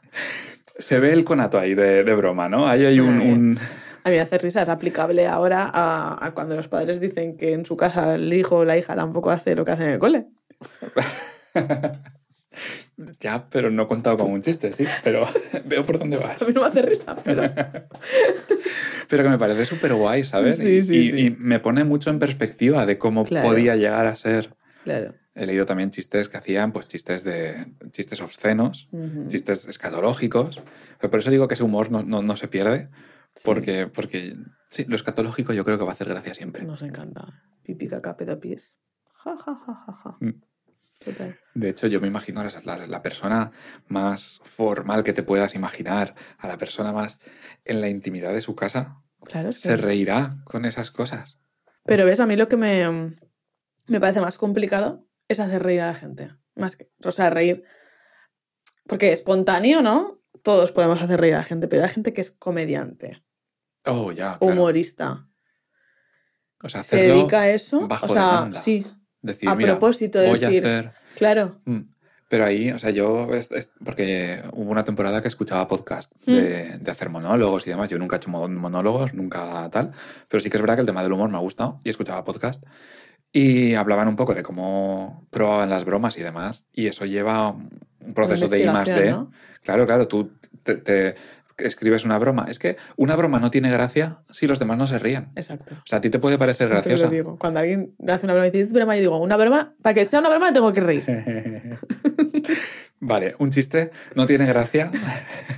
se 0.79 1.01
ve 1.01 1.13
el 1.13 1.25
conato 1.25 1.59
ahí 1.59 1.75
de, 1.75 2.05
de 2.05 2.15
broma, 2.15 2.49
¿no? 2.49 2.69
Ahí 2.69 2.85
hay 2.85 3.01
un- 3.01 3.59
A 4.05 4.11
mí 4.11 4.15
me 4.17 4.21
hace 4.21 4.39
risa, 4.39 4.63
es 4.63 4.69
aplicable 4.69 5.27
ahora 5.27 5.71
a, 5.73 6.25
a 6.25 6.31
cuando 6.33 6.57
los 6.57 6.69
padres 6.69 7.01
dicen 7.01 7.37
que 7.37 7.53
en 7.53 7.65
su 7.67 7.77
casa 7.77 8.15
el 8.15 8.33
hijo 8.33 8.57
o 8.59 8.65
la 8.65 8.79
hija 8.79 8.95
tampoco 8.97 9.31
hace 9.31 9.55
lo 9.55 9.65
que 9.65 9.73
hace 9.73 9.85
en 9.85 9.91
el 9.91 9.99
cole. 9.99 10.27
Ya, 13.21 13.47
pero 13.49 13.71
no 13.71 13.85
he 13.85 13.87
contado 13.87 14.19
como 14.19 14.35
un 14.35 14.43
chiste, 14.43 14.73
sí, 14.73 14.85
pero 15.05 15.25
veo 15.67 15.87
por 15.87 16.01
dónde 16.01 16.17
vas. 16.17 16.43
A 16.43 16.47
mí 16.47 16.53
no 16.53 16.63
me 16.63 16.67
hace 16.67 16.83
risa, 16.83 17.15
pero... 17.25 17.43
Pero 19.09 19.23
que 19.23 19.31
me 19.31 19.39
parece 19.39 19.65
súper 19.65 19.95
guay, 19.95 20.23
¿sabes? 20.23 20.57
Sí, 20.59 20.69
y, 20.69 20.83
sí, 20.83 20.95
y- 20.97 21.11
sí. 21.11 21.19
y 21.27 21.31
me 21.39 21.61
pone 21.61 21.83
mucho 21.85 22.11
en 22.11 22.19
perspectiva 22.19 22.85
de 22.85 22.99
cómo 22.99 23.25
Claro. 23.25 23.49
podía 23.49 23.75
llegar 23.75 24.05
a 24.07 24.15
ser. 24.17 24.51
Claro. 24.85 25.15
He 25.39 25.47
leído 25.47 25.65
también 25.67 25.91
chistes 25.91 26.29
que 26.29 26.37
hacían, 26.37 26.73
pues 26.73 26.89
chistes 26.89 27.23
de 27.25 27.55
chistes 27.93 28.21
obscenos, 28.21 28.89
Ujú. 28.93 29.27
chistes 29.29 29.67
escatológicos. 29.67 30.61
Pero 31.01 31.11
por 31.11 31.21
eso 31.21 31.31
digo 31.31 31.47
que 31.47 31.55
ese 31.55 31.63
humor 31.63 31.91
no, 31.91 32.03
no- 32.03 32.23
no 32.23 32.37
se 32.37 32.49
pierde, 32.49 32.91
Sí. 33.35 33.43
porque, 33.45 33.87
porque 33.87 34.35
sí, 34.69 34.85
lo 34.89 34.97
escatológico 34.97 35.53
yo 35.53 35.65
creo 35.65 35.79
que 35.79 35.85
va 35.85 35.91
a 35.91 35.95
hacer 35.95 36.09
gracia 36.09 36.35
siempre. 36.35 36.65
Nos 36.65 36.83
encanta. 36.83 37.29
Pipi, 37.63 37.87
caca, 37.87 38.17
pedo, 38.17 38.41
pies. 38.41 38.79
Ja, 39.15 39.37
ja, 39.37 39.55
ja, 39.55 39.75
ja, 39.75 39.93
ja. 39.93 40.17
Mm. 40.21 40.43
Total. 41.05 41.37
De 41.55 41.69
hecho, 41.69 41.87
yo 41.87 42.01
me 42.01 42.09
imagino 42.09 42.41
a 42.41 42.45
la, 42.45 42.51
la- 42.77 42.87
la 42.89 43.03
persona 43.03 43.53
más 43.87 44.41
formal 44.43 45.05
que 45.05 45.13
te 45.13 45.23
puedas 45.23 45.55
imaginar, 45.55 46.15
a 46.39 46.49
la 46.49 46.59
persona 46.59 46.93
más 46.93 47.19
en 47.65 47.81
la 47.81 47.89
intimidad 47.89 48.33
de 48.35 48.41
su 48.41 48.57
casa, 48.57 49.01
Claro, 49.25 49.51
es 49.51 49.63
que... 49.63 49.69
se 49.69 49.77
reirá 49.77 50.35
con 50.45 50.65
esas 50.65 50.91
cosas. 50.91 51.39
Pero 51.85 52.05
ves, 52.05 52.19
a 52.19 52.27
mí 52.27 52.35
lo 52.35 52.49
que 52.49 52.57
me, 52.57 53.15
me 53.87 54.01
parece 54.01 54.21
más 54.21 54.37
complicado 54.39 55.07
es 55.29 55.41
hacer 55.41 55.63
reír 55.63 55.81
a 55.83 55.87
la 55.89 55.95
gente. 55.95 56.31
Más 56.57 56.77
que, 56.77 56.91
o 57.05 57.11
sea, 57.13 57.31
reír. 57.31 57.65
Porque 58.87 59.13
espontáneo, 59.13 59.83
¿no? 59.83 60.21
Todos 60.43 60.73
podemos 60.73 61.01
hacer 61.03 61.21
reír 61.21 61.35
a 61.35 61.39
la 61.39 61.45
gente, 61.45 61.69
pero 61.69 61.83
hay 61.85 61.91
gente 61.91 62.13
que 62.13 62.21
es 62.21 62.31
comediante, 62.31 63.23
Oh, 63.87 64.13
ya. 64.13 64.39
claro. 64.39 64.53
humorista. 64.55 65.27
O 66.63 66.69
sea, 66.69 66.83
Se 66.85 66.97
dedica 67.03 67.43
a 67.43 67.51
eso. 67.51 67.87
bajo 67.87 68.07
o 68.07 68.09
sea, 68.09 68.25
demanda. 68.33 68.61
sí. 68.61 68.87
decir, 69.21 69.49
a 69.49 69.55
mira, 69.55 69.73
propósito 69.75 70.19
de 70.19 70.29
voy 70.29 70.39
decir- 70.39 70.65
a 70.65 70.69
hacer. 70.79 70.93
Claro. 71.17 71.61
Mm. 71.65 71.81
Pero 72.31 72.45
ahí, 72.45 72.71
o 72.71 72.79
sea, 72.79 72.91
yo, 72.91 73.33
es- 73.35 73.51
es- 73.53 73.73
porque 73.85 74.43
hubo 74.53 74.71
una 74.71 74.85
temporada 74.85 75.23
que 75.23 75.29
escuchaba 75.29 75.67
podcast 75.67 76.15
Mm. 76.27 76.33
de, 76.35 76.79
de 76.79 76.91
hacer 76.91 77.09
monólogos 77.11 77.67
y 77.67 77.71
demás. 77.71 77.89
Yo 77.89 77.99
nunca 77.99 78.17
he 78.17 78.19
hecho 78.19 78.31
mon- 78.31 78.57
monólogos, 78.57 79.15
nunca 79.15 79.69
tal. 79.71 79.93
Pero 80.29 80.41
sí 80.41 80.51
que 80.51 80.57
es 80.57 80.61
verdad 80.61 80.75
que 80.77 80.81
el 80.83 80.87
tema 80.87 81.03
del 81.03 81.13
humor 81.13 81.31
me 81.31 81.37
ha 81.37 81.41
gustado 81.41 81.81
y 81.85 81.91
escuchaba 81.91 82.25
podcast. 82.25 82.65
Y 83.33 83.75
hablaban 83.75 84.09
un 84.09 84.17
poco 84.17 84.35
de 84.35 84.43
cómo 84.43 85.27
probaban 85.31 85.71
las 85.71 85.85
bromas 85.85 86.17
y 86.17 86.23
demás. 86.23 86.65
Y 86.73 86.87
eso 86.87 87.05
lleva 87.05 87.51
un 87.51 88.15
proceso 88.15 88.49
de 88.49 88.65
I 88.65 88.67
más 88.67 88.89
D. 88.89 89.15
Claro, 89.63 89.87
claro, 89.87 90.09
tú 90.09 90.33
te, 90.63 90.77
te 90.77 91.15
escribes 91.59 92.05
una 92.05 92.19
broma. 92.19 92.47
Es 92.49 92.59
que 92.59 92.77
una 92.97 93.17
broma 93.17 93.39
no 93.39 93.51
tiene 93.51 93.71
gracia 93.71 94.21
si 94.31 94.47
los 94.47 94.59
demás 94.59 94.79
no 94.79 94.87
se 94.87 94.99
ríen. 94.99 95.29
Exacto. 95.37 95.75
O 95.75 95.83
sea, 95.85 95.99
a 95.99 96.01
ti 96.01 96.11
te 96.11 96.19
puede 96.19 96.39
parecer 96.39 96.69
Siempre 96.69 96.91
graciosa. 96.91 97.05
lo 97.07 97.11
digo. 97.11 97.39
Cuando 97.39 97.61
alguien 97.61 97.95
hace 98.09 98.27
una 98.27 98.35
broma 98.35 98.47
y 98.47 98.51
dice, 98.51 98.65
es 98.65 98.73
broma, 98.73 98.97
yo 98.97 99.01
digo, 99.01 99.19
una 99.19 99.37
broma, 99.37 99.75
para 99.83 99.95
que 99.95 100.05
sea 100.05 100.21
una 100.21 100.31
broma 100.31 100.53
tengo 100.53 100.73
que 100.73 100.81
reír. 100.81 101.05
Vale, 103.01 103.35
un 103.39 103.51
chiste 103.51 103.91
no 104.15 104.27
tiene 104.27 104.47
gracia. 104.47 104.91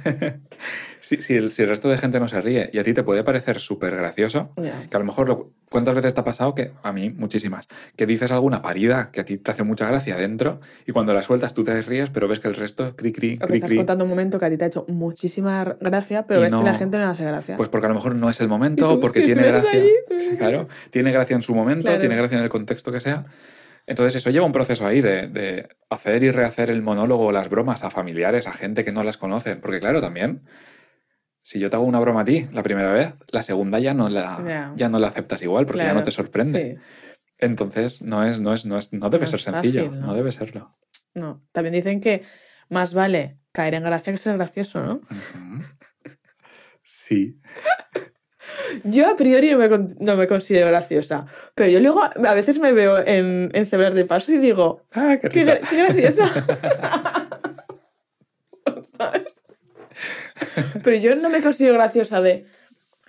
si, 1.01 1.21
si 1.23 1.35
el, 1.35 1.51
si 1.51 1.63
el 1.63 1.69
resto 1.69 1.89
de 1.89 1.99
gente 1.99 2.21
no 2.21 2.29
se 2.29 2.41
ríe 2.41 2.71
y 2.73 2.79
a 2.79 2.83
ti 2.85 2.93
te 2.95 3.03
puede 3.03 3.25
parecer 3.25 3.59
súper 3.61 3.97
gracioso, 3.97 4.53
que 4.57 4.97
a 4.97 4.99
lo 5.01 5.05
mejor, 5.05 5.29
lo- 5.29 5.51
¿cuántas 5.71 5.95
veces 5.95 6.15
te 6.15 6.21
ha 6.21 6.25
pasado 6.25 6.55
que, 6.55 6.73
a 6.83 6.93
mí, 6.93 7.11
muchísimas, 7.11 7.67
que 7.97 8.07
dices 8.07 8.31
alguna 8.33 8.63
parida 8.63 9.11
que 9.13 9.21
a 9.21 9.25
ti 9.25 9.39
te 9.39 9.51
hace 9.51 9.63
mucha 9.65 9.87
gracia 9.89 10.17
dentro 10.17 10.61
y 10.87 10.93
cuando 10.93 11.15
la 11.15 11.23
sueltas 11.23 11.55
tú 11.55 11.65
te 11.65 11.81
ríes, 11.83 12.11
pero 12.11 12.29
ves 12.29 12.39
que 12.41 12.49
el 12.49 12.55
resto, 12.55 12.95
cri, 12.97 13.13
cri, 13.13 13.37
O 13.37 13.39
que 13.41 13.47
cri, 13.47 13.55
estás 13.55 13.69
cri, 13.71 13.77
contando 13.79 14.05
un 14.05 14.11
momento 14.11 14.39
que 14.39 14.45
a 14.47 14.51
ti 14.51 14.57
te 14.57 14.65
ha 14.65 14.69
hecho 14.69 14.85
muchísima 14.89 15.77
gracia, 15.81 16.27
pero 16.27 16.41
Y 16.41 16.45
ves 16.45 16.55
que 16.55 16.63
la 16.65 16.75
gente 16.75 16.99
no 16.99 17.05
le 17.05 17.11
hace 17.11 17.25
gracia. 17.25 17.57
Pues 17.57 17.69
porque 17.69 17.87
a 17.87 17.89
lo 17.89 17.95
mejor 17.95 18.15
no 18.15 18.29
es 18.31 18.41
el 18.41 18.49
momento, 18.49 18.95
tú, 18.95 19.01
porque 19.01 19.21
si 19.21 19.27
tiene 19.27 19.43
gracia. 19.45 19.81
allí, 19.81 19.93
Claro, 20.39 20.69
tiene 20.91 21.11
gracia 21.13 21.35
en 21.37 21.43
su 21.43 21.55
momento, 21.55 21.85
Claro. 21.87 22.01
tiene 22.01 22.15
gracia 22.17 22.39
en 22.39 22.45
el 22.45 22.51
contexto 22.51 22.93
que 22.93 23.01
sea. 23.01 23.27
Entonces 23.87 24.15
eso 24.15 24.31
lleva 24.31 24.47
un 24.47 24.53
proceso 24.53 24.87
ahí 24.87 25.01
de, 25.01 25.27
de 25.27 25.69
hacer 25.89 26.23
y 26.23 26.31
rehacer 26.31 26.71
el 26.71 26.83
monólogo 26.83 27.27
o 27.27 27.33
las 27.33 27.49
bromas 27.49 27.83
a 27.83 27.91
familiares, 27.91 28.47
a 28.47 28.53
gente 28.53 28.85
que 28.85 28.93
no 28.93 29.03
las 29.03 29.17
conocen. 29.17 29.61
Porque 29.61 29.81
claro, 29.81 30.01
también, 30.01 30.43
si 31.43 31.59
yo 31.59 31.71
te 31.71 31.77
hago 31.77 31.85
una 31.85 31.99
broma 32.01 32.21
a 32.21 32.25
ti 32.25 32.47
la 32.53 32.63
primera 32.63 32.93
vez, 32.93 33.15
la 33.29 33.43
segunda 33.43 33.79
ya 33.79 33.95
no 33.95 34.09
la, 34.09 34.39
Ya. 34.47 34.73
ya 34.77 34.89
no 34.89 34.99
la 34.99 35.09
aceptas 35.09 35.43
igual 35.43 35.67
porque 35.67 35.83
ya 35.85 35.95
no 35.95 36.03
te 36.05 36.11
sorprende. 36.11 36.77
Sí. 36.77 36.81
Entonces 37.39 38.03
no 38.03 38.25
es, 38.25 38.39
no 38.41 38.53
es, 38.55 38.67
no 38.67 38.77
es, 38.79 38.93
no 38.93 39.09
debe 39.11 39.25
No 39.25 39.31
ser 39.31 39.41
sencillo, 39.41 39.85
fácil, 39.87 40.01
¿no? 40.01 40.07
¿no? 40.09 40.15
debe 40.15 40.31
serlo. 40.33 40.77
No. 41.15 41.43
También 41.53 41.73
dicen 41.75 42.01
que 42.01 42.23
más 42.69 42.93
vale 42.95 43.39
caer 43.53 43.75
en 43.75 43.83
gracia 43.85 44.13
que 44.13 44.19
ser 44.19 44.37
gracioso, 44.37 44.81
¿no? 44.83 45.01
Sí. 46.83 47.41
Yo 48.85 49.09
a 49.09 49.17
priori 49.17 49.51
no 49.51 49.59
me, 49.59 49.69
no 50.01 50.17
me 50.17 50.27
considero 50.27 50.69
graciosa, 50.69 51.27
pero 51.55 51.71
yo 51.71 51.79
luego 51.81 52.03
a 52.03 52.35
veces 52.35 52.59
me 52.59 52.73
veo 52.73 52.99
en, 53.07 53.51
en 53.53 53.67
cebras 53.67 53.95
de 53.95 54.05
paso 54.05 54.33
y 54.33 54.39
digo, 54.39 54.83
Ah, 54.93 55.19
qué 55.21 55.29
qué 55.29 55.45
graciosa. 55.45 56.29
¿Sabes? 58.97 59.45
Pero 60.85 60.97
yo 60.97 61.15
no 61.17 61.29
me 61.31 61.43
considero 61.43 61.75
graciosa 61.75 62.21
de... 62.21 62.47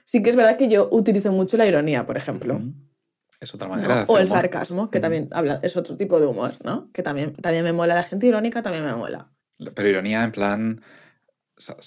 Sí 0.05 0.21
que 0.21 0.29
es 0.29 0.35
verdad 0.35 0.57
que 0.57 0.67
yo 0.69 0.89
utilizo 0.91 1.31
mucho 1.31 1.57
la 1.57 1.65
ironía, 1.65 2.05
por 2.05 2.17
ejemplo. 2.17 2.61
Es 3.39 3.53
otra 3.55 3.67
¿no? 3.67 3.75
manera 3.75 3.97
de 3.99 4.03
O 4.07 4.17
el 4.17 4.25
humor. 4.25 4.37
sarcasmo, 4.37 4.91
que 4.91 4.99
también 4.99 5.29
habla, 5.31 5.59
es 5.63 5.77
otro 5.77 5.95
tipo 5.97 6.19
de 6.19 6.27
humor, 6.27 6.51
¿no? 6.63 6.91
Que 6.91 7.01
también, 7.01 7.33
también 7.35 7.63
me 7.63 7.71
mola. 7.73 7.95
La 7.95 8.03
gente 8.03 8.27
irónica 8.27 8.61
también 8.61 8.83
me 8.85 8.93
mola. 8.93 9.31
Pero 9.73 9.87
ironía 9.89 10.23
en 10.23 10.31
plan. 10.31 10.81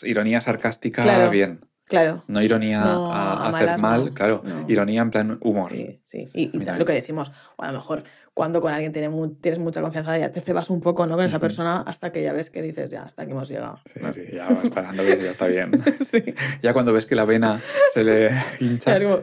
Ironía 0.04 0.40
sarcástica, 0.40 1.02
Claro. 1.02 1.30
bien. 1.30 1.60
Claro. 1.86 2.24
No 2.28 2.40
ironía 2.40 2.80
No, 2.80 3.12
a, 3.12 3.46
a 3.46 3.48
hacer 3.50 3.78
mal, 3.78 4.06
no, 4.06 4.14
claro. 4.14 4.42
no. 4.44 4.64
Ironía 4.68 5.02
en 5.02 5.10
plan 5.10 5.38
humor. 5.42 5.70
Sí, 5.72 6.00
sí. 6.06 6.28
Y, 6.32 6.58
lo 6.58 6.84
que 6.84 6.92
decimos, 6.94 7.30
o 7.56 7.62
a 7.62 7.66
lo 7.68 7.74
mejor 7.74 8.04
cuando 8.32 8.60
con 8.60 8.72
alguien 8.72 8.92
tienes 8.92 9.58
mucha 9.60 9.80
confianza 9.82 10.18
ya 10.18 10.30
te 10.30 10.40
cebas 10.40 10.70
un 10.70 10.80
poco 10.80 11.06
¿no? 11.06 11.14
con 11.16 11.24
esa 11.24 11.38
persona 11.38 11.82
hasta 11.86 12.10
que 12.10 12.22
ya 12.22 12.32
ves 12.32 12.50
que 12.50 12.62
dices, 12.62 12.90
ya, 12.90 13.02
hasta 13.02 13.22
aquí 13.22 13.32
hemos 13.32 13.48
llegado. 13.48 13.78
Sí, 13.86 14.00
sí, 14.12 14.22
ya 14.32 14.48
vas 14.48 14.68
parando 14.70 15.02
que 15.04 15.18
ya 15.20 15.30
está 15.30 15.46
bien. 15.46 15.70
Sí. 16.04 16.22
Ya 16.62 16.72
cuando 16.72 16.92
ves 16.92 17.06
que 17.06 17.14
la 17.14 17.24
vena 17.24 17.60
se 17.92 18.02
le 18.02 18.30
hincha. 18.60 18.98
como, 19.02 19.20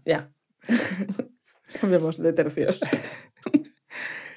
ya. 0.04 0.30
Cambiamos 1.80 2.18
de 2.18 2.32
tercios. 2.32 2.80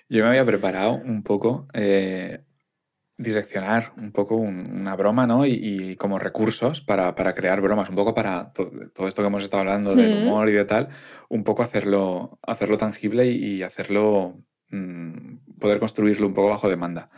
Yo 0.09 0.23
me 0.23 0.29
había 0.29 0.45
preparado 0.45 0.93
un 0.93 1.21
poco 1.23 1.67
eh, 1.73 2.39
diseccionar 3.17 3.93
un 3.97 4.11
poco 4.11 4.35
un- 4.35 4.69
una 4.79 4.95
broma, 4.95 5.25
¿no? 5.27 5.45
Y, 5.45 5.53
y 5.61 5.95
como 5.95 6.19
recursos 6.19 6.81
para, 6.81 7.15
para 7.15 7.33
crear 7.33 7.61
bromas, 7.61 7.89
un 7.89 7.95
poco 7.95 8.13
para 8.13 8.51
to- 8.53 8.71
todo 8.93 9.07
esto 9.07 9.21
que 9.23 9.27
hemos 9.27 9.43
estado 9.43 9.61
hablando 9.61 9.95
del 9.95 10.13
Ujú. 10.13 10.21
humor 10.21 10.49
y 10.49 10.53
de 10.53 10.65
tal, 10.65 10.89
un 11.29 11.43
poco 11.43 11.63
hacerlo, 11.63 12.39
hacerlo 12.45 12.77
tangible 12.77 13.25
y, 13.27 13.55
y 13.57 13.63
hacerlo, 13.63 14.39
mm, 14.69 15.57
poder 15.59 15.79
construirlo 15.79 16.27
un 16.27 16.33
poco 16.33 16.49
bajo 16.49 16.69
demanda. 16.69 17.09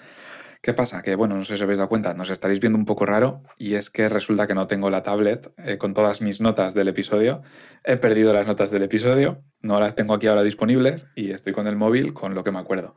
¿Qué 0.62 0.74
pasa? 0.74 1.02
Que, 1.02 1.16
bueno, 1.16 1.36
no 1.38 1.44
sé 1.46 1.50
si 1.50 1.54
os 1.56 1.62
habéis 1.62 1.78
dado 1.78 1.88
cuenta, 1.88 2.14
nos 2.14 2.30
estaréis 2.30 2.60
viendo 2.60 2.78
un 2.78 2.84
poco 2.86 3.06
raro 3.06 3.44
y 3.58 3.76
es 3.76 3.90
que 3.90 4.10
resulta 4.10 4.46
que 4.46 4.54
no 4.56 4.68
tengo 4.68 4.90
la 4.90 5.04
tablet 5.04 5.54
eh, 5.58 5.78
con 5.78 5.94
todas 5.94 6.22
mis 6.22 6.42
notas 6.42 6.74
del 6.74 6.90
episodio. 6.90 7.42
He 7.86 7.96
perdido 7.96 8.34
las 8.34 8.46
notas 8.46 8.70
del 8.70 8.84
episodio, 8.84 9.42
no 9.62 9.80
las 9.80 9.96
tengo 9.96 10.14
aquí 10.14 10.28
ahora 10.28 10.44
disponibles 10.44 11.08
y 11.16 11.32
estoy 11.32 11.54
con 11.54 11.68
el 11.68 11.78
móvil 11.78 12.12
con 12.14 12.36
lo 12.36 12.44
que 12.44 12.52
me 12.52 12.60
acuerdo. 12.60 12.96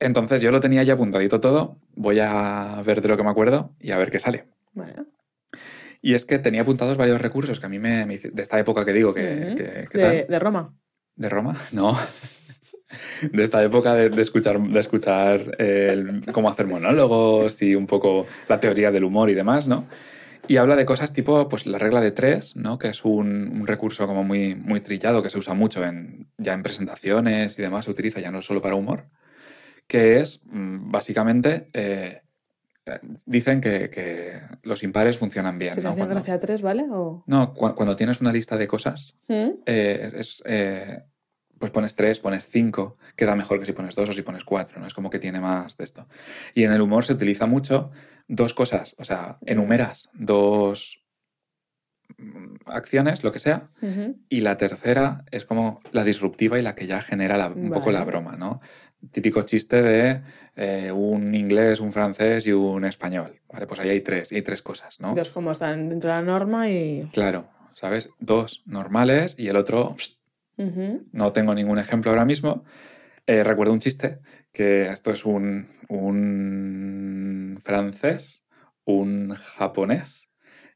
Entonces 0.00 0.40
yo 0.42 0.50
lo 0.52 0.60
tenía 0.60 0.82
ya 0.84 0.94
apuntadito 0.94 1.40
todo, 1.40 1.76
voy 1.96 2.20
a 2.20 2.80
ver 2.84 3.02
de 3.02 3.08
lo 3.08 3.16
que 3.16 3.24
me 3.24 3.30
acuerdo 3.30 3.72
y 3.80 3.90
a 3.90 3.96
ver 3.98 4.10
qué 4.10 4.20
sale. 4.20 4.46
Vale. 4.74 4.94
Y 6.00 6.14
es 6.14 6.24
que 6.24 6.38
tenía 6.38 6.62
apuntados 6.62 6.96
varios 6.96 7.20
recursos 7.20 7.58
que 7.58 7.66
a 7.66 7.68
mí 7.68 7.78
me, 7.80 8.06
me 8.06 8.16
de 8.18 8.42
esta 8.42 8.58
época 8.60 8.84
que 8.84 8.92
digo 8.92 9.12
que, 9.12 9.46
Ujú. 9.46 9.56
que- 9.56 9.88
que 9.90 9.98
de, 9.98 10.20
tal. 10.20 10.26
de 10.28 10.38
Roma. 10.38 10.74
¿De 11.16 11.28
Roma? 11.28 11.56
No. 11.72 11.96
De 13.32 13.42
esta 13.42 13.62
época 13.62 13.94
de, 13.94 14.08
de 14.08 14.22
escuchar, 14.22 14.58
de 14.60 14.80
escuchar 14.80 15.56
eh, 15.58 15.90
el- 15.92 16.22
cómo 16.32 16.48
hacer 16.48 16.66
monólogos 16.66 17.60
y 17.60 17.74
un 17.74 17.86
poco 17.86 18.26
la 18.48 18.60
teoría 18.60 18.90
del 18.90 19.04
humor 19.04 19.28
y 19.28 19.34
demás, 19.34 19.68
¿no? 19.68 19.84
Y 20.46 20.56
habla 20.56 20.76
de 20.76 20.86
cosas 20.86 21.12
tipo, 21.12 21.46
pues 21.48 21.66
la 21.66 21.76
regla 21.76 22.00
de 22.00 22.12
tres, 22.12 22.56
¿no? 22.56 22.78
Que 22.78 22.88
es 22.88 23.04
un, 23.04 23.50
un 23.52 23.66
recurso 23.66 24.06
como 24.06 24.24
muy, 24.24 24.54
muy 24.54 24.80
trillado 24.80 25.22
que 25.22 25.28
se 25.28 25.36
usa 25.38 25.52
mucho 25.52 25.84
en, 25.84 26.28
ya 26.38 26.54
en 26.54 26.62
presentaciones 26.62 27.58
y 27.58 27.62
demás, 27.62 27.84
se 27.84 27.90
utiliza 27.90 28.20
ya 28.20 28.30
no 28.30 28.40
solo 28.40 28.62
para 28.62 28.74
humor, 28.76 29.04
que 29.88 30.20
es 30.20 30.42
mm, 30.46 30.92
básicamente, 30.92 31.68
eh, 31.72 32.22
dicen 33.26 33.60
que, 33.60 33.90
que 33.90 34.32
los 34.62 34.82
impares 34.82 35.18
funcionan 35.18 35.58
bien, 35.58 35.74
¿no? 35.82 35.94
Cuando- 35.96 36.14
gracia 36.14 36.34
a 36.34 36.38
tres, 36.40 36.62
¿vale? 36.62 36.84
O... 36.90 37.24
no, 37.26 37.52
cu- 37.54 37.74
cuando 37.74 37.96
tienes 37.96 38.20
una 38.20 38.32
lista 38.32 38.56
de 38.56 38.66
cosas, 38.68 39.16
¿Mm? 39.28 39.50
eh, 39.66 40.12
es, 40.14 40.42
eh, 40.46 41.02
pues 41.58 41.72
pones 41.72 41.94
tres, 41.96 42.20
pones 42.20 42.46
cinco, 42.46 42.96
queda 43.16 43.34
mejor 43.34 43.58
que 43.60 43.66
si 43.66 43.72
pones 43.72 43.94
dos 43.96 44.08
o 44.08 44.12
si 44.12 44.22
pones 44.22 44.44
cuatro, 44.44 44.78
¿no? 44.80 44.86
Es 44.86 44.94
como 44.94 45.10
que 45.10 45.18
tiene 45.18 45.40
más 45.40 45.76
de 45.76 45.84
esto. 45.84 46.06
Y 46.54 46.62
en 46.64 46.72
el 46.72 46.80
humor 46.80 47.04
se 47.04 47.12
utiliza 47.14 47.46
mucho 47.46 47.90
dos 48.28 48.54
cosas, 48.54 48.94
o 48.98 49.04
sea, 49.04 49.38
enumeras 49.44 50.08
dos 50.14 51.04
acciones, 52.66 53.22
lo 53.22 53.32
que 53.32 53.38
sea, 53.38 53.70
y 54.28 54.40
la 54.40 54.56
tercera 54.56 55.24
es 55.30 55.44
como 55.44 55.80
la 55.92 56.04
disruptiva 56.04 56.58
y 56.58 56.62
la 56.62 56.74
que 56.74 56.86
ya 56.86 57.00
genera 57.00 57.36
la- 57.36 57.48
un 57.48 57.70
poco 57.70 57.92
la 57.92 58.04
broma, 58.04 58.36
¿no? 58.36 58.60
Típico 59.12 59.42
chiste 59.42 59.80
de 59.82 60.22
eh, 60.56 60.90
un 60.90 61.34
inglés, 61.34 61.78
un 61.80 61.92
francés 61.92 62.46
y 62.48 62.52
un 62.52 62.84
español, 62.84 63.40
¿vale? 63.52 63.66
Pues 63.68 63.78
ahí 63.80 63.90
hay 63.90 64.00
tres, 64.00 64.32
hay 64.32 64.42
tres 64.42 64.60
cosas, 64.62 64.98
¿no? 65.00 65.14
Dos 65.14 65.30
como 65.30 65.52
están 65.52 65.88
dentro 65.88 66.10
de 66.10 66.16
la 66.16 66.22
norma 66.22 66.68
y... 66.68 67.08
Claro, 67.12 67.48
¿sabes? 67.74 68.10
Dos 68.18 68.62
normales 68.66 69.36
y 69.38 69.46
el 69.48 69.56
otro 69.56 69.94
no 71.12 71.32
tengo 71.32 71.54
ningún 71.54 71.78
ejemplo 71.78 72.10
ahora 72.10 72.24
mismo. 72.24 72.64
Eh, 73.28 73.44
recuerdo 73.44 73.72
un 73.72 73.78
chiste, 73.78 74.18
que 74.52 74.88
esto 74.88 75.12
es 75.12 75.24
un, 75.24 75.68
un 75.88 77.60
francés, 77.62 78.44
un 78.84 79.34
japonés 79.34 80.30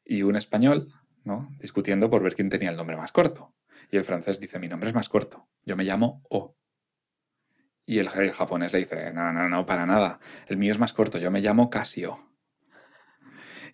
y 0.05 0.23
un 0.23 0.37
español, 0.37 0.93
¿no? 1.25 1.51
Discutiendo 1.59 2.11
por 2.11 2.23
ver 2.23 2.35
quién 2.35 2.51
tenía 2.51 2.71
el 2.71 2.77
nombre 2.77 2.97
más 2.97 3.13
corto. 3.13 3.55
Y 3.91 3.97
el 3.97 4.05
francés 4.05 4.41
dice, 4.41 4.59
mi 4.59 4.69
nombre 4.69 4.89
es 4.89 4.95
más 4.95 5.09
corto, 5.09 5.49
yo 5.65 5.77
me 5.77 5.85
llamo 5.85 6.23
O. 6.31 6.57
Y 7.85 7.99
el, 7.99 8.09
el 8.17 8.33
japonés 8.33 8.73
le 8.73 8.79
dice, 8.81 9.13
no, 9.13 9.33
no, 9.33 9.49
no, 9.49 9.67
para 9.67 9.87
nada, 9.87 10.21
el 10.47 10.57
mío 10.57 10.73
es 10.73 10.79
más 10.79 10.93
corto, 10.93 11.19
yo 11.19 11.31
me 11.31 11.41
llamo 11.41 11.69
Casio. 11.69 12.19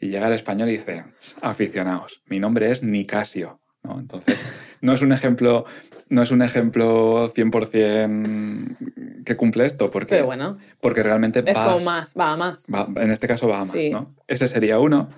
Y 0.01 0.09
llega 0.09 0.29
el 0.29 0.33
español 0.35 0.69
y 0.69 0.73
dice, 0.73 1.05
aficionados, 1.43 2.23
mi 2.27 2.39
nombre 2.41 2.71
es 2.71 2.83
Nicasio. 2.83 3.61
¿no? 3.83 3.99
Entonces, 3.99 4.39
no 4.81 4.93
es 4.93 5.03
un 5.03 5.13
ejemplo, 5.13 5.65
no 6.09 6.23
es 6.23 6.31
un 6.31 6.43
ejemplo 6.43 7.33
100% 7.35 9.25
que 9.25 9.37
cumple 9.37 9.67
esto, 9.67 9.89
porque, 9.89 10.15
Pero 10.17 10.27
bueno, 10.27 10.59
porque 10.81 11.03
realmente 11.03 11.43
es 11.47 11.57
va, 11.57 11.79
más, 11.81 12.15
va 12.19 12.33
a 12.33 12.37
más. 12.37 12.67
va- 12.73 12.89
en 13.03 13.11
este 13.11 13.29
caso 13.29 13.47
va 13.49 13.59
a 13.59 13.65
más, 13.65 13.71
Sí. 13.73 13.91
¿no? 13.91 14.15
Ese 14.27 14.49
sería 14.49 14.79
uno. 14.79 15.09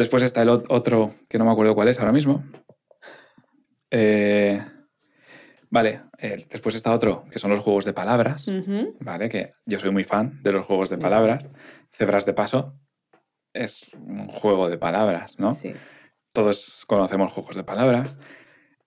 Después 0.00 0.22
está 0.22 0.40
el 0.40 0.48
ot- 0.48 0.64
otro, 0.70 1.12
que 1.28 1.36
no 1.38 1.44
me 1.44 1.50
acuerdo 1.52 1.74
cuál 1.74 1.88
es 1.88 1.98
ahora 1.98 2.10
mismo. 2.12 2.42
Eh, 3.90 4.58
vale, 5.68 6.02
eh, 6.18 6.46
después 6.50 6.74
está 6.74 6.92
otro, 6.94 7.26
que 7.30 7.38
son 7.38 7.50
los 7.50 7.60
juegos 7.60 7.84
de 7.84 7.92
palabras. 7.92 8.46
¿vale? 9.00 9.28
Que 9.28 9.52
yo 9.66 9.78
soy 9.78 9.90
muy 9.90 10.04
fan 10.04 10.42
de 10.42 10.52
los 10.52 10.64
juegos 10.64 10.88
de 10.88 10.96
palabras. 10.98 11.48
Cebras 11.90 12.24
de 12.24 12.32
paso 12.32 12.78
es 13.52 13.90
un 13.94 14.28
juego 14.28 14.70
de 14.70 14.78
palabras, 14.78 15.34
¿no? 15.38 15.54
Sí. 15.54 15.74
Todos 16.32 16.84
conocemos 16.86 17.32
juegos 17.32 17.56
de 17.56 17.64
palabras. 17.64 18.16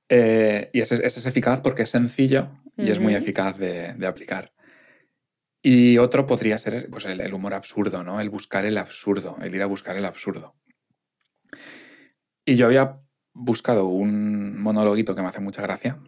Eh, 0.09 0.69
y 0.73 0.81
ese, 0.81 0.95
ese 0.95 1.19
es 1.19 1.25
eficaz 1.25 1.61
porque 1.61 1.83
es 1.83 1.89
sencillo 1.91 2.49
y 2.77 2.89
es 2.89 2.99
muy 2.99 3.13
eficaz 3.13 3.57
de, 3.57 3.93
de 3.93 4.07
aplicar. 4.07 4.51
Y 5.61 5.97
otro 5.99 6.25
podría 6.25 6.57
ser 6.57 6.89
pues, 6.89 7.05
el, 7.05 7.21
el 7.21 7.33
humor 7.35 7.53
absurdo, 7.53 8.03
¿no? 8.03 8.19
El 8.19 8.29
buscar 8.31 8.65
el 8.65 8.77
absurdo, 8.79 9.37
el 9.41 9.53
ir 9.53 9.61
a 9.61 9.65
buscar 9.67 9.95
el 9.95 10.05
absurdo. 10.05 10.55
Y 12.45 12.55
yo 12.55 12.65
había 12.65 12.99
buscado 13.33 13.85
un 13.85 14.61
monologuito 14.61 15.15
que 15.15 15.21
me 15.21 15.27
hace 15.27 15.39
mucha 15.39 15.61
gracia, 15.61 15.99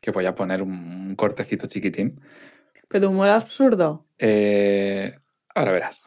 que 0.00 0.10
voy 0.10 0.26
a 0.26 0.34
poner 0.34 0.62
un, 0.62 1.14
cortecito 1.16 1.66
chiquitín. 1.66 2.20
Pero 2.88 3.10
humor 3.10 3.28
absurdo. 3.28 4.06
Eh, 4.18 5.18
ahora 5.54 5.72
verás. 5.72 6.06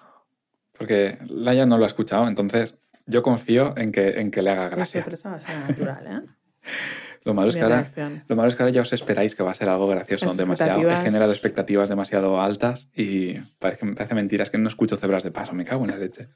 Porque 0.77 1.17
Laia 1.29 1.65
no 1.65 1.77
lo 1.77 1.85
ha 1.85 1.87
escuchado, 1.87 2.27
entonces 2.27 2.77
yo 3.05 3.23
confío 3.23 3.73
en 3.77 3.91
que, 3.91 4.19
en 4.19 4.31
que 4.31 4.41
le 4.41 4.49
haga 4.49 4.69
gracia. 4.69 5.05
va 5.05 5.35
a 5.35 5.39
ser 5.39 5.57
natural, 5.59 6.07
¿eh? 6.07 6.29
Lo 7.25 7.33
malo, 7.33 7.49
es 7.49 7.55
que 7.55 7.63
ahora, 7.63 7.87
lo 8.27 8.35
malo 8.35 8.49
es 8.49 8.55
que 8.55 8.61
ahora 8.61 8.71
ya 8.71 8.83
os 8.83 8.93
esperáis 8.93 9.33
que 9.33 9.41
va 9.41 9.49
a 9.49 9.55
ser 9.55 9.67
algo 9.67 9.87
gracioso. 9.87 10.31
Demasiado, 10.35 10.87
he 10.87 10.95
generado 10.97 11.31
expectativas 11.31 11.89
demasiado 11.89 12.39
altas 12.39 12.91
y 12.95 13.39
parece, 13.57 13.87
parece 13.93 14.13
mentira. 14.13 14.43
Es 14.43 14.51
que 14.51 14.59
no 14.59 14.67
escucho 14.67 14.95
cebras 14.95 15.23
de 15.23 15.31
paso. 15.31 15.53
Me 15.53 15.65
cago 15.65 15.85
en 15.85 15.89
la 15.89 15.97
leche. 15.97 16.29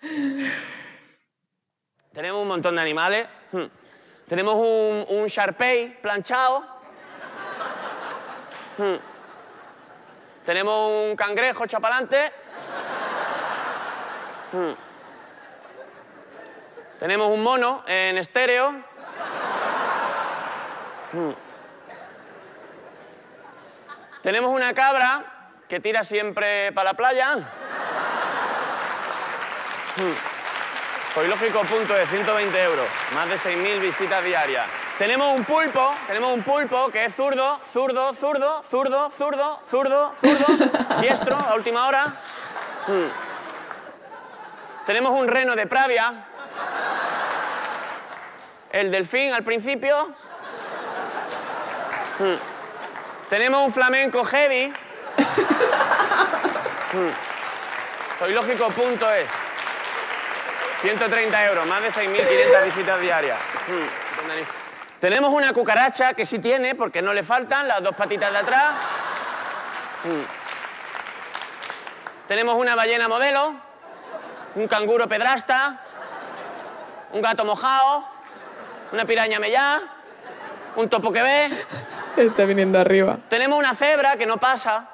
Tenemos 2.20 2.42
un 2.42 2.48
montón 2.48 2.76
de 2.76 2.82
animales. 2.82 3.26
Hmm. 3.50 3.64
Tenemos 4.28 4.56
un, 4.56 5.06
un 5.08 5.26
Sharpei 5.26 5.88
planchado. 6.02 6.62
Hmm. 8.76 8.96
Tenemos 10.44 10.90
un 10.90 11.16
cangrejo 11.16 11.64
chapalante. 11.64 12.30
Hmm. 14.52 14.72
Tenemos 16.98 17.28
un 17.28 17.42
mono 17.42 17.82
en 17.86 18.18
estéreo. 18.18 18.70
Hmm. 21.14 21.32
Tenemos 24.20 24.54
una 24.54 24.74
cabra 24.74 25.24
que 25.66 25.80
tira 25.80 26.04
siempre 26.04 26.70
para 26.72 26.90
la 26.90 26.94
playa. 26.98 27.38
Zoológico 31.14 31.62
punto 31.62 31.92
de 31.94 32.06
120 32.06 32.62
euros, 32.62 32.86
más 33.16 33.28
de 33.28 33.34
6.000 33.34 33.80
visitas 33.80 34.22
diarias. 34.22 34.64
Tenemos 34.96 35.36
un 35.36 35.44
pulpo, 35.44 35.92
tenemos 36.06 36.32
un 36.32 36.42
pulpo 36.44 36.88
que 36.90 37.06
es 37.06 37.16
zurdo, 37.16 37.60
zurdo, 37.72 38.14
zurdo, 38.14 38.62
zurdo, 38.62 39.10
zurdo, 39.10 39.60
zurdo, 39.68 40.12
zurdo, 40.14 41.00
diestro 41.00 41.34
a 41.34 41.54
última 41.56 41.88
hora. 41.88 42.04
Hmm. 42.86 43.08
Tenemos 44.86 45.10
un 45.10 45.26
reno 45.26 45.56
de 45.56 45.66
Pravia. 45.66 46.26
El 48.70 48.92
delfín 48.92 49.32
al 49.32 49.42
principio. 49.42 50.14
Hmm. 52.20 52.36
Tenemos 53.28 53.66
un 53.66 53.72
flamenco 53.72 54.24
heavy. 54.24 54.72
Hmm. 56.92 57.08
Zoológico.es. 58.18 59.49
130 60.82 61.46
euros, 61.46 61.66
más 61.66 61.82
de 61.82 61.88
6.500 61.90 62.64
visitas 62.64 63.00
diarias. 63.00 63.38
Mm. 63.68 65.00
Tenemos 65.00 65.32
una 65.32 65.52
cucaracha 65.52 66.14
que 66.14 66.24
sí 66.24 66.38
tiene, 66.38 66.74
porque 66.74 67.02
no 67.02 67.12
le 67.12 67.22
faltan 67.22 67.68
las 67.68 67.82
dos 67.82 67.94
patitas 67.94 68.32
de 68.32 68.38
atrás. 68.38 68.74
Mm. 70.04 70.22
Tenemos 72.28 72.54
una 72.54 72.74
ballena 72.74 73.08
modelo, 73.08 73.54
un 74.54 74.68
canguro 74.68 75.08
pedrasta, 75.08 75.80
un 77.12 77.20
gato 77.20 77.44
mojado, 77.44 78.04
una 78.92 79.04
piraña 79.04 79.38
mellá, 79.38 79.80
un 80.76 80.88
topo 80.88 81.12
que 81.12 81.22
ve. 81.22 81.66
Está 82.16 82.44
viniendo 82.44 82.78
arriba. 82.78 83.18
Tenemos 83.28 83.58
una 83.58 83.74
cebra 83.74 84.16
que 84.16 84.26
no 84.26 84.38
pasa. 84.38 84.86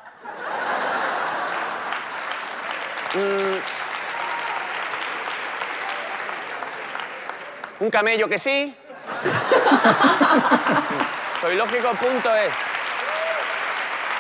Mm. 3.15 3.76
Un 7.81 7.91
camello 7.91 8.29
que 8.29 8.39
sí. 8.39 8.73
Zoológico.es. 11.41 12.53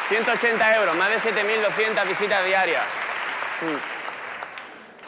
180 0.08 0.76
euros, 0.76 0.96
más 0.96 1.10
de 1.10 1.16
7.200 1.16 2.06
visitas 2.06 2.44
diarias. 2.44 2.84
Mm. 3.62 3.76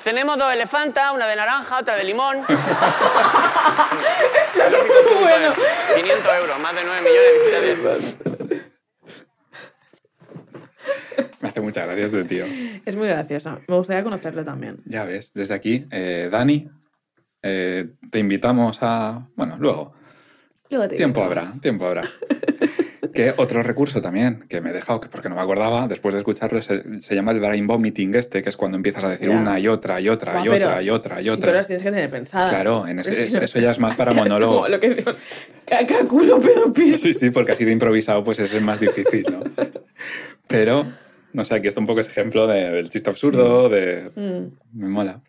Tenemos 0.03 0.39
dos 0.39 0.53
elefantas, 0.53 1.13
una 1.13 1.27
de 1.27 1.37
naranja, 1.37 1.79
otra 1.79 1.95
de 1.97 2.05
limón. 2.05 2.45
Zoológico.es. 4.55 5.21
bueno. 5.21 5.53
500 5.95 6.35
euros, 6.41 6.59
más 6.61 6.75
de 6.75 6.85
9 6.85 7.01
millones 7.03 7.33
de 7.33 7.39
visitas 7.39 7.63
diarias. 7.63 8.17
Me 11.41 11.49
hace 11.49 11.61
muchas 11.61 11.87
gracias 11.87 12.11
de 12.13 12.25
tío. 12.25 12.45
Es 12.85 12.97
muy 12.97 13.07
graciosa. 13.07 13.61
Me 13.69 13.77
gustaría 13.77 14.03
conocerlo 14.03 14.45
también. 14.45 14.79
Ya 14.87 15.05
ves, 15.05 15.33
desde 15.35 15.55
aquí, 15.55 15.87
eh, 15.91 16.29
Dani, 16.33 16.69
eh, 17.43 17.89
te 18.11 18.19
invitamos 18.19 18.79
a... 18.83 19.29
Bueno, 19.37 19.57
luego. 19.59 19.93
Luego 20.71 20.87
te 20.89 20.97
Tiempo 20.97 21.21
invitamos. 21.21 21.47
habrá, 21.49 21.61
tiempo 21.61 21.87
habrá. 21.87 22.03
que 23.15 23.33
otro 23.37 23.63
recurso 23.63 24.01
también 24.03 24.45
que 24.49 24.61
me 24.61 24.71
he 24.71 24.73
dejado, 24.73 25.01
que 25.01 25.09
porque 25.09 25.29
no 25.29 25.35
me 25.35 25.41
acordaba, 25.41 25.89
después 25.89 26.15
de 26.15 26.21
escucharlo, 26.21 26.61
se, 26.63 27.01
se 27.01 27.15
llama 27.15 27.33
el 27.33 27.41
brain 27.41 27.67
vomiting 27.67 28.15
este, 28.15 28.43
que 28.43 28.49
es 28.51 28.57
cuando 28.57 28.77
empiezas 28.77 29.03
a 29.05 29.09
decir 29.09 29.29
Ya. 29.31 29.37
una 29.37 29.59
y 29.59 29.67
otra 29.67 30.01
y 30.01 30.09
otra 30.09 30.35
Buah, 30.35 30.45
y 30.45 30.49
otra 30.49 30.83
y 30.83 30.91
otra 30.91 31.23
y 31.23 31.29
otra. 31.31 31.47
pero 31.47 31.57
las 31.57 31.67
tienes 31.67 31.83
que 31.83 31.91
tener 31.91 32.11
pensadas. 32.11 32.51
Claro, 32.51 32.87
en 32.87 32.99
ese- 33.01 33.13
Pero 33.13 33.23
si 33.31 33.37
es- 33.39 33.43
eso 33.43 33.59
ya 33.61 33.71
es 33.71 33.81
más 33.81 33.95
para 33.95 34.13
monólogo. 34.15 34.57
como 34.57 34.69
lo 34.69 34.79
que 34.79 34.95
digo, 34.95 35.11
caca, 35.67 36.07
culo, 36.07 36.39
pedo, 36.39 36.73
pis. 36.73 37.01
Sí, 37.01 37.15
sí, 37.15 37.31
porque 37.31 37.53
así 37.53 37.65
de 37.65 37.73
improvisado 37.73 38.23
pues 38.23 38.39
es 38.41 38.61
más 38.63 38.79
difícil, 38.79 39.25
¿no? 39.33 39.41
Pero, 40.47 40.85
no 41.33 41.45
sé, 41.45 41.55
aquí 41.55 41.69
está 41.69 41.81
un 41.81 41.87
poco 41.87 42.01
ese 42.01 42.11
ejemplo 42.11 42.47
de- 42.47 42.71
del 42.71 42.89
chiste 42.91 43.11
absurdo, 43.11 43.69
de... 43.69 44.11
Mm. 44.17 44.79
Me 44.81 44.89
mola. 44.89 45.23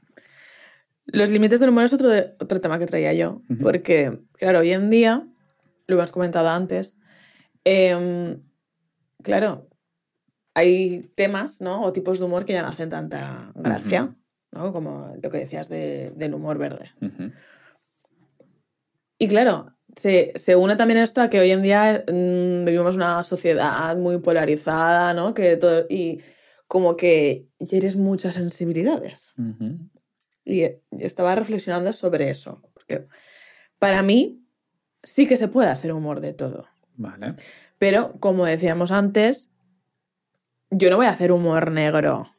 Los 1.14 1.30
límites 1.30 1.60
del 1.60 1.70
humor 1.70 1.84
es 1.86 1.94
otro, 1.94 2.10
de- 2.10 2.36
otro 2.40 2.60
tema 2.62 2.80
que 2.80 2.86
traía 2.86 3.14
yo. 3.14 3.42
Porque, 3.62 4.20
claro, 4.34 4.60
hoy 4.60 4.72
en 4.72 4.90
día, 4.90 5.28
lo 5.88 5.96
hemos 5.96 6.12
comentado 6.12 6.50
antes, 6.50 6.98
em, 7.64 8.42
claro, 9.24 9.68
hay 10.54 11.12
temas, 11.16 11.62
¿no? 11.62 11.84
O 11.84 11.94
tipos 11.94 12.20
de 12.20 12.26
humor 12.26 12.46
que 12.46 12.54
ya 12.54 12.62
no 12.62 12.68
hacen 12.70 12.90
tanta 12.90 13.52
gracia. 13.56 14.16
¿no? 14.52 14.74
Como 14.74 15.14
lo 15.22 15.30
que 15.30 15.38
decías 15.38 15.70
de- 15.70 16.12
del 16.16 16.34
humor 16.34 16.58
verde. 16.58 16.92
Y 19.20 19.28
claro, 19.28 19.76
se, 19.96 20.32
se 20.36 20.56
une 20.56 20.76
también 20.76 21.00
esto 21.00 21.22
a 21.22 21.30
que 21.30 21.40
hoy 21.40 21.52
en 21.52 21.62
día 21.62 22.04
mm, 22.08 22.66
vivimos 22.66 22.96
una 22.96 23.22
sociedad 23.24 23.96
muy 23.98 24.18
polarizada, 24.20 25.14
¿no? 25.14 25.34
Que 25.34 25.56
todo, 25.58 25.86
y 25.90 26.22
como 26.68 26.96
que 26.98 27.48
hieres 27.60 27.96
muchas 27.96 28.36
sensibilidades. 28.36 29.34
Y 30.46 30.64
eh, 30.64 30.82
yo 30.92 31.06
estaba 31.08 31.36
reflexionando 31.36 31.94
sobre 31.94 32.30
eso. 32.30 32.62
Porque 32.74 33.08
para 33.78 34.02
mí 34.02 34.46
sí 35.04 35.28
que 35.28 35.38
se 35.38 35.48
puede 35.48 35.70
hacer 35.70 35.92
humor 35.94 36.22
de 36.22 36.34
todo. 36.34 36.68
Vale. 36.96 37.36
Pero, 37.78 38.14
como 38.20 38.46
decíamos 38.46 38.92
antes, 38.92 39.50
yo 40.72 40.90
no 40.90 40.98
voy 40.98 41.06
a 41.06 41.12
hacer 41.12 41.32
humor 41.32 41.72
negro 41.72 42.36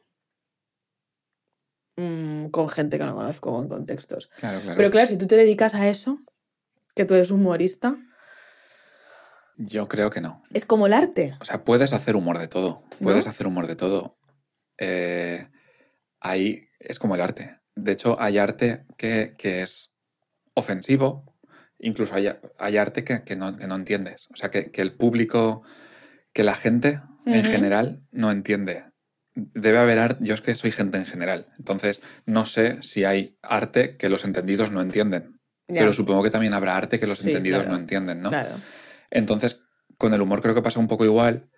mm, 1.97 2.47
con 2.47 2.69
gente 2.69 2.97
que 2.97 3.05
no 3.05 3.15
conozco 3.15 3.51
o 3.51 3.61
en 3.61 3.69
contextos. 3.69 4.29
Claro, 4.39 4.61
claro. 4.61 4.77
Pero 4.77 4.91
claro, 4.91 5.07
si 5.07 5.17
tú 5.17 5.27
te 5.27 5.35
dedicas 5.35 5.73
a 5.75 5.87
eso, 5.87 6.19
que 6.95 7.05
tú 7.05 7.13
eres 7.15 7.31
humorista, 7.31 7.97
Yo 9.57 9.87
creo 9.87 10.09
que 10.09 10.21
no. 10.21 10.41
es 10.53 10.65
como 10.65 10.87
el 10.87 10.93
arte. 10.93 11.37
O 11.39 11.45
sea, 11.45 11.63
puedes 11.63 11.93
hacer 11.93 12.15
humor 12.15 12.37
de 12.39 12.47
todo. 12.47 12.83
Puedes 13.01 13.25
¿No? 13.25 13.31
hacer 13.31 13.47
humor 13.47 13.67
de 13.67 13.75
todo. 13.75 14.17
Eh, 14.77 15.47
ahí 16.19 16.67
es 16.79 16.97
como 16.99 17.15
el 17.15 17.21
arte. 17.21 17.55
De 17.75 17.91
hecho, 17.93 18.19
hay 18.19 18.37
arte 18.37 18.85
que, 18.97 19.33
que 19.37 19.61
es 19.63 19.93
ofensivo. 20.53 21.25
Incluso 21.79 22.15
hay, 22.15 22.31
hay 22.59 22.77
arte 22.77 23.03
que, 23.03 23.23
que 23.23 23.35
no, 23.35 23.57
que 23.57 23.67
no 23.67 23.75
entiendes. 23.75 24.27
O 24.33 24.35
sea, 24.35 24.51
que, 24.51 24.71
que 24.71 24.81
el 24.81 24.93
público, 24.93 25.63
que 26.33 26.43
la 26.43 26.55
gente 26.55 27.01
en 27.25 27.43
general 27.43 28.01
no 28.11 28.31
entiende. 28.31 28.83
Debe 29.33 29.77
haber 29.77 29.99
arte. 29.99 30.25
Yo 30.25 30.33
es 30.33 30.41
que 30.41 30.55
soy 30.55 30.71
gente 30.71 30.97
en 30.97 31.05
general. 31.05 31.47
Entonces, 31.57 32.01
no 32.25 32.45
sé 32.45 32.81
si 32.81 33.05
hay 33.05 33.37
arte 33.41 33.95
que 33.97 34.09
los 34.09 34.25
entendidos 34.25 34.71
no 34.71 34.81
entienden. 34.81 35.39
Pero 35.67 35.93
supongo 35.93 36.21
que 36.21 36.29
también 36.29 36.53
habrá 36.53 36.75
arte 36.75 36.99
que 36.99 37.07
los 37.07 37.19
Sí, 37.19 37.29
entendidos 37.29 37.61
claro. 37.61 37.75
no 37.75 37.79
entienden, 37.79 38.21
¿no? 38.21 38.29
Claro. 38.29 38.55
Entonces, 39.09 39.61
con 39.97 40.13
el 40.13 40.21
humor 40.21 40.41
creo 40.41 40.53
que 40.53 40.61
pasa 40.61 40.79
un 40.79 40.87
poco 40.87 41.05
igual. 41.05 41.49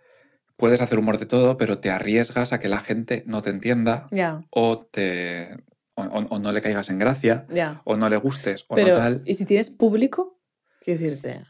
Puedes 0.56 0.82
hacer 0.82 1.00
humor 1.00 1.18
de 1.18 1.26
todo, 1.26 1.58
pero 1.58 1.80
te 1.80 1.90
arriesgas 1.90 2.54
a 2.54 2.60
que 2.60 2.68
la 2.68 2.78
gente 2.78 3.24
no 3.26 3.42
te 3.42 3.50
entienda 3.50 4.08
o 4.52 4.80
te 4.80 5.58
o, 5.96 6.40
no 6.40 6.52
le 6.52 6.62
caigas 6.62 6.90
en 6.90 7.00
gracia 7.00 7.46
ya. 7.50 7.82
o 7.86 7.96
no 7.98 8.10
le 8.10 8.18
gustes 8.18 8.66
o 8.68 8.76
Pero, 8.76 8.94
no 8.94 8.98
tal. 8.98 9.22
¿y 9.26 9.36
si 9.36 9.46
tienes 9.46 9.70
público? 9.70 10.40
Quiero 10.82 11.00
decirte. 11.00 11.46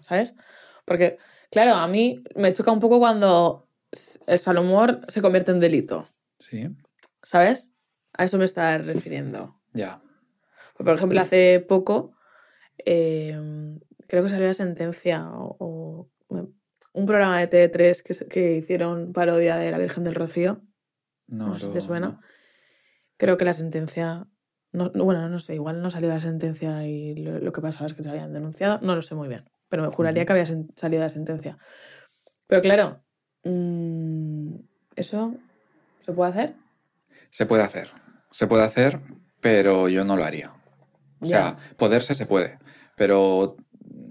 ¿sabes? 0.00 0.34
Porque, 0.84 1.18
claro, 1.50 1.74
a 1.74 1.86
mí 1.88 2.22
me 2.36 2.52
choca 2.52 2.70
un 2.72 2.80
poco 2.80 2.98
cuando 2.98 3.68
el 4.26 4.38
salumor 4.38 5.00
se 5.08 5.22
convierte 5.22 5.50
en 5.50 5.60
delito, 5.60 6.08
Sí, 6.38 6.68
¿sabes? 7.22 7.72
A 8.12 8.24
eso 8.24 8.38
me 8.38 8.44
estás 8.44 8.84
refiriendo. 8.86 9.60
ya. 9.72 10.00
Pues, 10.76 10.84
por 10.86 10.94
ejemplo, 10.96 11.20
hace 11.20 11.60
poco 11.60 12.12
eh, 12.84 13.36
creo 14.08 14.22
que 14.22 14.28
salió 14.30 14.46
la 14.46 14.54
sentencia 14.54 15.28
o, 15.30 16.08
o 16.28 16.48
un 16.92 17.06
programa 17.06 17.38
de 17.38 17.48
TV3 17.50 18.02
que, 18.02 18.28
que 18.28 18.56
hicieron 18.56 19.12
parodia 19.12 19.56
de 19.56 19.70
la 19.70 19.78
Virgen 19.78 20.04
del 20.04 20.14
Rocío. 20.14 20.62
No, 21.28 21.48
No 21.48 21.58
sé 21.58 21.66
si 21.66 21.72
te 21.72 21.80
suena. 21.80 22.08
no. 22.08 22.20
Creo 23.20 23.36
que 23.36 23.44
la 23.44 23.52
sentencia. 23.52 24.26
No, 24.72 24.90
no- 24.94 25.04
bueno, 25.04 25.28
no 25.28 25.38
sé, 25.40 25.54
igual 25.54 25.82
no 25.82 25.90
salió 25.90 26.08
la 26.08 26.20
sentencia 26.20 26.86
y 26.86 27.14
lo, 27.16 27.38
lo 27.38 27.52
que 27.52 27.60
pasaba 27.60 27.84
es 27.86 27.92
que 27.92 28.02
se 28.02 28.08
habían 28.08 28.32
denunciado. 28.32 28.78
No 28.82 28.96
lo 28.96 29.02
sé 29.02 29.14
muy 29.14 29.28
bien, 29.28 29.44
pero 29.68 29.82
me 29.82 29.90
juraría 29.90 30.24
que 30.24 30.32
había 30.32 30.46
salido 30.46 31.02
la 31.02 31.10
sentencia. 31.10 31.58
Pero 32.46 32.62
claro, 32.62 33.02
mm, 33.44 34.54
¿eso 34.96 35.34
se 36.04 36.12
puede 36.12 36.30
hacer? 36.30 36.54
Se 37.28 37.44
puede 37.44 37.62
hacer. 37.62 37.90
Se 38.30 38.46
puede 38.46 38.62
hacer, 38.64 39.00
pero 39.42 39.90
yo 39.90 40.02
no 40.04 40.16
lo 40.16 40.24
haría. 40.24 40.52
O 41.20 41.26
sea, 41.26 41.56
poderse 41.76 42.14
se 42.14 42.24
puede, 42.26 42.58
pero 42.96 43.56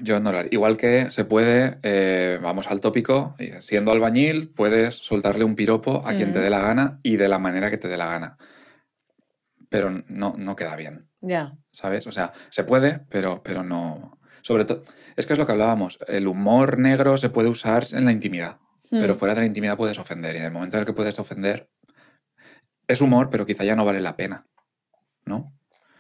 Yo 0.02 0.20
no 0.22 0.32
lo 0.32 0.38
haría. 0.38 0.50
Igual 0.54 0.78
que 0.78 1.10
se 1.10 1.26
puede, 1.26 1.78
eh, 1.84 2.40
vamos 2.42 2.68
al 2.68 2.80
tópico, 2.80 3.36
siendo 3.60 3.92
albañil, 3.92 4.50
puedes 4.50 4.96
soltarle 4.96 5.44
un 5.44 5.56
piropo 5.56 6.04
a 6.06 6.14
quien 6.14 6.32
te 6.32 6.40
dé 6.40 6.50
la 6.50 6.62
gana 6.62 7.00
y 7.04 7.18
de 7.18 7.28
la 7.28 7.38
manera 7.40 7.70
que 7.70 7.78
te 7.78 7.88
dé 7.90 7.98
la 7.98 8.06
gana. 8.08 8.38
Pero 9.70 9.90
no, 10.08 10.34
no 10.38 10.56
queda 10.56 10.76
bien, 10.76 11.08
Ya. 11.22 11.56
¿sabes? 11.72 12.08
O 12.08 12.12
sea, 12.12 12.34
se 12.50 12.64
puede, 12.64 13.00
pero, 13.10 13.44
pero 13.44 13.64
no. 13.64 14.20
Sobre 14.42 14.66
todo, 14.66 14.84
es 15.16 15.26
que 15.26 15.34
es 15.34 15.40
lo 15.40 15.46
que 15.46 15.52
hablábamos, 15.52 16.00
el 16.08 16.28
humor 16.28 16.80
negro 16.80 17.18
se 17.18 17.30
puede 17.30 17.50
usar 17.50 17.86
en 17.92 18.06
la 18.06 18.12
intimidad, 18.12 18.58
pero 18.90 19.14
Mm. 19.14 19.18
fuera 19.18 19.36
de 19.36 19.42
la 19.42 19.46
intimidad 19.46 19.78
puedes 19.78 20.00
ofender 20.00 20.36
y 20.36 20.40
en 20.40 20.46
el 20.46 20.52
momento 20.52 20.78
en 20.78 20.82
el 20.82 20.86
que 20.88 20.94
puedes 20.94 21.20
ofender, 21.20 21.70
es 22.88 23.02
humor, 23.02 23.30
pero 23.30 23.46
quizá 23.46 23.64
ya 23.64 23.76
no 23.76 23.86
vale 23.86 24.02
la 24.02 24.16
pena, 24.16 24.48
¿no? 25.26 25.54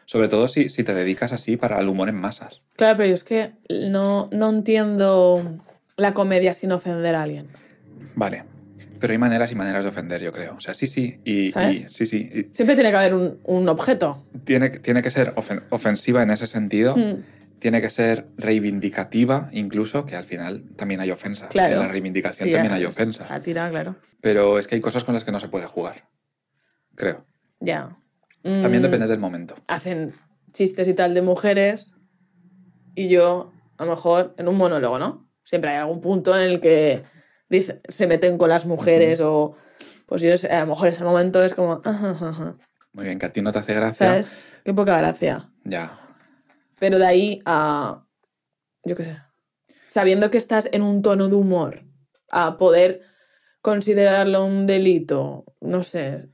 Sobre 0.06 0.28
todo 0.28 0.48
si, 0.48 0.70
si 0.70 0.84
te 0.84 0.96
dedicas 0.96 1.34
así 1.34 1.56
para 1.58 1.80
el 1.80 1.88
humor 1.88 2.10
en 2.10 2.16
masas. 2.16 2.64
Claro, 2.78 2.98
pero 2.98 3.10
yo 3.10 3.14
es 3.14 3.24
que 3.24 3.54
no, 3.70 4.28
no 4.32 4.50
entiendo 4.50 5.58
la 5.98 6.16
comedia 6.16 6.56
sin 6.56 6.72
ofender 6.72 7.14
a 7.14 7.22
alguien. 7.24 7.50
Vale. 8.16 8.46
Pero 9.00 9.12
hay 9.14 9.18
maneras 9.18 9.52
y 9.52 9.56
maneras 9.56 9.84
de 9.84 9.90
ofender, 9.90 10.22
yo 10.22 10.32
creo. 10.32 10.56
O 10.56 10.60
sea, 10.60 10.74
sí, 10.74 10.86
sí. 10.88 11.22
Y, 11.24 11.48
y- 11.58 11.86
sí, 11.90 12.06
sí. 12.06 12.30
y 12.34 12.54
Siempre 12.54 12.76
tiene 12.76 12.92
que 12.92 12.98
haber 12.98 13.14
un, 13.14 13.40
un 13.44 13.70
objeto. 13.70 14.26
tiene, 14.44 14.70
tiene 14.70 15.02
que 15.02 15.10
ser 15.10 15.34
ofen- 15.36 15.64
ofensiva 15.70 16.22
en 16.24 16.32
ese 16.32 16.48
sentido. 16.48 16.96
Mm. 16.98 17.24
Tiene 17.60 17.82
que 17.82 17.90
ser 17.90 18.28
reivindicativa, 18.38 19.50
incluso, 19.52 20.06
que 20.06 20.16
al 20.16 20.24
final 20.24 20.64
también 20.76 21.02
hay 21.02 21.12
ofensa. 21.12 21.50
Claro. 21.50 21.74
En 21.74 21.80
la 21.80 21.88
reivindicación 21.88 22.48
Sí, 22.48 22.54
también 22.54 22.74
hay 22.74 22.86
ofensa. 22.86 23.28
Sátira, 23.28 23.70
claro. 23.70 23.96
Pero 24.22 24.60
es 24.60 24.68
que 24.68 24.76
hay 24.76 24.82
cosas 24.82 25.04
con 25.04 25.14
las 25.14 25.24
que 25.24 25.32
no 25.32 25.40
se 25.40 25.48
puede 25.50 25.66
jugar. 25.66 26.08
Creo. 26.96 27.26
Ya. 27.60 27.98
También 28.44 28.82
Mm, 28.82 28.86
depende 28.86 29.08
del 29.08 29.20
momento. 29.20 29.56
Hacen 29.68 30.14
chistes 30.54 30.88
y 30.88 30.94
tal 30.94 31.14
de 31.14 31.22
mujeres 31.22 31.92
y 32.96 33.10
yo, 33.10 33.52
a 33.78 33.84
lo 33.86 33.92
mejor, 33.92 34.34
en 34.38 34.48
un 34.48 34.56
monólogo, 34.58 34.98
¿no? 35.00 35.30
Siempre 35.44 35.72
hay 35.72 35.78
algún 35.78 36.00
punto 36.02 36.36
en 36.38 36.42
el 36.50 36.60
que 36.62 37.02
dice- 37.50 37.82
se 37.88 38.08
meten 38.08 38.38
con 38.38 38.50
las 38.50 38.66
mujeres 38.66 39.22
o... 39.22 39.56
Pues 40.06 40.22
yo, 40.24 40.34
a 40.50 40.60
lo 40.62 40.66
mejor 40.68 40.88
ese 40.88 41.04
momento 41.04 41.44
es 41.44 41.54
como... 41.54 41.82
"Ajá, 41.86 42.12
ajá, 42.12 42.30
ajá", 42.30 42.58
Muy 42.94 43.06
bien, 43.06 43.20
que 43.20 43.28
a 43.28 43.32
ti 43.34 43.42
no 43.42 43.52
te 43.52 43.60
hace 43.60 43.74
gracia. 43.74 44.08
¿Sabes? 44.08 44.32
Qué 44.64 44.74
poca 44.74 44.98
gracia. 44.98 45.52
Ya. 45.64 46.00
Pero 46.80 46.98
de 46.98 47.06
ahí 47.06 47.42
a... 47.46 48.06
Yo 48.84 48.96
qué 48.96 49.04
sé. 49.06 49.18
Sabiendo 49.86 50.30
que 50.32 50.38
estás 50.38 50.70
en 50.72 50.82
un 50.82 51.02
tono 51.02 51.28
de 51.30 51.36
humor, 51.36 51.84
a 52.32 52.58
poder 52.58 53.02
considerarlo 53.62 54.46
un 54.46 54.66
delito, 54.66 55.46
no 55.62 55.84
sé. 55.84 56.30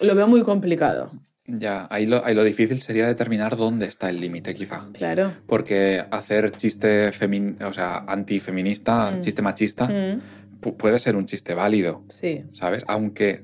Lo 0.00 0.14
veo 0.14 0.26
muy 0.26 0.42
complicado. 0.42 1.12
Ya. 1.58 1.86
Ahí 1.90 2.06
lo, 2.06 2.24
ahí 2.24 2.34
lo 2.34 2.44
difícil 2.44 2.80
sería 2.80 3.06
determinar 3.06 3.56
dónde 3.56 3.86
está 3.86 4.08
el 4.10 4.20
límite, 4.20 4.54
quizá. 4.54 4.86
Claro. 4.92 5.32
Porque 5.46 6.04
hacer 6.10 6.52
chiste 6.52 7.12
femin 7.12 7.56
o 7.62 7.72
sea, 7.72 8.04
antifeminista, 8.06 9.10
Mm. 9.10 9.20
chiste 9.20 9.42
machista, 9.42 9.86
Mm, 9.86 10.20
pu- 10.60 10.76
puede 10.76 10.98
ser 10.98 11.16
un 11.16 11.26
chiste 11.26 11.54
válido, 11.54 12.04
sí. 12.08 12.44
¿sabes? 12.52 12.84
Aunque 12.88 13.42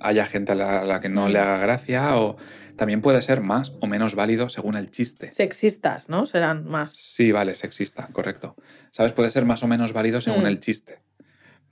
haya 0.00 0.24
gente 0.24 0.52
a 0.52 0.54
la, 0.54 0.80
a 0.80 0.84
la 0.84 1.00
que 1.00 1.08
no 1.08 1.28
Mm. 1.28 1.32
le 1.32 1.38
haga 1.38 1.58
gracia 1.58 2.16
o 2.16 2.36
también 2.76 3.00
puede 3.02 3.20
ser 3.22 3.40
más 3.40 3.72
o 3.80 3.86
menos 3.86 4.14
válido 4.14 4.48
según 4.48 4.76
el 4.76 4.90
chiste. 4.90 5.32
Sexistas, 5.32 6.08
¿no? 6.08 6.26
Serán 6.26 6.64
más. 6.64 6.94
Sí, 6.94 7.32
vale, 7.32 7.54
sexista, 7.54 8.08
correcto. 8.12 8.54
¿Sabes? 8.92 9.12
Puede 9.12 9.30
ser 9.30 9.44
más 9.44 9.62
o 9.62 9.66
menos 9.68 9.92
válido 9.92 10.20
según 10.20 10.44
Mm. 10.44 10.46
el 10.46 10.60
chiste, 10.60 11.00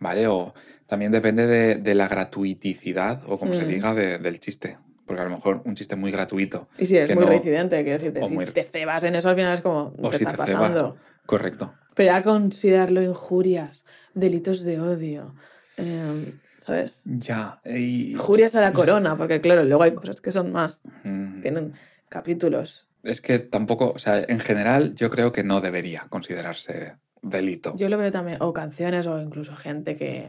¿vale? 0.00 0.26
O 0.26 0.52
también 0.86 1.10
depende 1.12 1.46
de, 1.46 1.76
de 1.76 1.94
la 1.94 2.06
gratuiticidad 2.08 3.22
o 3.26 3.38
como 3.38 3.54
se 3.54 3.64
Mm. 3.64 3.68
diga 3.68 3.94
de- 3.94 4.18
del 4.18 4.40
chiste. 4.40 4.76
Porque 5.06 5.22
a 5.22 5.24
lo 5.24 5.30
mejor 5.30 5.62
un 5.64 5.74
chiste 5.74 5.94
muy 5.96 6.10
gratuito 6.10 6.68
Y 6.78 6.86
si 6.86 6.96
eres 6.96 7.08
que 7.08 7.14
muy 7.14 7.24
no- 7.24 7.30
reincidente, 7.30 7.82
quiero 7.82 7.98
decirte, 7.98 8.20
o 8.20 8.24
si 8.24 8.32
muy- 8.34 8.44
te 8.46 8.64
cebas 8.64 9.04
en 9.04 9.14
eso 9.14 9.28
al 9.28 9.36
final 9.36 9.54
es 9.54 9.60
como, 9.60 9.94
o 10.00 10.10
¿qué 10.10 10.18
si 10.18 10.24
está 10.24 10.32
te 10.32 10.38
pasando? 10.38 10.96
Correcto. 11.26 11.74
Pero 11.94 12.12
ya 12.12 12.22
considerarlo 12.22 13.00
injurias, 13.02 13.84
delitos 14.14 14.62
de 14.64 14.80
odio, 14.80 15.34
em, 15.76 16.38
¿sabes? 16.58 17.02
Ya. 17.04 17.60
y- 17.64 18.12
Injurias 18.12 18.54
a 18.56 18.60
la 18.60 18.72
corona, 18.72 19.16
porque 19.16 19.40
claro, 19.40 19.64
luego 19.64 19.82
hay 19.82 19.94
cosas 19.94 20.20
que 20.20 20.30
son 20.30 20.52
más, 20.52 20.80
Mm. 21.04 21.40
tienen 21.42 21.72
capítulos. 22.08 22.88
Es 23.02 23.20
que 23.20 23.38
tampoco, 23.38 23.92
o 23.94 23.98
sea, 23.98 24.24
en 24.26 24.40
general 24.40 24.94
yo 24.94 25.10
creo 25.10 25.30
que 25.32 25.44
no 25.44 25.60
debería 25.60 26.06
considerarse 26.08 26.96
delito. 27.22 27.74
Yo 27.76 27.88
lo 27.88 27.98
veo 27.98 28.10
también, 28.10 28.38
o 28.40 28.52
canciones, 28.52 29.06
o 29.06 29.20
incluso 29.20 29.54
gente 29.56 29.96
que, 29.96 30.28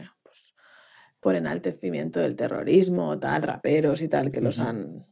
por 1.27 1.35
enaltecimiento 1.35 2.21
del 2.21 2.37
terrorismo, 2.37 3.19
tal, 3.19 3.43
raperos 3.43 3.99
y 3.99 4.07
tal, 4.07 4.31
que 4.31 4.39
los 4.39 4.59
han... 4.59 5.05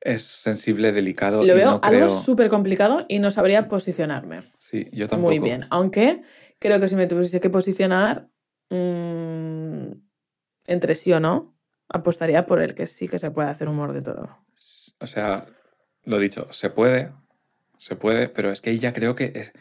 Es 0.00 0.22
sensible, 0.22 0.92
delicado. 0.92 1.42
Lo 1.44 1.52
y 1.52 1.56
veo 1.58 1.72
no 1.72 1.80
algo 1.82 2.06
creo... 2.06 2.08
súper 2.08 2.48
complicado 2.48 3.04
y 3.06 3.18
no 3.18 3.30
sabría 3.30 3.68
posicionarme. 3.68 4.50
Sí, 4.56 4.88
yo 4.90 5.08
tampoco. 5.08 5.28
Muy 5.28 5.38
bien. 5.40 5.66
Aunque 5.68 6.22
creo 6.58 6.80
que 6.80 6.88
si 6.88 6.96
me 6.96 7.06
tuviese 7.06 7.38
que 7.38 7.50
posicionar 7.50 8.30
mm, 8.70 9.92
entre 10.64 10.96
sí 10.96 11.12
o 11.12 11.20
no, 11.20 11.54
apostaría 11.90 12.46
por 12.46 12.62
el 12.62 12.74
que 12.74 12.86
sí 12.86 13.08
que 13.08 13.18
se 13.18 13.30
puede 13.30 13.50
hacer 13.50 13.68
humor 13.68 13.92
de 13.92 14.00
todo. 14.00 14.38
O 15.00 15.06
sea, 15.06 15.44
lo 16.04 16.18
dicho, 16.18 16.50
se 16.50 16.70
puede, 16.70 17.12
se 17.76 17.94
puede, 17.94 18.30
pero 18.30 18.50
es 18.50 18.62
que 18.62 18.70
ahí 18.70 18.78
ya 18.78 18.94
creo 18.94 19.14
que 19.14 19.32
es- 19.34 19.52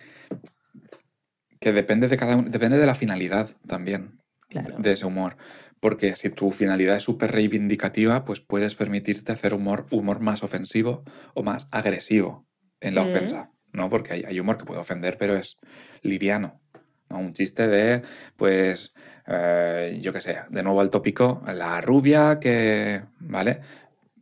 que 1.59 1.73
depende 1.73 2.07
de 2.07 2.15
cada 2.15 2.37
uno, 2.37 2.49
depende 2.49 2.77
de 2.77 2.85
la 2.85 2.95
finalidad 2.95 3.49
también 3.67 4.20
Claro. 4.51 4.75
de 4.77 4.91
ese 4.91 5.05
humor. 5.05 5.37
Porque 5.79 6.15
si 6.15 6.29
tu 6.29 6.51
finalidad 6.51 6.97
es 6.97 7.03
súper 7.03 7.31
reivindicativa, 7.31 8.23
pues 8.25 8.41
puedes 8.41 8.75
permitirte 8.75 9.31
hacer 9.31 9.53
humor, 9.53 9.87
humor 9.91 10.19
más 10.19 10.43
ofensivo 10.43 11.03
o 11.33 11.41
más 11.41 11.67
agresivo 11.71 12.45
en 12.81 12.93
la 12.95 13.03
Mm. 13.03 13.07
ofensa, 13.07 13.51
¿no? 13.71 13.89
Porque 13.89 14.13
hay, 14.13 14.23
hay 14.27 14.39
humor 14.39 14.57
que 14.57 14.65
puede 14.65 14.79
ofender, 14.81 15.17
pero 15.17 15.35
es 15.35 15.57
liviano. 16.03 16.61
¿no? 17.09 17.19
Un 17.19 17.33
chiste 17.33 17.67
de, 17.67 18.01
pues, 18.35 18.93
eh, 19.27 19.97
yo 20.01 20.13
qué 20.13 20.21
sé, 20.21 20.37
de 20.49 20.63
nuevo 20.63 20.81
al 20.81 20.89
tópico, 20.89 21.41
la 21.45 21.81
rubia 21.81 22.39
que, 22.39 23.03
¿vale? 23.19 23.59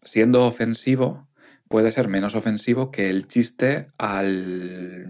Siendo 0.04 0.46
ofensivo, 0.48 1.28
puede 1.68 1.92
ser 1.92 2.08
menos 2.08 2.36
ofensivo 2.36 2.90
que 2.92 3.10
el 3.10 3.28
chiste 3.28 3.92
al, 3.98 5.06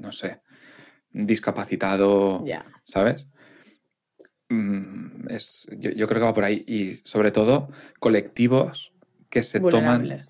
no 0.00 0.10
sé, 0.12 0.40
discapacitado. 1.12 2.44
¿sabes? 2.84 3.28
Mm, 4.50 5.28
Es, 5.30 5.66
yo, 5.78 5.90
yo 5.90 6.06
creo 6.06 6.20
que 6.20 6.26
va 6.26 6.34
por 6.34 6.44
ahí. 6.44 6.64
Y 6.66 6.96
sobre 7.04 7.30
todo, 7.30 7.70
colectivos 7.98 8.92
que 9.30 9.42
se 9.42 9.60
toman 9.60 10.26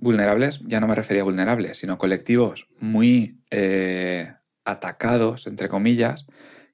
Vulnerables. 0.00 0.60
ya 0.66 0.80
no 0.80 0.86
me 0.88 0.94
refería 0.94 1.22
a 1.22 1.24
vulnerables, 1.24 1.78
sino 1.78 1.98
colectivos 1.98 2.68
muy 2.78 3.38
eh, 3.50 4.32
atacados, 4.64 5.46
entre 5.46 5.68
comillas, 5.68 6.26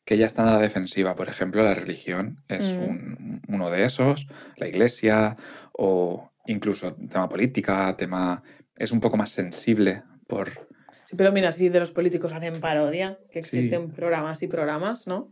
que 0.04 0.16
ya 0.16 0.26
están 0.26 0.46
a 0.46 0.52
la 0.52 0.60
defensiva. 0.60 1.16
Por 1.16 1.28
ejemplo, 1.28 1.62
la 1.64 1.74
religión 1.74 2.42
es 2.48 2.78
Mm. 2.78 2.82
un- 2.82 3.42
uno 3.48 3.70
de 3.70 3.84
esos, 3.84 4.28
la 4.56 4.68
iglesia, 4.68 5.36
o 5.72 6.30
incluso 6.46 6.94
tema 6.94 7.28
política, 7.28 7.94
tema... 7.96 8.42
Es 8.76 8.92
un 8.92 9.00
poco 9.00 9.16
más 9.16 9.30
sensible 9.30 10.02
por... 10.28 10.68
Sí, 11.06 11.16
pero 11.16 11.32
mira, 11.32 11.50
si 11.52 11.68
de 11.70 11.80
los 11.80 11.92
políticos 11.92 12.32
hacen 12.32 12.60
parodia, 12.60 13.18
que 13.30 13.42
Sí. 13.42 13.56
existen 13.58 13.90
programas 13.90 14.42
y 14.42 14.46
programas, 14.48 15.06
¿no? 15.06 15.30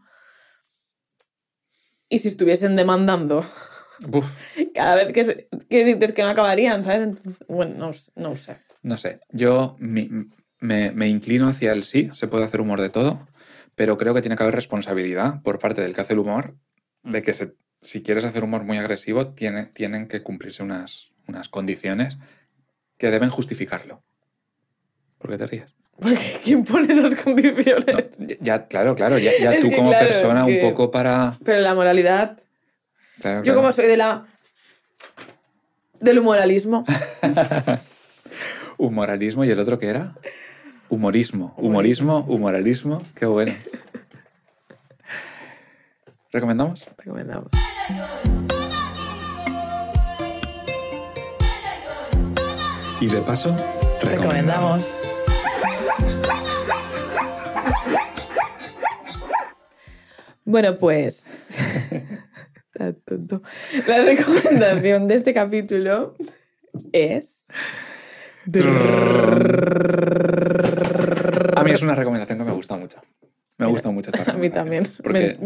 Y 2.15 2.19
si 2.21 2.29
estuviesen 2.29 2.77
demandando 2.77 3.45
Uf, 4.13 4.27
cada 4.75 4.97
vez 4.97 5.13
que, 5.13 5.25
se- 5.25 5.49
que 5.69 5.85
dices 5.85 6.13
que 6.13 6.23
no 6.23 6.29
acabarían, 6.29 6.85
¿sabes? 6.85 7.03
Entonces, 7.03 7.45
bueno, 7.49 7.75
no, 7.77 7.93
no 8.17 8.37
sé. 8.37 8.57
no 8.83 8.97
sé, 8.97 9.21
yo 9.31 9.77
mi- 9.79 10.09
me, 10.61 10.91
me 10.93 11.09
inclino 11.09 11.49
hacia 11.49 11.73
el 11.73 11.85
sí, 11.85 12.11
se 12.15 12.29
puede 12.29 12.45
hacer 12.45 12.61
humor 12.61 12.81
de 12.81 12.91
todo, 12.91 13.27
pero 13.75 13.97
creo 13.97 14.15
que 14.15 14.21
tiene 14.23 14.37
que 14.37 14.43
haber 14.45 14.55
responsabilidad 14.55 15.43
por 15.43 15.59
parte 15.59 15.83
del 15.83 15.95
que 15.95 16.01
hace 16.01 16.13
el 16.15 16.21
humor 16.21 16.57
de 17.03 17.23
que 17.23 17.35
se- 17.35 17.55
si 17.83 18.03
quieres 18.03 18.25
hacer 18.25 18.45
humor 18.45 18.65
muy 18.65 18.79
agresivo, 18.79 19.35
tiene, 19.35 19.67
tienen 19.67 20.09
que 20.09 20.23
cumplirse 20.23 20.63
unas, 20.63 21.11
unas 21.29 21.49
condiciones 21.49 22.17
que 22.97 23.11
deben 23.11 23.29
justificarlo. 23.31 24.03
¿Por 25.19 25.31
qué 25.31 25.39
te 25.39 25.47
ríes? 25.47 25.75
Porque 26.01 26.41
¿quién 26.45 26.65
pone 26.65 26.93
esas 26.93 27.15
condiciones? 27.15 28.19
No, 28.19 28.27
ya- 28.41 28.67
claro, 28.67 28.95
claro, 28.95 29.19
ya, 29.19 29.31
tú 29.61 29.71
que 29.71 29.77
como 29.77 29.91
claro, 29.91 30.07
persona 30.09 30.47
es 30.49 30.55
un 30.65 30.71
poco 30.71 30.91
para... 30.91 31.35
Pero 31.45 31.61
la 31.61 31.75
moralidad. 31.75 32.39
claro, 33.21 33.39
Yo 33.39 33.43
claro. 33.45 33.59
como 33.61 33.73
soy 33.73 33.87
de 33.87 33.97
la... 33.97 34.25
Del 36.01 36.19
humoralismo. 36.19 36.85
Humoralismo 38.77 39.45
y 39.45 39.51
el 39.51 39.59
otro 39.61 39.79
que 39.79 39.87
era? 39.89 40.15
Humorismo. 40.89 41.55
Humorismo, 41.57 42.25
humoralismo, 42.29 43.03
qué 43.15 43.27
bueno. 43.27 43.55
¿Recomendamos? 46.33 46.85
Recomendamos. 46.99 47.49
Y 53.01 53.07
de 53.07 53.21
paso, 53.23 53.55
Recomendamos. 54.03 54.97
Bueno, 60.45 60.77
pues. 60.77 61.25
Tan 62.73 62.95
tonto. 63.05 63.43
La 63.87 64.03
recomendación 64.03 65.09
de 65.09 65.15
este 65.15 65.33
capítulo 65.33 66.17
es. 66.93 67.47
A 71.57 71.65
mí 71.65 71.71
es 71.71 71.83
una 71.83 71.95
recomendación 71.95 72.39
que 72.39 72.45
me 72.45 72.53
gusta 72.53 72.77
mucho. 72.77 73.01
Me 73.59 73.67
gusta 73.67 73.91
mucho 73.91 74.11
esta 74.13 74.33
A 74.33 74.35
mí 74.35 74.51
también. 74.51 74.85
Porque 75.03 75.39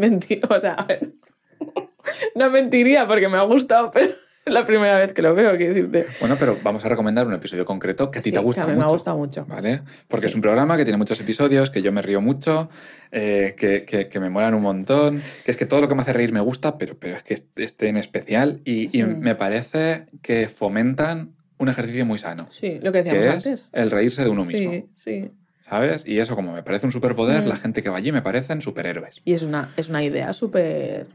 o 0.49 0.61
sea, 0.61 0.75
a 0.75 0.85
ver. 0.85 1.13
No 2.35 2.51
mentiría 2.51 3.07
porque 3.07 3.29
me 3.29 3.37
ha 3.37 3.43
gustado, 3.43 3.91
pero 3.91 4.09
la 4.53 4.67
primera 4.67 4.99
vez 4.99 5.13
que 5.13 5.23
lo 5.23 5.35
veo, 5.35 5.57
quiero 5.57 5.75
decirte. 5.75 6.07
Bueno, 6.21 6.37
pero 6.39 6.57
vamos 6.63 6.85
a 6.85 6.89
recomendar 6.89 7.27
un 7.27 7.33
episodio 7.35 7.65
concreto 7.65 8.11
que 8.11 8.19
a 8.19 8.23
ti 8.23 8.31
Sí, 8.31 8.35
te 8.35 8.41
gusta 8.41 8.65
que 8.65 8.71
a 8.71 8.75
mí 8.75 8.77
mucho. 8.77 8.85
me 8.87 8.91
ha 8.91 8.93
gustado 8.93 9.17
mucho. 9.17 9.47
¿Vale? 9.47 9.83
Porque 10.09 10.27
Sí. 10.27 10.31
es 10.31 10.35
un 10.35 10.41
programa 10.41 10.77
que 10.77 10.85
tiene 10.85 10.97
muchos 10.99 11.21
episodios, 11.21 11.71
que 11.71 11.83
yo 11.83 11.93
me 11.93 12.03
río 12.03 12.21
mucho, 12.21 12.69
eh, 13.13 13.55
que, 13.57 13.85
que- 13.85 14.09
que 14.09 14.21
me 14.21 14.31
molan 14.31 14.55
un 14.55 14.63
montón, 14.63 15.23
que 15.45 15.51
es 15.51 15.57
que 15.57 15.67
todo 15.67 15.81
lo 15.81 15.89
que 15.89 15.95
me 15.95 16.03
hace 16.03 16.13
reír 16.13 16.33
me 16.33 16.41
gusta, 16.41 16.79
pero, 16.79 16.99
pero 16.99 17.17
es 17.17 17.23
que 17.23 17.39
este 17.57 17.89
en 17.89 17.97
especial. 17.97 18.61
Y, 18.65 18.97
y 18.99 19.03
Mm. 19.05 19.19
me 19.21 19.35
parece 19.35 20.07
que 20.23 20.49
fomentan 20.49 21.33
un 21.59 21.69
ejercicio 21.69 22.07
muy 22.07 22.19
sano, 22.19 22.47
Sí, 22.51 22.79
lo 22.83 22.93
que 22.93 23.03
que 23.03 23.13
decíamos 23.13 23.39
es 23.39 23.47
antes. 23.47 23.69
el 23.73 23.91
reírse 23.91 24.23
de 24.23 24.29
uno 24.31 24.45
mismo. 24.45 24.71
Sí, 24.71 24.87
sí. 24.95 25.31
¿Sabes? 25.69 26.05
Y 26.07 26.19
eso, 26.19 26.35
como 26.35 26.53
me 26.55 26.63
parece 26.63 26.87
un 26.87 26.93
superpoder, 26.93 27.43
Mm. 27.43 27.49
la 27.49 27.57
gente 27.57 27.83
que 27.83 27.91
va 27.91 27.97
allí 27.99 28.11
me 28.13 28.23
parecen 28.23 28.63
superhéroes. 28.63 29.21
Y 29.25 29.35
es 29.35 29.43
una, 29.43 29.73
es 29.77 29.89
una 29.91 30.03
idea 30.03 30.33
súper 30.33 31.09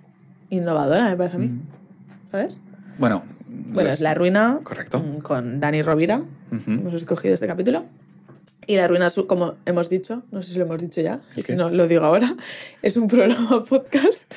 innovadora, 0.49 1.09
me 1.09 1.15
parece 1.15 1.37
a 1.37 1.39
mí. 1.39 1.47
Mm. 1.47 1.61
¿Sabes? 2.31 2.57
Bueno, 2.97 3.23
Bueno, 3.47 3.89
les- 3.89 3.95
es 3.95 4.01
La 4.01 4.13
Ruina 4.13 4.59
Correcto. 4.63 4.99
mm, 4.99 5.17
con 5.19 5.59
Dani 5.59 5.81
Rovira. 5.81 6.23
Hemos 6.67 6.93
escogido 6.93 7.33
este 7.33 7.47
capítulo. 7.47 7.85
Y 8.65 8.77
La 8.77 8.87
Ruina, 8.87 9.09
como 9.27 9.55
hemos 9.65 9.89
dicho, 9.89 10.23
no 10.31 10.41
sé 10.41 10.53
si 10.53 10.57
lo 10.59 10.63
hemos 10.65 10.79
dicho 10.81 11.01
ya, 11.01 11.19
y 11.35 11.39
¿El 11.41 11.45
si 11.45 11.55
no, 11.55 11.69
lo 11.69 11.85
digo 11.87 12.05
ahora, 12.05 12.33
es 12.81 12.95
un 12.95 13.07
programa 13.09 13.61
podcast. 13.69 14.33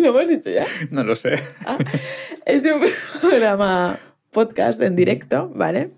¿Lo 0.00 0.08
hemos 0.08 0.28
dicho 0.28 0.50
ya? 0.50 0.64
No 0.90 1.04
lo 1.04 1.14
sé. 1.14 1.34
Ah, 1.64 1.78
es 2.46 2.64
un 2.64 2.80
programa 3.20 3.96
podcast 4.32 4.80
en 4.82 4.96
directo, 4.96 5.50
¿vale? 5.54 5.92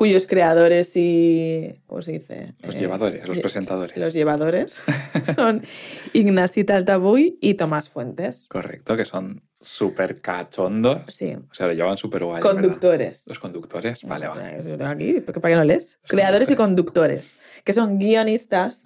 Cuyos 0.00 0.26
creadores 0.26 0.92
y. 0.96 1.82
¿Cómo 1.86 2.00
se 2.00 2.12
dice? 2.12 2.54
Los 2.62 2.74
Eh, 2.74 2.78
llevadores, 2.78 3.28
los 3.28 3.38
presentadores. 3.38 3.98
Los 3.98 4.14
llevadores 4.14 4.82
son 5.36 5.60
Ignasita 6.14 6.74
Altabuy 6.74 7.36
y 7.42 7.52
Tomás 7.52 7.90
Fuentes. 7.90 8.46
Correcto, 8.48 8.96
que 8.96 9.04
son 9.04 9.42
súper 9.60 10.22
cachondos. 10.22 11.02
Sí. 11.08 11.34
O 11.34 11.52
sea, 11.52 11.66
lo 11.66 11.74
llevan 11.74 11.98
súper 11.98 12.24
guay. 12.24 12.42
¿verdad? 12.42 12.50
Conductores. 12.62 13.26
Los 13.26 13.38
conductores, 13.38 14.02
vale, 14.04 14.26
vale. 14.28 14.56
Lo 14.62 14.78
tengo 14.78 14.90
aquí, 14.90 15.20
¿para 15.20 15.48
qué 15.50 15.54
no 15.56 15.64
lees? 15.64 15.98
Creadores 16.08 16.50
y 16.50 16.56
conductores, 16.56 17.34
que 17.62 17.74
son 17.74 17.98
guionistas 17.98 18.80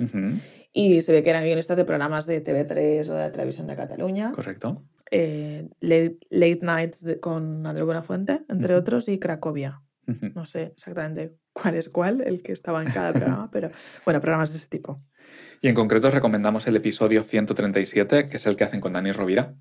y 0.72 1.00
se 1.02 1.12
ve 1.12 1.22
que 1.22 1.30
eran 1.30 1.44
guionistas 1.44 1.76
de 1.76 1.84
programas 1.84 2.26
de 2.26 2.42
TV3 2.42 3.08
o 3.08 3.14
de 3.14 3.20
la 3.20 3.30
televisión 3.30 3.68
de 3.68 3.76
Cataluña. 3.76 4.32
Correcto. 4.32 4.82
eh, 5.12 5.68
late, 5.78 6.18
Late 6.30 6.58
Nights 6.62 7.06
con 7.20 7.64
Andreu 7.68 7.86
Buenafuente, 7.86 8.40
entre 8.48 8.74
otros, 8.74 9.08
y 9.08 9.20
Cracovia. 9.20 9.80
No 10.34 10.46
sé 10.46 10.72
exactamente 10.76 11.36
cuál 11.52 11.76
es 11.76 11.88
cuál, 11.88 12.20
el 12.20 12.42
que 12.42 12.52
estaba 12.52 12.82
en 12.82 12.90
cada 12.90 13.12
programa, 13.12 13.50
pero 13.52 13.70
bueno, 14.04 14.20
programas 14.20 14.52
de 14.52 14.58
ese 14.58 14.68
tipo. 14.68 15.02
Y 15.60 15.68
en 15.68 15.74
concreto 15.74 16.08
os 16.08 16.14
recomendamos 16.14 16.66
el 16.66 16.76
episodio 16.76 17.22
137, 17.22 18.28
que 18.28 18.36
es 18.36 18.46
el 18.46 18.56
que 18.56 18.64
hacen 18.64 18.80
con 18.80 18.92
Dani 18.92 19.12
Rovira, 19.12 19.54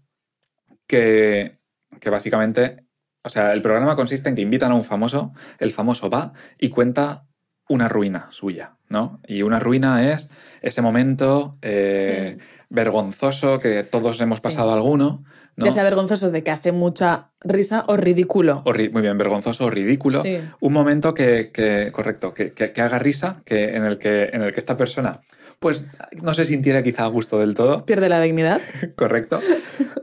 que, 0.88 1.60
que 2.00 2.10
básicamente, 2.10 2.86
o 3.24 3.30
sea, 3.30 3.54
el 3.54 3.62
programa 3.62 3.96
consiste 3.96 4.30
en 4.30 4.36
que 4.36 4.42
invitan 4.42 4.72
a 4.72 4.76
un 4.76 4.84
famoso, 4.84 5.34
el 5.60 5.72
famoso 5.72 6.10
va 6.10 6.34
y 6.58 6.70
cuenta 6.70 7.28
una 7.70 7.88
ruina 7.88 8.28
suya, 8.32 8.78
¿no? 8.90 9.22
Y 9.28 9.42
una 9.44 9.60
ruina 9.60 10.12
es 10.12 10.30
ese 10.62 10.82
momento 10.82 11.58
eh, 11.62 12.38
vergonzoso 12.74 13.60
que 13.60 13.84
todos 13.84 14.20
hemos 14.20 14.40
Sí. 14.40 14.44
pasado 14.44 14.74
alguno, 14.74 15.24
¿no? 15.56 15.66
Ya 15.66 15.72
sea 15.72 15.84
vergonzoso 15.84 16.32
de 16.32 16.44
que 16.44 16.50
hace 16.52 16.72
mucha 16.72 17.32
risa 17.42 17.86
o 17.88 17.96
ridículo. 17.96 18.64
O 18.66 18.74
ri- 18.74 18.92
muy 18.92 19.04
bien, 19.04 19.18
vergonzoso 19.18 19.66
o 19.66 19.70
ridículo. 19.70 20.24
Sí. 20.24 20.40
Un 20.60 20.74
momento 20.74 21.14
que, 21.14 21.52
que- 21.54 21.92
correcto, 21.92 22.34
que, 22.34 22.52
que- 22.52 22.72
que 22.74 22.82
haga 22.82 22.98
risa, 23.00 23.42
que, 23.46 23.76
en, 23.76 23.86
el 23.86 24.00
que, 24.00 24.32
en 24.34 24.42
el 24.42 24.52
que 24.52 24.60
esta 24.60 24.76
persona, 24.76 25.22
pues, 25.60 25.86
no 26.24 26.34
se 26.34 26.46
sintiera 26.46 26.82
quizá 26.82 27.04
a 27.04 27.08
gusto 27.08 27.38
del 27.40 27.54
todo, 27.54 27.86
Pierde 27.86 28.10
la 28.10 28.20
dignidad. 28.20 28.60
correcto. 28.98 29.40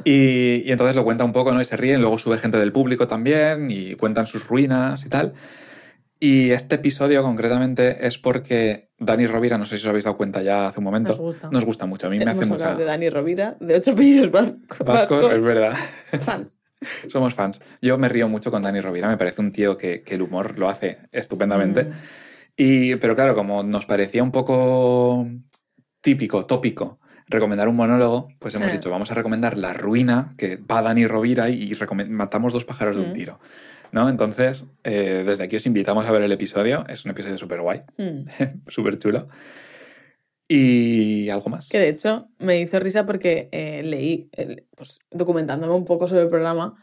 Y, 0.04 0.62
y 0.64 0.70
entonces 0.70 0.94
lo 0.94 1.02
cuenta 1.04 1.24
un 1.24 1.32
poco, 1.32 1.52
¿no? 1.52 1.60
Y 1.60 1.64
se 1.64 1.76
ríen, 1.76 2.00
luego 2.00 2.18
sube 2.18 2.38
gente 2.38 2.56
del 2.58 2.70
público 2.72 3.08
también 3.08 3.68
y 3.70 3.96
cuentan 3.96 4.26
sus 4.28 4.46
ruinas 4.46 5.04
y 5.04 5.08
tal. 5.08 5.34
Y 6.20 6.50
este 6.50 6.76
episodio 6.76 7.22
concretamente 7.24 8.06
es 8.06 8.18
porque 8.18 8.89
Dani 9.00 9.26
Rovira, 9.26 9.56
no 9.58 9.64
sé 9.64 9.78
si 9.78 9.84
os 9.86 9.88
habéis 9.88 10.04
dado 10.04 10.16
cuenta 10.16 10.42
ya 10.42 10.68
hace 10.68 10.78
un 10.78 10.84
momento, 10.84 11.10
Nos 11.50 11.64
gusta. 11.64 11.86
mucho. 11.86 12.06
A 12.06 12.10
mí 12.10 12.18
me 12.18 12.30
hace 12.30 12.44
mucha... 12.46 12.74
de 12.74 12.84
Dani 12.84 13.08
Rovira, 13.08 13.56
de 13.58 13.76
ocho 13.76 13.92
apellidos 13.92 14.30
vas- 14.30 14.52
Vasco, 14.68 14.84
vascos. 14.84 15.32
es 15.32 15.42
verdad. 15.42 15.74
Fans. 16.24 16.60
Somos 17.08 17.34
fans. 17.34 17.60
Yo 17.82 17.98
me 17.98 18.08
río 18.08 18.28
mucho 18.28 18.50
con 18.50 18.62
Dani 18.62 18.80
Rovira, 18.80 19.08
me 19.08 19.16
parece 19.18 19.40
un 19.42 19.52
tío 19.52 19.76
que, 19.76 20.02
que 20.02 20.14
el 20.14 20.22
humor 20.22 20.58
lo 20.58 20.68
hace 20.68 20.98
estupendamente. 21.12 21.84
Mm. 21.84 21.92
Y, 22.56 22.96
pero 22.96 23.14
claro, 23.14 23.34
como 23.34 23.62
nos 23.62 23.86
parecía 23.86 24.22
un 24.22 24.32
poco 24.32 25.26
típico, 26.00 26.46
tópico, 26.46 26.98
recomendar 27.26 27.68
un 27.68 27.76
monólogo, 27.76 28.28
pues 28.38 28.54
hemos 28.54 28.68
Eh. 28.68 28.72
dicho, 28.72 28.90
vamos 28.90 29.10
a 29.10 29.14
recomendar 29.14 29.56
La 29.58 29.72
Ruina, 29.74 30.34
que 30.38 30.56
va 30.56 30.82
Dani 30.82 31.06
Rovira 31.06 31.48
y, 31.50 31.70
y 31.72 31.76
matamos 32.08 32.52
dos 32.52 32.64
pájaros 32.64 32.96
de 32.96 33.02
un 33.02 33.10
Mm. 33.10 33.14
tiro. 33.14 33.40
¿No? 33.92 34.08
Entonces, 34.08 34.64
eh, 34.84 35.24
desde 35.26 35.44
aquí 35.44 35.56
os 35.56 35.66
invitamos 35.66 36.06
a 36.06 36.12
ver 36.12 36.22
el 36.22 36.32
episodio. 36.32 36.84
Es 36.88 37.04
un 37.04 37.10
episodio 37.10 37.38
súper 37.38 37.60
guay, 37.60 37.82
Mm. 37.98 38.24
súper 38.68 38.98
chulo. 38.98 39.26
Y 40.48 41.28
algo 41.30 41.48
más. 41.50 41.68
Que 41.68 41.78
de 41.78 41.88
hecho 41.90 42.28
me 42.38 42.60
hizo 42.60 42.80
risa 42.80 43.06
porque 43.06 43.48
eh, 43.52 43.82
leí, 43.84 44.30
pues 44.76 44.98
documentándome 45.10 45.74
un 45.74 45.84
poco 45.84 46.08
sobre 46.08 46.22
el 46.22 46.28
programa, 46.28 46.74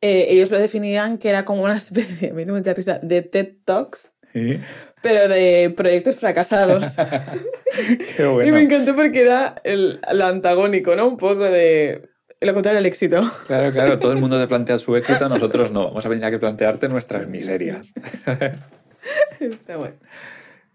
eh, 0.00 0.26
ellos 0.30 0.50
lo 0.50 0.58
definían 0.58 1.18
que 1.18 1.28
era 1.28 1.44
como 1.44 1.62
una 1.62 1.76
especie, 1.76 2.32
me 2.34 2.42
hizo 2.42 2.52
mucha 2.52 2.74
risa, 2.74 2.98
de 3.02 3.22
TED 3.22 3.54
Talks, 3.64 4.12
Sí. 4.32 4.58
pero 5.02 5.28
de 5.28 5.72
proyectos 5.76 6.16
fracasados. 6.16 6.96
Qué 8.16 8.22
Y 8.22 8.26
me 8.26 8.28
bueno. 8.32 8.58
encantó 8.58 8.94
porque 8.96 9.20
era 9.22 9.54
el, 9.64 10.00
lo 10.12 10.24
antagónico, 10.26 10.94
¿no? 10.96 11.06
Un 11.06 11.16
poco 11.16 11.44
de 11.44 12.08
lo 12.40 12.54
contrario 12.54 12.78
al 12.78 12.86
éxito. 12.86 13.20
Claro, 13.46 13.72
claro, 13.72 13.98
todo 13.98 14.12
el 14.12 14.18
mundo 14.18 14.38
te 14.38 14.46
plantea 14.46 14.78
su 14.78 14.94
éxito, 14.96 15.28
nosotros 15.28 15.72
no. 15.72 15.86
Vamos 15.88 16.04
a 16.04 16.08
venir 16.08 16.24
a 16.24 16.30
que 16.30 16.38
plantearte 16.38 16.88
nuestras 16.88 17.28
miserias. 17.28 17.92
Está 19.40 19.76
bueno. 19.76 19.96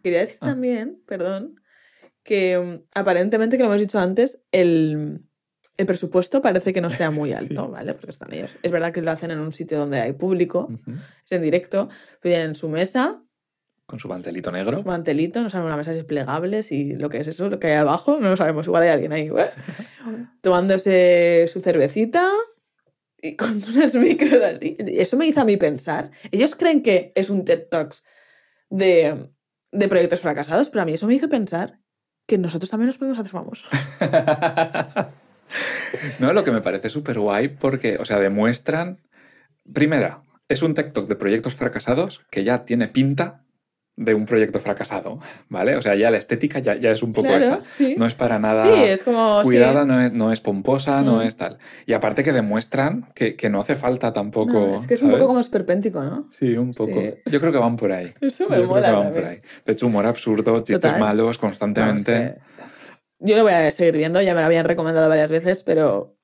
Quería 0.04 0.22
decir 0.22 0.38
Ah. 0.42 0.48
también, 0.48 1.02
perdón, 1.06 1.62
que 2.24 2.58
mm, 2.58 2.88
aparentemente, 2.96 3.58
que 3.58 3.64
lo 3.64 3.70
hemos 3.70 3.82
dicho 3.82 4.00
antes, 4.00 4.42
el, 4.52 5.22
el 5.78 5.86
presupuesto 5.86 6.42
parece 6.42 6.74
que 6.74 6.82
no 6.82 6.90
sea 6.90 7.12
muy 7.12 7.34
alto, 7.34 7.70
¿vale? 7.70 7.94
Porque 7.94 8.12
están 8.12 8.34
ellos. 8.34 8.56
Es 8.64 8.72
verdad 8.72 8.92
que 8.94 9.02
lo 9.02 9.12
hacen 9.12 9.32
en 9.32 9.40
un 9.40 9.52
sitio 9.52 9.78
donde 9.78 10.00
hay 10.02 10.14
público, 10.14 10.70
es 11.24 11.32
en 11.32 11.42
directo, 11.42 11.90
tienen 12.22 12.56
su 12.56 12.70
mesa, 12.70 13.22
Con 13.92 14.00
su 14.00 14.08
mantelito 14.08 14.54
negro. 14.54 14.80
su 14.80 14.86
mantelito, 14.86 15.44
no 15.44 15.50
sabemos 15.50 15.68
una 15.68 15.78
mesa 15.78 15.92
si 15.92 16.00
es 16.00 16.06
plegable, 16.06 16.64
si 16.64 16.94
lo 16.96 17.10
que 17.10 17.20
es 17.20 17.28
eso, 17.28 17.50
lo 17.50 17.60
que 17.60 17.68
hay 17.68 17.74
abajo, 17.74 18.20
no 18.22 18.30
lo 18.30 18.38
sabemos, 18.38 18.66
igual 18.66 18.84
hay 18.84 18.90
alguien 18.90 19.12
ahí, 19.12 19.28
¿eh? 19.28 19.50
tomándose 20.42 21.46
su 21.52 21.60
cervecita 21.60 22.26
y 23.22 23.36
con 23.36 23.52
unas 23.52 23.94
micros 23.96 24.42
así. 24.42 24.78
Eso 24.80 25.18
me 25.18 25.28
hizo 25.28 25.42
a 25.42 25.46
mí 25.46 25.58
pensar. 25.58 26.12
Ellos 26.32 26.56
creen 26.56 26.82
que 26.82 27.12
es 27.16 27.30
un 27.30 27.44
TED 27.44 27.68
Talks 27.70 28.06
de, 28.70 29.30
de 29.74 29.88
proyectos 29.90 30.22
fracasados, 30.22 30.70
pero 30.70 30.84
a 30.84 30.86
mí 30.86 30.94
eso 30.94 31.06
me 31.06 31.16
hizo 31.16 31.28
pensar 31.28 31.82
que 32.26 32.38
nosotros 32.38 32.72
también 32.72 32.88
nos 32.88 32.98
podemos 32.98 33.20
hacer 33.20 33.32
famosos. 33.32 33.70
No, 36.20 36.32
lo 36.32 36.46
que 36.46 36.52
me 36.52 36.62
parece 36.62 36.90
súper 36.90 37.20
guay 37.20 37.50
porque, 37.50 37.98
o 37.98 38.06
sea, 38.06 38.20
demuestran. 38.20 39.02
Primera, 39.74 40.24
es 40.48 40.62
un 40.62 40.74
TikTok 40.74 41.08
de 41.08 41.16
proyectos 41.16 41.56
fracasados 41.56 42.22
que 42.30 42.44
ya 42.44 42.66
tiene 42.66 42.88
pinta 42.88 43.41
de 44.04 44.14
un 44.14 44.26
proyecto 44.26 44.60
fracasado, 44.60 45.20
¿vale? 45.50 45.76
O 45.76 45.82
sea, 45.82 45.96
ya 45.96 46.10
la 46.12 46.18
estética 46.18 46.60
ya, 46.60 46.76
ya 46.76 46.92
es 46.92 47.04
un 47.04 47.14
poco 47.14 47.28
Claro, 47.28 47.44
esa. 47.44 47.62
sí. 47.72 47.96
No 47.98 48.06
es 48.06 48.16
para 48.16 48.40
nada 48.40 48.64
Sí, 48.66 48.84
es 48.84 49.04
como... 49.04 49.42
sí. 49.42 49.46
cuidada, 49.46 49.86
no, 49.86 50.02
es, 50.02 50.12
no 50.12 50.32
es 50.32 50.42
pomposa, 50.42 51.02
no 51.02 51.18
Mm. 51.18 51.22
es 51.22 51.38
tal. 51.38 51.58
Y 51.86 51.94
aparte 51.94 52.24
que 52.24 52.32
demuestran 52.34 53.10
que, 53.14 53.36
que 53.36 53.50
no 53.50 53.62
hace 53.62 53.76
falta 53.76 54.12
tampoco. 54.12 54.54
No, 54.54 54.76
es 54.76 54.88
que 54.88 54.96
es 54.96 55.02
un 55.04 55.12
poco 55.12 55.28
como 55.28 55.40
esperpéntico, 55.40 56.04
¿no? 56.04 56.28
Sí, 56.32 56.58
un 56.58 56.74
poco. 56.74 56.94
Yo 57.26 57.40
creo 57.40 57.52
que 57.52 57.58
van 57.60 57.78
por 57.78 57.92
ahí. 57.92 58.12
Eso 58.22 58.46
Yo 58.46 58.50
me 58.50 58.56
creo 58.58 58.68
mola 58.68 58.88
que 58.88 58.94
van 58.94 59.04
también. 59.04 59.24
por 59.24 59.32
ahí. 59.32 59.42
De 59.66 59.74
hecho, 59.74 59.88
humor 59.88 60.06
absurdo, 60.06 60.58
chistes 60.60 60.82
Total. 60.82 61.00
malos 61.00 61.38
constantemente. 61.38 62.12
que- 62.12 62.36
Yo 63.20 63.36
lo 63.38 63.44
voy 63.44 63.54
a 63.54 63.72
seguir 63.72 63.98
viendo, 63.98 64.22
ya 64.22 64.34
me 64.34 64.40
lo 64.40 64.48
habían 64.48 64.66
recomendado 64.66 65.08
varias 65.08 65.32
veces, 65.32 65.62
pero 65.64 66.18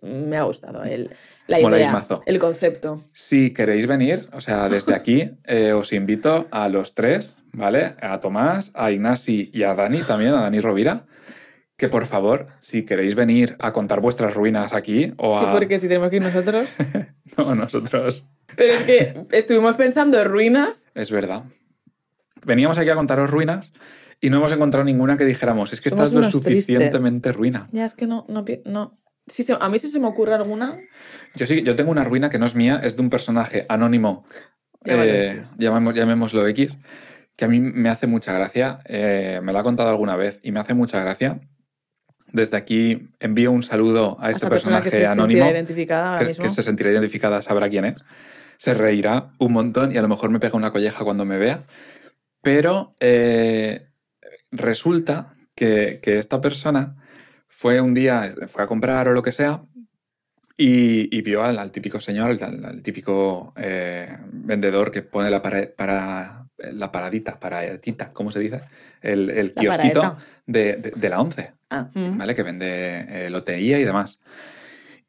me 0.00 0.36
ha 0.36 0.42
gustado 0.42 0.82
el, 0.82 1.10
la 1.58 1.62
Moláis 1.62 1.82
idea, 1.82 1.92
mazo. 1.92 2.22
el 2.26 2.38
concepto. 2.38 3.02
Si 3.12 3.52
queréis 3.52 3.86
venir, 3.86 4.28
o 4.32 4.40
sea, 4.40 4.68
desde 4.68 4.94
aquí 4.94 5.30
eh, 5.44 5.72
os 5.72 5.92
invito 5.92 6.46
a 6.50 6.68
los 6.68 6.94
tres, 6.94 7.36
¿vale? 7.52 7.94
A 8.00 8.20
Tomás, 8.20 8.70
a 8.74 8.90
Ignasi 8.90 9.50
y 9.52 9.62
a 9.62 9.74
Dani 9.74 9.98
también, 10.00 10.32
a 10.34 10.42
Dani 10.42 10.60
Rovira, 10.60 11.06
que 11.76 11.88
por 11.88 12.06
favor, 12.06 12.46
si 12.60 12.84
queréis 12.84 13.14
venir 13.14 13.56
a 13.58 13.72
contar 13.72 14.00
vuestras 14.00 14.34
ruinas 14.34 14.72
aquí 14.72 15.12
o 15.16 15.38
Sí, 15.40 15.46
a 15.46 15.52
porque 15.52 15.78
si 15.78 15.88
tenemos 15.88 16.10
que 16.10 16.16
ir 16.16 16.22
nosotros. 16.22 16.68
no, 17.36 17.54
nosotros, 17.54 18.24
Pero 18.56 18.74
es 18.74 18.82
que 18.82 19.26
estuvimos 19.32 19.76
pensando 19.76 20.22
ruinas. 20.24 20.86
es 20.94 21.10
verdad. 21.10 21.44
Veníamos 22.44 22.78
aquí 22.78 22.90
a 22.90 22.94
contaros 22.94 23.30
ruinas 23.30 23.72
y 24.20 24.30
no 24.30 24.36
hemos 24.38 24.52
encontrado 24.52 24.84
ninguna 24.84 25.16
que 25.16 25.24
dijéramos, 25.24 25.72
es 25.72 25.80
que 25.80 25.88
esta 25.88 26.04
es 26.04 26.12
lo 26.12 26.20
tristes. 26.20 26.42
suficientemente 26.42 27.32
ruina. 27.32 27.68
Ya 27.72 27.84
es 27.84 27.94
que 27.94 28.06
no, 28.06 28.24
no, 28.28 28.44
no. 28.64 28.98
Sí 29.26 29.46
a 29.58 29.68
mí 29.68 29.78
sí 29.78 29.90
se 29.90 30.00
me 30.00 30.06
ocurre 30.06 30.34
alguna. 30.34 30.78
Yo 31.34 31.46
sí, 31.46 31.62
yo 31.62 31.76
tengo 31.76 31.90
una 31.90 32.04
ruina 32.04 32.28
que 32.28 32.38
no 32.38 32.46
es 32.46 32.54
mía, 32.54 32.80
es 32.82 32.96
de 32.96 33.02
un 33.02 33.10
personaje 33.10 33.64
anónimo, 33.68 34.24
eh, 34.84 35.42
llamemos- 35.58 35.94
llamémoslo 35.94 36.46
X, 36.48 36.76
que 37.36 37.44
a 37.44 37.48
mí 37.48 37.60
me 37.60 37.88
hace 37.88 38.06
mucha 38.06 38.32
gracia, 38.32 38.80
eh, 38.86 39.40
me 39.42 39.52
lo 39.52 39.58
ha 39.58 39.62
contado 39.62 39.90
alguna 39.90 40.16
vez 40.16 40.40
y 40.42 40.50
me 40.52 40.60
hace 40.60 40.74
mucha 40.74 41.00
gracia. 41.00 41.40
Desde 42.32 42.56
aquí 42.56 43.10
envío 43.20 43.52
un 43.52 43.62
saludo 43.62 44.16
a 44.20 44.30
este 44.30 44.48
persona 44.48 44.78
personaje 44.78 44.90
que 44.90 44.96
se 44.96 45.06
anónimo 45.06 45.44
identificada 45.48 46.08
ahora 46.10 46.20
que, 46.22 46.28
mismo. 46.28 46.44
que 46.44 46.50
se 46.50 46.62
sentirá 46.62 46.90
identificada, 46.90 47.42
sabrá 47.42 47.68
quién 47.68 47.84
es. 47.84 47.96
Se 48.56 48.74
reirá 48.74 49.32
un 49.38 49.52
montón 49.52 49.92
y 49.92 49.98
a 49.98 50.02
lo 50.02 50.08
mejor 50.08 50.30
me 50.30 50.40
pega 50.40 50.56
una 50.56 50.70
colleja 50.72 51.04
cuando 51.04 51.24
me 51.24 51.36
vea. 51.36 51.62
Pero 52.42 52.96
eh, 53.00 53.88
resulta 54.50 55.34
que, 55.54 56.00
que 56.02 56.18
esta 56.18 56.40
persona 56.40 56.96
fue 57.62 57.80
un 57.80 57.94
día, 57.94 58.34
fue 58.48 58.64
a 58.64 58.66
comprar 58.66 59.06
o 59.06 59.12
lo 59.12 59.22
que 59.22 59.30
sea, 59.30 59.62
y, 60.56 61.16
y 61.16 61.22
vio 61.22 61.44
al, 61.44 61.58
al 61.60 61.70
típico 61.70 62.00
señor, 62.00 62.36
al, 62.42 62.64
al 62.64 62.82
típico 62.82 63.52
eh, 63.56 64.08
vendedor 64.32 64.90
que 64.90 65.02
pone 65.02 65.30
la, 65.30 65.40
para, 65.40 65.70
para- 65.76 66.38
la 66.72 66.90
paradita, 66.92 67.38
paradita, 67.40 68.12
¿cómo 68.12 68.30
se 68.32 68.40
dice? 68.40 68.60
El, 69.00 69.30
el 69.30 69.52
kiosquito 69.54 70.00
de, 70.46 70.76
de- 70.76 70.90
de 70.94 71.08
la 71.08 71.20
11. 71.20 71.52
Ah, 71.70 71.88
mm. 71.94 72.18
¿vale? 72.18 72.34
Que 72.34 72.42
vende 72.42 73.26
eh, 73.26 73.30
lotería 73.30 73.78
y 73.80 73.84
demás. 73.84 74.18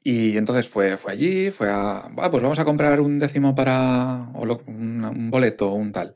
Y 0.03 0.37
entonces 0.37 0.67
fue, 0.67 0.97
fue 0.97 1.11
allí, 1.13 1.49
fue 1.51 1.69
a, 1.71 2.07
"Va, 2.17 2.29
pues 2.29 2.41
vamos 2.43 2.59
a 2.59 2.65
comprar 2.65 2.99
un 3.01 3.17
décimo 3.19 3.53
para, 3.55 4.29
o 4.35 4.45
lo- 4.45 4.61
un, 4.67 5.03
un 5.05 5.31
boleto 5.31 5.71
o 5.71 5.75
un 5.75 5.91
tal. 5.91 6.13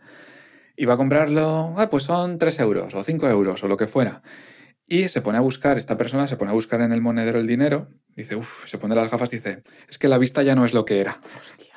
Y 0.75 0.85
va 0.85 0.93
a 0.93 0.97
comprarlo, 0.97 1.73
"Ah, 1.77 1.89
pues 1.89 2.03
son 2.03 2.37
3 2.37 2.59
euros 2.59 2.93
o 2.95 3.03
5 3.03 3.27
euros 3.27 3.63
o 3.63 3.67
lo 3.67 3.77
que 3.77 3.87
fuera. 3.87 4.21
Y 4.87 5.09
se 5.09 5.21
pone 5.21 5.37
a 5.37 5.41
buscar, 5.41 5.77
esta 5.77 5.97
persona 5.97 6.27
se 6.27 6.37
pone 6.37 6.51
a 6.51 6.53
buscar 6.53 6.81
en 6.81 6.93
el 6.93 7.01
monedero 7.01 7.39
el 7.39 7.47
dinero, 7.47 7.89
dice, 8.15 8.37
uff, 8.37 8.67
se 8.67 8.77
pone 8.77 8.95
las 8.95 9.11
gafas 9.11 9.33
y 9.33 9.35
dice, 9.35 9.61
es 9.89 9.97
que 9.97 10.07
la 10.07 10.17
vista 10.17 10.43
ya 10.43 10.55
no 10.55 10.63
es 10.63 10.73
lo 10.73 10.85
que 10.85 11.01
era. 11.01 11.19
Hostia. 11.37 11.73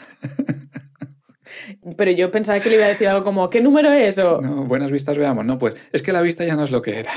Pero 1.96 2.11
yo 2.12 2.30
pensaba 2.30 2.61
que 2.61 2.68
le 2.68 2.76
iba 2.76 2.84
a 2.84 2.88
decir 2.88 3.08
algo 3.08 3.24
como, 3.24 3.50
¿qué 3.50 3.61
número 3.61 3.90
es? 3.90 4.18
O... 4.18 4.40
No, 4.40 4.64
buenas 4.64 4.92
vistas 4.92 5.18
veamos, 5.18 5.44
no, 5.44 5.58
pues 5.58 5.74
es 5.92 6.02
que 6.02 6.12
la 6.12 6.22
vista 6.22 6.44
ya 6.44 6.54
no 6.54 6.62
es 6.62 6.70
lo 6.70 6.82
que 6.82 7.00
era. 7.00 7.12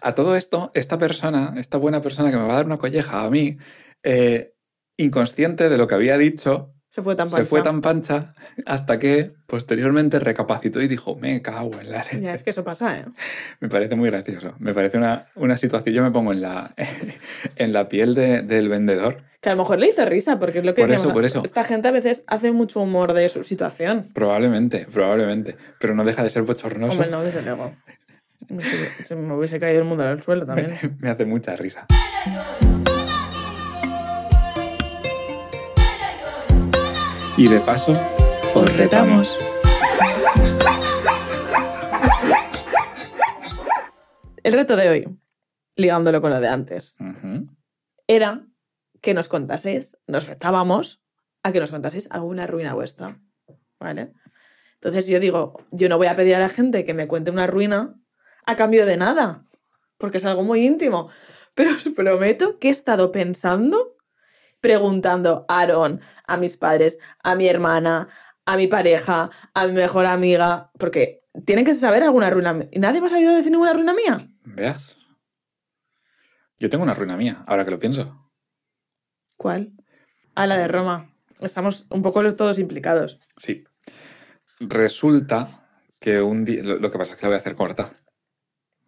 a 0.00 0.14
todo 0.14 0.36
esto, 0.36 0.70
esta 0.74 0.98
persona, 0.98 1.54
esta 1.56 1.78
buena 1.78 2.00
persona 2.00 2.30
que 2.30 2.36
me 2.36 2.44
va 2.44 2.52
a 2.52 2.56
dar 2.56 2.66
una 2.66 2.78
colleja 2.78 3.24
a 3.24 3.30
mí, 3.30 3.58
eh, 4.02 4.54
inconsciente 4.96 5.68
de 5.68 5.78
lo 5.78 5.88
que 5.88 5.94
había 5.94 6.18
dicho, 6.18 6.73
Se 6.94 7.02
fue 7.02 7.16
tan 7.16 7.28
se 7.28 7.36
pancha. 7.36 7.48
fue 7.48 7.62
tan 7.62 7.80
pancha 7.80 8.34
hasta 8.66 9.00
que 9.00 9.32
posteriormente 9.48 10.20
recapacitó 10.20 10.80
y 10.80 10.86
dijo, 10.86 11.16
me 11.16 11.42
cago 11.42 11.72
en 11.80 11.90
la 11.90 11.98
leche. 12.04 12.20
Ya, 12.20 12.34
es 12.34 12.44
que 12.44 12.50
eso 12.50 12.62
pasa, 12.62 12.96
¿eh? 12.98 13.04
Me 13.58 13.68
parece 13.68 13.96
muy 13.96 14.08
gracioso. 14.10 14.54
Me 14.60 14.72
parece 14.74 14.98
una, 14.98 15.26
una 15.34 15.56
situación, 15.56 15.92
yo 15.94 16.02
me 16.04 16.12
pongo 16.12 16.32
en 16.32 16.40
la, 16.40 16.72
en 17.56 17.72
la 17.72 17.88
piel 17.88 18.14
de- 18.14 18.42
del 18.42 18.68
vendedor. 18.68 19.22
Que 19.40 19.48
a 19.50 19.54
lo 19.56 19.62
mejor 19.62 19.80
le 19.80 19.88
hizo 19.88 20.04
risa, 20.06 20.38
porque 20.38 20.60
es 20.60 20.64
lo 20.64 20.72
que 20.72 20.82
Por 20.82 20.92
eso, 20.92 21.12
por 21.12 21.24
eso. 21.24 21.42
Esta 21.44 21.64
gente 21.64 21.88
a 21.88 21.90
veces 21.90 22.22
hace 22.28 22.52
mucho 22.52 22.80
humor 22.80 23.12
de 23.12 23.28
su 23.28 23.42
situación. 23.42 24.08
Probablemente, 24.14 24.86
probablemente. 24.92 25.56
Pero 25.80 25.94
no 25.96 26.04
deja 26.04 26.22
de 26.22 26.30
ser 26.30 26.44
bochornoso. 26.44 26.92
Hombre, 26.92 27.10
no, 27.10 27.22
desde 27.24 27.42
luego. 27.42 27.74
Se 29.04 29.16
me 29.16 29.34
hubiese 29.34 29.58
caído 29.58 29.80
el 29.80 29.84
mundo 29.84 30.04
al 30.04 30.22
suelo 30.22 30.46
también. 30.46 30.74
Me 31.00 31.10
hace 31.10 31.24
mucha 31.24 31.56
risa. 31.56 31.86
Y 37.36 37.48
de 37.48 37.60
paso, 37.60 37.92
Os 38.54 38.76
retamos. 38.76 39.36
El 44.44 44.52
reto 44.52 44.76
de 44.76 44.88
hoy, 44.88 45.18
ligándolo 45.74 46.20
con 46.20 46.30
lo 46.30 46.40
de 46.40 46.46
antes, 46.46 46.96
era 48.06 48.46
que 49.00 49.14
nos 49.14 49.26
contaseis, 49.26 49.96
nos 50.06 50.28
retábamos 50.28 51.02
a 51.42 51.50
que 51.50 51.58
nos 51.58 51.72
contaseis 51.72 52.08
alguna 52.12 52.46
ruina 52.46 52.72
vuestra. 52.74 53.20
¿Vale? 53.80 54.12
Entonces 54.74 55.08
yo 55.08 55.18
digo, 55.18 55.60
yo 55.72 55.88
no 55.88 55.98
voy 55.98 56.06
a 56.06 56.14
pedir 56.14 56.36
a 56.36 56.40
la 56.40 56.48
gente 56.48 56.84
que 56.84 56.94
me 56.94 57.08
cuente 57.08 57.32
una 57.32 57.48
ruina 57.48 58.00
a 58.46 58.54
cambio 58.54 58.86
de 58.86 58.96
nada, 58.96 59.44
porque 59.98 60.18
es 60.18 60.24
algo 60.24 60.44
muy 60.44 60.64
íntimo. 60.64 61.08
Pero 61.54 61.70
os 61.72 61.88
prometo 61.88 62.60
que 62.60 62.68
he 62.68 62.70
estado 62.70 63.10
pensando, 63.10 63.93
preguntando 64.64 65.44
a 65.46 65.60
Aaron, 65.60 66.00
a 66.26 66.38
mis 66.38 66.56
padres, 66.56 66.98
a 67.22 67.34
mi 67.34 67.46
hermana, 67.46 68.08
a 68.46 68.56
mi 68.56 68.66
pareja, 68.66 69.30
a 69.52 69.66
mi 69.66 69.74
mejor 69.74 70.06
amiga, 70.06 70.70
porque 70.78 71.22
tienen 71.44 71.66
que 71.66 71.74
saber 71.74 72.02
alguna 72.02 72.30
ruina. 72.30 72.66
¿Y 72.72 72.78
nadie 72.78 73.02
me 73.02 73.08
ha 73.08 73.10
sabido 73.10 73.34
decir 73.34 73.52
ninguna 73.52 73.74
ruina 73.74 73.92
mía? 73.92 74.26
Veas. 74.42 74.96
Yo 76.58 76.70
tengo 76.70 76.82
una 76.82 76.94
ruina 76.94 77.14
mía, 77.18 77.44
ahora 77.46 77.66
que 77.66 77.72
lo 77.72 77.78
pienso. 77.78 78.32
¿Cuál? 79.36 79.74
A 80.34 80.46
la 80.46 80.56
de 80.56 80.66
Roma. 80.66 81.14
Estamos 81.40 81.86
un 81.90 82.00
poco 82.00 82.22
los 82.22 82.34
todos 82.34 82.58
implicados. 82.58 83.20
Sí. 83.36 83.64
Resulta 84.60 85.68
que 86.00 86.22
un 86.22 86.46
día. 86.46 86.62
Lo, 86.62 86.78
lo 86.78 86.90
que 86.90 86.96
pasa 86.96 87.12
es 87.12 87.18
que 87.18 87.26
la 87.26 87.28
voy 87.28 87.36
a 87.36 87.40
hacer 87.40 87.54
corta. 87.54 87.90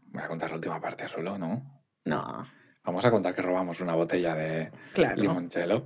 Voy 0.07 0.23
a 0.23 0.29
contar 0.29 0.49
la 0.49 0.57
última 0.57 0.81
parte 0.81 1.07
solo, 1.07 1.37
¿no? 1.37 1.85
No, 2.07 2.49
Vamos 2.87 3.05
a 3.05 3.11
contar 3.11 3.35
que 3.35 3.43
robamos 3.43 3.81
una 3.81 3.95
botella 3.95 4.35
de 4.35 4.71
claro. 4.95 5.17
limoncello. 5.21 5.85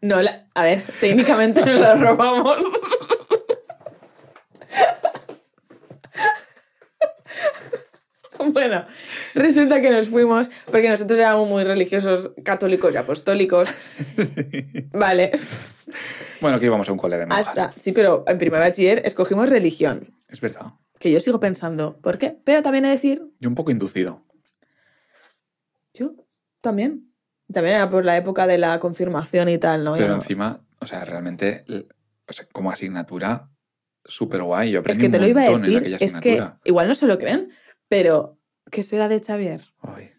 No, 0.00 0.22
la- 0.22 0.46
a 0.54 0.62
ver, 0.64 0.82
técnicamente 1.00 1.64
no 1.64 1.72
la 1.74 1.94
robamos. 1.96 2.64
bueno, 8.52 8.84
resulta 9.34 9.80
que 9.80 9.90
nos 9.90 10.08
fuimos 10.08 10.50
porque 10.70 10.88
nosotros 10.88 11.18
éramos 11.18 11.48
muy 11.48 11.64
religiosos, 11.64 12.32
católicos 12.44 12.92
y 12.92 12.96
apostólicos. 12.96 13.72
Vale, 14.92 15.30
Bueno, 16.40 16.58
que 16.58 16.66
íbamos 16.66 16.88
a 16.88 16.92
un 16.92 16.98
cole 16.98 17.16
de 17.16 17.26
monjas. 17.26 17.46
hasta, 17.48 17.72
sí, 17.72 17.92
pero 17.92 18.24
en 18.26 18.38
primer 18.38 18.60
bachiller 18.60 19.02
escogimos 19.04 19.48
religión, 19.48 20.14
Es 20.28 20.40
verdad. 20.40 20.72
que 20.98 21.12
yo 21.12 21.20
sigo 21.20 21.38
pensando, 21.40 21.96
¿por 22.02 22.18
qué? 22.18 22.36
Pero 22.44 22.62
también 22.62 22.84
he 22.84 22.88
de 22.88 22.94
decir, 22.94 23.22
Y 23.40 23.46
un 23.46 23.54
poco 23.54 23.70
inducido. 23.70 24.23
Yo 25.94 26.14
también. 26.60 27.10
También 27.52 27.76
era 27.76 27.90
por 27.90 28.04
la 28.04 28.16
época 28.16 28.46
de 28.46 28.58
la 28.58 28.78
confirmación 28.80 29.48
y 29.48 29.58
tal, 29.58 29.84
¿no? 29.84 29.94
Pero 29.94 30.08
no- 30.08 30.14
encima, 30.16 30.64
o 30.80 30.86
sea, 30.86 31.04
realmente, 31.04 31.64
l- 31.68 31.86
o 32.28 32.32
sea, 32.32 32.46
como 32.52 32.70
asignatura, 32.70 33.50
súper 34.04 34.42
guay. 34.42 34.70
Yo 34.72 34.80
Es 34.80 34.80
aprendí 34.80 35.02
que 35.02 35.08
te 35.10 35.16
un 35.18 35.22
lo 35.22 35.28
iba 35.28 35.40
a 35.42 35.58
decir, 35.58 35.96
es 36.00 36.14
que 36.20 36.42
igual 36.64 36.88
no 36.88 36.94
se 36.94 37.06
lo 37.06 37.18
creen, 37.18 37.50
pero 37.88 38.38
¿qué 38.70 38.82
será 38.82 39.08
de 39.08 39.20
Xavier? 39.20 39.62
Ay. 39.80 40.10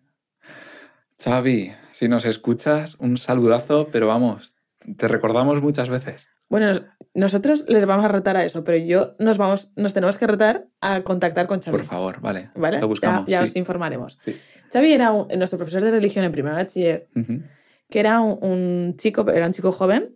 Xavi, 1.21 1.71
si 1.91 2.07
nos 2.07 2.25
escuchas, 2.25 2.95
un 2.99 3.17
saludazo, 3.17 3.89
pero 3.91 4.07
vamos, 4.07 4.53
te 4.97 5.07
recordamos 5.07 5.61
muchas 5.61 5.89
veces. 5.89 6.29
Bueno, 6.55 6.67
nos- 6.67 6.83
nosotros 7.13 7.65
les 7.67 7.85
vamos 7.85 8.05
a 8.05 8.07
retar 8.07 8.37
a 8.37 8.45
eso, 8.45 8.63
pero 8.63 8.77
yo 8.77 9.13
nos 9.19 9.37
vamos, 9.37 9.73
nos 9.75 9.93
tenemos 9.93 10.17
que 10.17 10.25
retar 10.25 10.67
a 10.79 11.01
contactar 11.03 11.47
con 11.47 11.61
Xavi. 11.61 11.75
Por 11.77 11.85
favor, 11.85 12.21
vale. 12.21 12.49
¿Vale? 12.55 12.79
Lo 12.79 12.87
buscamos. 12.87 13.25
Ya, 13.25 13.39
ya 13.41 13.45
sí. 13.45 13.49
os 13.51 13.55
informaremos. 13.57 14.17
Sí. 14.23 14.39
Xavi 14.71 14.93
era 14.93 15.11
un- 15.11 15.27
nuestro 15.37 15.57
profesor 15.57 15.81
de 15.83 15.91
religión 15.91 16.23
en 16.23 16.31
primer 16.31 16.53
bachiller, 16.53 17.09
Ujú. 17.13 17.41
que 17.89 17.99
era 17.99 18.21
un, 18.21 18.39
un 18.41 18.95
chico, 18.95 19.29
era 19.29 19.45
un 19.47 19.51
chico 19.51 19.73
joven, 19.73 20.15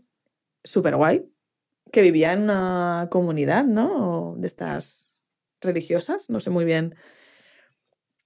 súper 0.64 0.96
guay, 0.96 1.30
que 1.92 2.02
vivía 2.02 2.32
en 2.32 2.44
una 2.44 3.10
comunidad, 3.12 3.66
¿no? 3.66 4.36
De 4.38 4.48
estas 4.48 5.10
religiosas, 5.60 6.30
no 6.30 6.40
sé 6.40 6.52
muy 6.52 6.64
bien. 6.64 6.96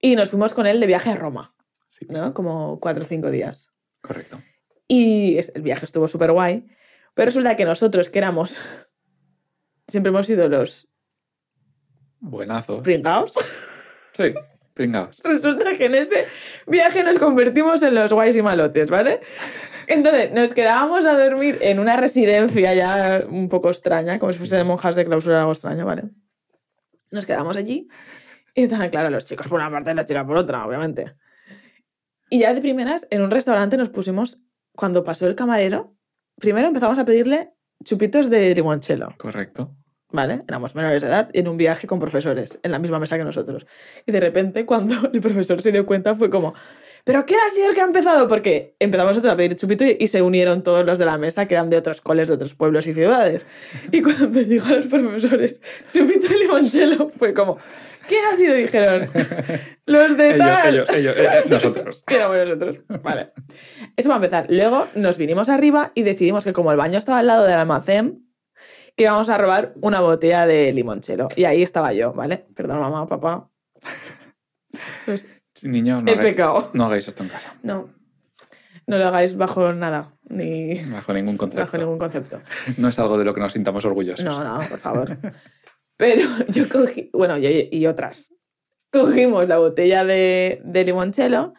Y 0.01 0.15
nos 0.15 0.29
fuimos 0.29 0.53
con 0.53 0.67
él 0.67 0.79
de 0.79 0.85
viaje 0.85 1.09
a 1.09 1.15
Roma, 1.15 1.55
Sí, 1.87 2.05
¿no? 2.09 2.33
Como 2.35 2.79
cuatro 2.79 3.01
o 3.03 3.07
cinco 3.07 3.31
días. 3.31 3.69
correcto. 4.01 4.39
Y 4.87 5.37
el 5.55 5.61
viaje 5.63 5.85
estuvo 5.85 6.07
súper 6.07 6.31
guay. 6.31 6.67
Pero 7.13 7.25
resulta 7.25 7.55
que 7.55 7.65
nosotros, 7.65 8.09
que 8.09 8.19
éramos. 8.19 8.57
Siempre 9.87 10.09
hemos 10.09 10.25
sido 10.25 10.47
los 10.49 10.87
Buenazos. 12.19 12.83
pringados. 12.83 13.33
Sí, 14.13 14.33
pringaos. 14.73 15.19
Resulta 15.23 15.75
que 15.77 15.85
en 15.85 15.95
ese 15.95 16.25
viaje 16.67 17.03
nos 17.03 17.17
convertimos 17.17 17.81
en 17.83 17.95
los 17.95 18.13
guays 18.13 18.35
y 18.35 18.41
malotes, 18.41 18.89
¿vale? 18.89 19.19
Entonces, 19.87 20.31
nos 20.31 20.53
quedábamos 20.53 21.05
a 21.05 21.17
dormir 21.17 21.57
en 21.61 21.79
una 21.79 21.97
residencia 21.97 22.73
ya 22.73 23.25
un 23.27 23.49
poco 23.49 23.69
extraña, 23.69 24.19
como 24.19 24.31
si 24.31 24.39
fuese 24.39 24.55
de 24.55 24.63
monjas 24.63 24.95
de 24.95 25.05
clausura, 25.05 25.39
algo 25.39 25.51
extraño, 25.51 25.85
¿vale? 25.85 26.03
Nos 27.11 27.25
quedamos 27.25 27.57
allí 27.57 27.89
y 28.55 28.63
estaban, 28.63 28.89
claro, 28.89 29.09
los 29.09 29.25
chicos 29.25 29.47
por 29.47 29.59
una 29.59 29.69
parte 29.69 29.91
y 29.91 29.93
las 29.95 30.05
chicas 30.05 30.23
por 30.23 30.37
otra, 30.37 30.65
obviamente. 30.65 31.13
Y 32.29 32.39
ya 32.39 32.53
de 32.53 32.61
primeras, 32.61 33.07
en 33.09 33.21
un 33.21 33.31
restaurante 33.31 33.77
nos 33.77 33.89
pusimos, 33.89 34.39
cuando 34.75 35.03
pasó 35.03 35.27
el 35.27 35.35
camarero, 35.35 35.95
primero 36.43 36.67
empezamos 36.67 36.99
a 36.99 37.05
pedirle 37.05 37.53
chupitos 37.83 38.29
de 38.29 38.53
limoncello. 38.53 39.07
Correcto. 39.17 39.73
¿vale? 40.13 40.43
Éramos 40.47 40.75
menores 40.75 41.01
de 41.01 41.07
edad 41.09 41.29
y 41.33 41.39
en 41.39 41.47
un 41.47 41.57
viaje 41.57 41.87
con 41.87 41.99
profesores, 41.99 42.59
en 42.61 42.71
la 42.71 42.79
misma 42.79 42.99
mesa 42.99 43.17
que 43.17 43.23
nosotros. 43.23 43.65
Y 44.05 44.11
de 44.11 44.19
repente, 44.19 44.65
cuando 44.65 44.93
el 45.13 45.21
profesor 45.21 45.61
se 45.61 45.71
dio 45.71 45.85
cuenta, 45.85 46.15
fue 46.15 46.29
como, 46.29 46.53
¿pero 47.03 47.25
quién 47.25 47.39
ha 47.45 47.49
sido 47.49 47.69
el 47.69 47.75
que 47.75 47.81
ha 47.81 47.85
empezado? 47.85 48.27
Porque 48.27 48.75
empezamos 48.79 49.11
nosotros 49.11 49.33
a 49.33 49.37
pedir 49.37 49.55
chupito 49.55 49.85
y, 49.85 49.97
y 49.99 50.07
se 50.07 50.21
unieron 50.21 50.63
todos 50.63 50.85
los 50.85 50.99
de 50.99 51.05
la 51.05 51.17
mesa, 51.17 51.47
que 51.47 51.55
eran 51.55 51.69
de 51.69 51.77
otros 51.77 52.01
coles, 52.01 52.27
de 52.27 52.35
otros 52.35 52.53
pueblos 52.53 52.87
y 52.87 52.93
ciudades. 52.93 53.45
Y 53.91 54.01
cuando 54.01 54.27
dijo 54.27 54.67
a 54.67 54.77
los 54.77 54.87
profesores, 54.87 55.61
chupito 55.91 56.27
y 56.33 56.39
limoncello, 56.43 57.09
fue 57.09 57.33
como, 57.33 57.57
¿quién 58.07 58.23
ha 58.25 58.33
sido? 58.33 58.53
Dijeron, 58.55 59.09
los 59.85 60.17
de 60.17 60.27
Ellos, 60.29 60.37
tal. 60.39 60.73
ellos, 60.73 60.89
ellos, 60.93 61.17
eh, 61.17 61.27
eh, 61.33 61.43
nosotros. 61.49 62.03
Éramos 62.11 62.37
nosotros. 62.37 62.77
Vale. 63.01 63.33
Eso 63.95 64.09
va 64.09 64.15
a 64.15 64.17
empezar. 64.17 64.45
Luego 64.49 64.87
nos 64.95 65.17
vinimos 65.17 65.49
arriba 65.49 65.91
y 65.95 66.03
decidimos 66.03 66.43
que 66.45 66.53
como 66.53 66.71
el 66.71 66.77
baño 66.77 66.97
estaba 66.97 67.19
al 67.19 67.27
lado 67.27 67.43
del 67.43 67.55
almacén, 67.55 68.29
que 68.95 69.05
íbamos 69.05 69.29
a 69.29 69.37
robar 69.37 69.73
una 69.81 70.01
botella 70.01 70.45
de 70.45 70.71
limonchelo. 70.71 71.27
Y 71.35 71.45
ahí 71.45 71.63
estaba 71.63 71.93
yo, 71.93 72.13
¿vale? 72.13 72.45
Perdón, 72.55 72.79
mamá, 72.79 73.07
papá. 73.07 73.49
Pues, 75.05 75.27
Niños, 75.63 76.03
no, 76.03 76.11
He 76.11 76.15
hagáis- 76.15 76.21
pecado. 76.31 76.69
no 76.73 76.85
hagáis 76.85 77.07
esto 77.07 77.23
en 77.23 77.29
casa. 77.29 77.55
no. 77.63 77.89
No 78.85 78.97
lo 78.97 79.07
hagáis 79.07 79.37
bajo 79.37 79.71
nada, 79.71 80.13
ni 80.27 80.75
Bajo 80.91 81.13
ningún 81.13 81.37
concepto. 81.37 81.61
bajo 81.63 81.77
ningún 81.77 81.97
concepto. 81.97 82.41
No 82.77 82.89
es 82.89 82.99
algo 82.99 83.17
de 83.17 83.23
lo 83.23 83.33
que 83.33 83.39
nos 83.39 83.53
sintamos 83.53 83.85
orgullosos. 83.85 84.25
No, 84.25 84.43
no, 84.43 84.57
por 84.67 84.77
favor. 84.77 85.17
Pero 85.95 86.21
yo 86.49 86.67
cogí, 86.67 87.09
bueno, 87.13 87.37
yo 87.37 87.49
y 87.49 87.87
otras, 87.87 88.33
cogimos 88.91 89.47
la 89.47 89.57
botella 89.59 90.03
de, 90.03 90.61
de 90.65 90.83
limonchelo 90.83 91.53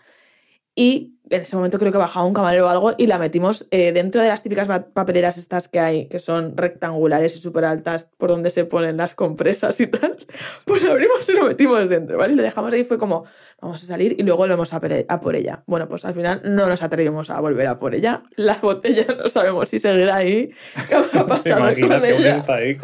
y 0.74 1.13
en 1.30 1.40
ese 1.42 1.56
momento 1.56 1.78
creo 1.78 1.90
que 1.90 1.96
bajaba 1.98 2.26
un 2.26 2.34
camarero 2.34 2.66
o 2.66 2.68
algo 2.68 2.92
y 2.98 3.06
la 3.06 3.16
metimos 3.18 3.66
eh, 3.70 3.92
dentro 3.92 4.20
de 4.20 4.28
las 4.28 4.42
típicas 4.42 4.68
pa- 4.68 4.84
papeleras 4.86 5.38
estas 5.38 5.68
que 5.68 5.80
hay, 5.80 6.06
que 6.08 6.18
son 6.18 6.54
rectangulares 6.56 7.34
y 7.34 7.38
súper 7.38 7.64
altas, 7.64 8.10
por 8.18 8.28
donde 8.30 8.50
se 8.50 8.64
ponen 8.66 8.98
las 8.98 9.14
compresas 9.14 9.80
y 9.80 9.86
tal. 9.86 10.16
Pues 10.66 10.82
lo 10.82 10.92
abrimos 10.92 11.26
y 11.28 11.32
lo 11.32 11.44
metimos 11.44 11.88
dentro, 11.88 12.18
¿vale? 12.18 12.34
Y 12.34 12.36
lo 12.36 12.42
dejamos 12.42 12.72
ahí, 12.72 12.84
fue 12.84 12.98
como, 12.98 13.24
vamos 13.60 13.82
a 13.82 13.86
salir 13.86 14.16
y 14.18 14.22
luego 14.22 14.38
volvemos 14.38 14.72
a, 14.74 14.80
por- 14.80 15.04
a 15.08 15.20
por 15.20 15.34
ella. 15.36 15.62
Bueno, 15.66 15.88
pues 15.88 16.04
al 16.04 16.14
final 16.14 16.42
no 16.44 16.66
nos 16.68 16.82
atrevimos 16.82 17.30
a 17.30 17.40
volver 17.40 17.66
a 17.68 17.78
por 17.78 17.94
ella. 17.94 18.22
La 18.36 18.56
botella 18.56 19.06
no 19.22 19.28
sabemos 19.28 19.68
si 19.70 19.78
seguirá 19.78 20.16
ahí. 20.16 20.50
¿Qué 20.88 20.96
¿Te 20.96 21.24
pasado 21.24 21.58
imaginas 21.60 22.02
con 22.02 22.10
que 22.12 22.16
ella? 22.18 22.30
está 22.36 22.54
ahí? 22.56 22.78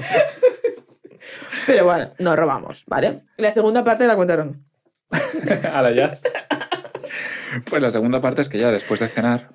Pero 1.66 1.84
bueno, 1.84 2.10
nos 2.18 2.36
robamos, 2.36 2.84
¿vale? 2.86 3.22
La 3.36 3.50
segunda 3.50 3.84
parte 3.84 4.06
la 4.06 4.16
contaron. 4.16 4.64
a 5.72 5.82
la 5.82 5.92
jazz. 5.92 6.22
Pues 7.68 7.82
la 7.82 7.90
segunda 7.90 8.20
parte 8.20 8.42
es 8.42 8.48
que 8.48 8.58
ya 8.58 8.70
después 8.70 9.00
de 9.00 9.08
cenar, 9.08 9.50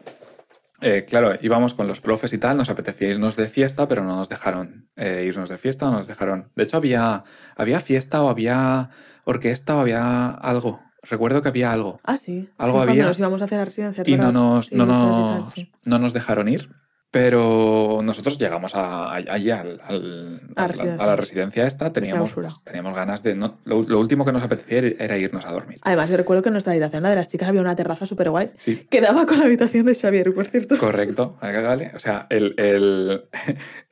eh, 0.81 1.05
claro, 1.07 1.33
íbamos 1.41 1.73
con 1.73 1.87
los 1.87 2.01
profes 2.01 2.33
y 2.33 2.37
tal, 2.37 2.57
nos 2.57 2.69
apetecía 2.69 3.09
irnos 3.09 3.35
de 3.35 3.47
fiesta, 3.47 3.87
pero 3.87 4.03
no 4.03 4.15
nos 4.17 4.29
dejaron 4.29 4.89
eh, 4.95 5.25
irnos 5.27 5.49
de 5.49 5.57
fiesta, 5.57 5.85
no 5.87 5.93
nos 5.93 6.07
dejaron. 6.07 6.51
De 6.55 6.63
hecho, 6.63 6.77
había, 6.77 7.23
había 7.55 7.79
fiesta 7.79 8.21
o 8.21 8.29
había 8.29 8.89
orquesta 9.23 9.75
o 9.75 9.79
había 9.79 10.29
algo. 10.29 10.81
Recuerdo 11.03 11.41
que 11.41 11.49
había 11.49 11.71
algo. 11.71 11.99
Ah, 12.03 12.17
sí. 12.17 12.49
Algo 12.57 12.79
Sí, 12.79 12.85
cuando 12.85 12.91
había. 12.91 13.05
nos 13.05 13.19
íbamos 13.19 13.41
a 13.41 13.45
hacer 13.45 13.59
la 13.59 13.65
residencia. 13.65 14.03
Y 14.07 14.17
no 14.17 14.31
nos, 14.31 14.71
no, 14.71 14.85
nos, 14.85 15.53
no 15.83 15.99
nos 15.99 16.13
dejaron 16.13 16.49
ir. 16.49 16.69
Pero 17.15 18.01
nosotros 18.03 18.37
llegamos 18.37 18.75
a, 18.75 19.13
allí 19.13 19.49
al- 19.49 19.79
al- 19.85 20.41
A 20.57 20.61
la- 20.63 20.67
residencia. 20.67 21.03
a 21.03 21.07
la 21.07 21.15
residencia 21.15 21.65
esta, 21.65 21.93
teníamos, 21.93 22.35
teníamos 22.65 22.93
ganas 22.93 23.23
de... 23.23 23.35
no- 23.35 23.57
lo, 23.63 23.83
lo 23.83 23.99
último 24.01 24.25
que 24.25 24.33
nos 24.33 24.43
apetecía 24.43 24.79
era 24.99 25.17
irnos 25.17 25.45
a 25.45 25.51
dormir. 25.53 25.79
Además, 25.83 26.09
yo 26.09 26.17
recuerdo 26.17 26.43
que 26.43 26.49
en 26.49 26.53
nuestra 26.55 26.73
habitación, 26.73 27.03
la 27.03 27.09
de 27.11 27.15
las 27.15 27.29
chicas, 27.29 27.47
había 27.47 27.61
una 27.61 27.73
terraza 27.73 28.05
súper 28.05 28.31
guay. 28.31 28.51
Sí. 28.57 28.85
Que 28.91 28.99
daba 28.99 29.25
con 29.25 29.39
la 29.39 29.45
habitación 29.45 29.85
de 29.85 29.95
Xavier, 29.95 30.33
por 30.33 30.45
cierto. 30.47 30.77
Correcto, 30.77 31.37
¿vale? 31.41 31.93
O 31.95 31.99
sea, 31.99 32.27
el, 32.29 32.53
el- 32.57 33.23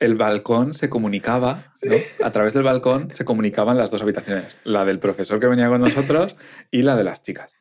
el 0.00 0.14
balcón 0.16 0.74
se 0.74 0.90
comunicaba, 0.90 1.72
¿no? 1.82 1.96
A 2.26 2.30
través 2.30 2.52
del 2.52 2.64
balcón 2.64 3.08
se 3.14 3.24
comunicaban 3.24 3.78
las 3.78 3.90
dos 3.90 4.02
habitaciones, 4.02 4.58
la 4.64 4.84
del 4.84 4.98
profesor 4.98 5.40
que 5.40 5.46
venía 5.46 5.68
con 5.70 5.80
nosotros 5.80 6.36
y 6.70 6.82
la 6.82 6.94
de 6.94 7.04
las 7.04 7.22
chicas. 7.22 7.54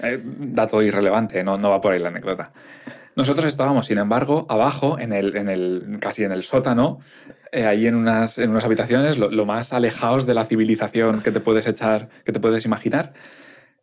Eh, 0.00 0.22
dato 0.22 0.80
irrelevante, 0.80 1.42
no, 1.42 1.58
no 1.58 1.70
va 1.70 1.80
por 1.80 1.92
ahí 1.92 1.98
la 1.98 2.10
anécdota. 2.10 2.52
Nosotros 3.18 3.46
estábamos, 3.46 3.86
sin 3.86 3.98
embargo, 3.98 4.46
abajo, 4.48 4.98
en 4.98 5.12
el, 5.12 5.36
en 5.36 5.48
el, 5.48 5.98
casi 6.00 6.22
en 6.22 6.30
el 6.30 6.44
sótano, 6.44 7.00
eh, 7.50 7.66
ahí 7.66 7.88
en 7.88 7.96
unas, 7.96 8.38
en 8.38 8.50
unas 8.50 8.64
habitaciones, 8.64 9.18
lo, 9.18 9.28
lo 9.30 9.44
más 9.44 9.72
alejados 9.72 10.24
de 10.24 10.34
la 10.34 10.44
civilización 10.44 11.20
que 11.20 11.32
te 11.32 11.40
puedes 11.40 11.66
echar, 11.66 12.08
que 12.24 12.30
te 12.30 12.38
puedes 12.38 12.64
imaginar, 12.64 13.12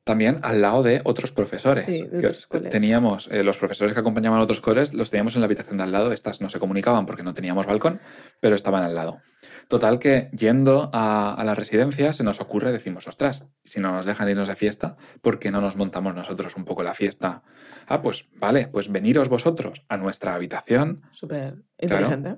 también 0.05 0.39
al 0.43 0.61
lado 0.61 0.83
de 0.83 1.01
otros 1.03 1.33
profesores. 1.33 1.83
Sí, 1.83 2.03
de 2.03 2.21
Que 2.21 2.27
otros 2.27 2.47
coles. 2.47 2.71
teníamos 2.71 3.27
eh, 3.29 3.43
los 3.43 3.57
profesores 3.57 3.93
que 3.93 3.99
acompañaban 3.99 4.39
a 4.39 4.43
otros 4.43 4.61
coles, 4.61 4.93
los 4.93 5.09
teníamos 5.11 5.35
en 5.35 5.41
la 5.41 5.45
habitación 5.47 5.77
de 5.77 5.83
al 5.83 5.91
lado. 5.91 6.13
Estas 6.13 6.39
no 6.39 6.49
se 6.49 6.59
comunicaban 6.59 7.05
porque 7.05 7.23
no 7.23 7.33
teníamos 7.33 7.65
balcón, 7.65 7.99
pero 8.39 8.55
estaban 8.55 8.83
al 8.83 8.95
lado. 8.95 9.19
Total 9.67 9.97
que 9.99 10.29
yendo 10.31 10.91
a, 10.93 11.33
a 11.33 11.43
la 11.43 11.55
residencia 11.55 12.13
se 12.13 12.23
nos 12.23 12.39
ocurre, 12.39 12.71
decimos, 12.71 13.07
ostras, 13.07 13.47
si 13.63 13.79
no 13.81 13.91
nos 13.91 14.05
dejan 14.05 14.29
irnos 14.29 14.47
de 14.47 14.55
fiesta, 14.55 14.95
¿por 15.21 15.39
qué 15.39 15.51
no 15.51 15.59
nos 15.59 15.75
montamos 15.75 16.13
nosotros 16.15 16.55
un 16.55 16.65
poco 16.65 16.83
la 16.83 16.93
fiesta? 16.93 17.41
Ah, 17.87 18.01
pues 18.01 18.25
vale, 18.35 18.67
pues 18.67 18.91
veniros 18.91 19.29
vosotros 19.29 19.83
a 19.89 19.97
nuestra 19.97 20.33
habitación. 20.35 21.01
Súper 21.11 21.55
inteligente. 21.79 22.37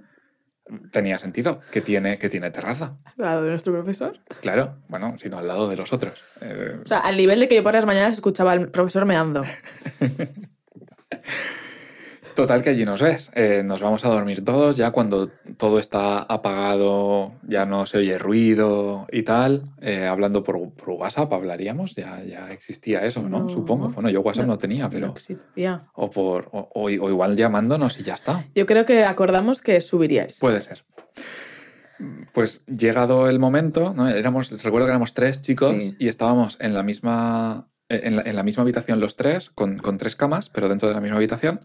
Tenía 0.92 1.18
sentido, 1.18 1.62
que 1.72 1.80
tiene, 1.80 2.18
que 2.18 2.28
tiene 2.28 2.52
terraza. 2.52 2.98
Al 3.06 3.14
lado 3.18 3.44
de 3.44 3.52
nuestro 3.52 3.72
profesor. 3.72 4.20
Claro, 4.42 4.80
bueno, 4.90 5.16
sino 5.18 5.38
al 5.38 5.48
lado 5.48 5.70
de 5.70 5.78
los 5.78 5.94
otros. 5.94 6.22
Eh, 6.42 6.80
O 6.84 6.88
sea, 6.88 7.00
al 7.00 7.16
nivel 7.16 7.40
de 7.40 7.48
que 7.48 7.56
yo 7.56 7.64
por 7.64 7.74
las 7.74 7.86
mañanas 7.86 8.14
escuchaba 8.16 8.52
al 8.52 8.70
profesor 8.70 9.06
meando. 9.06 9.44
Total 12.38 12.62
que 12.62 12.70
allí 12.70 12.86
nos 12.86 13.02
ves. 13.02 13.32
Eh, 13.34 13.64
nos 13.66 13.82
vamos 13.82 14.06
a 14.06 14.10
dormir 14.10 14.46
todos, 14.46 14.78
ya 14.78 14.92
cuando 14.92 15.30
todo 15.58 15.80
está 15.80 16.20
apagado, 16.20 17.34
ya 17.42 17.66
no 17.66 17.88
se 17.88 17.98
oye 17.98 18.20
ruido 18.20 19.08
y 19.12 19.24
tal. 19.24 19.64
eh, 19.82 20.06
hablando 20.06 20.44
por, 20.44 20.70
por 20.74 20.90
WhatsApp 20.92 21.34
hablaríamos, 21.34 21.96
ya, 21.96 22.24
ya 22.24 22.52
existía 22.52 23.04
eso, 23.08 23.24
¿no? 23.28 23.40
No. 23.40 23.50
Supongo. 23.50 23.90
Bueno, 23.90 24.12
yo 24.12 24.22
WhatsApp 24.22 24.46
no, 24.46 24.52
No, 24.54 24.58
tenía, 24.60 24.84
No 24.84 24.90
pero... 24.92 25.08
existía. 25.16 25.88
O, 25.96 26.12
por, 26.12 26.50
o, 26.52 26.70
o- 26.76 26.84
o 26.84 26.90
igual 27.10 27.36
llamándonos 27.36 28.00
y 28.00 28.04
ya 28.04 28.14
está. 28.14 28.44
Yo 28.54 28.68
creo 28.68 28.86
que 28.86 29.04
acordamos 29.04 29.64
que 29.64 29.82
subiríais. 29.82 30.38
Puede 30.40 30.62
ser. 30.62 30.84
Pues 32.34 32.64
llegado 32.68 33.28
el 33.30 33.40
momento, 33.40 33.94
¿no? 33.96 34.08
éramos, 34.08 34.52
recuerdo 34.62 34.86
que 34.86 34.92
éramos 34.92 35.16
tres 35.16 35.42
chicos 35.42 35.76
Sí. 35.80 35.96
y 35.98 36.08
estábamos 36.08 36.58
en 36.62 36.76
la 36.76 36.84
misma, 36.84 37.68
en 37.90 38.18
la, 38.18 38.22
en 38.22 38.36
la 38.36 38.44
misma 38.44 38.62
habitación 38.62 39.00
los 39.00 39.16
tres, 39.16 39.50
con, 39.50 39.80
con 39.80 39.98
tres 39.98 40.16
camas, 40.16 40.50
pero 40.50 40.70
dentro 40.70 40.88
de 40.88 40.94
la 40.94 41.02
misma 41.02 41.18
habitación. 41.18 41.62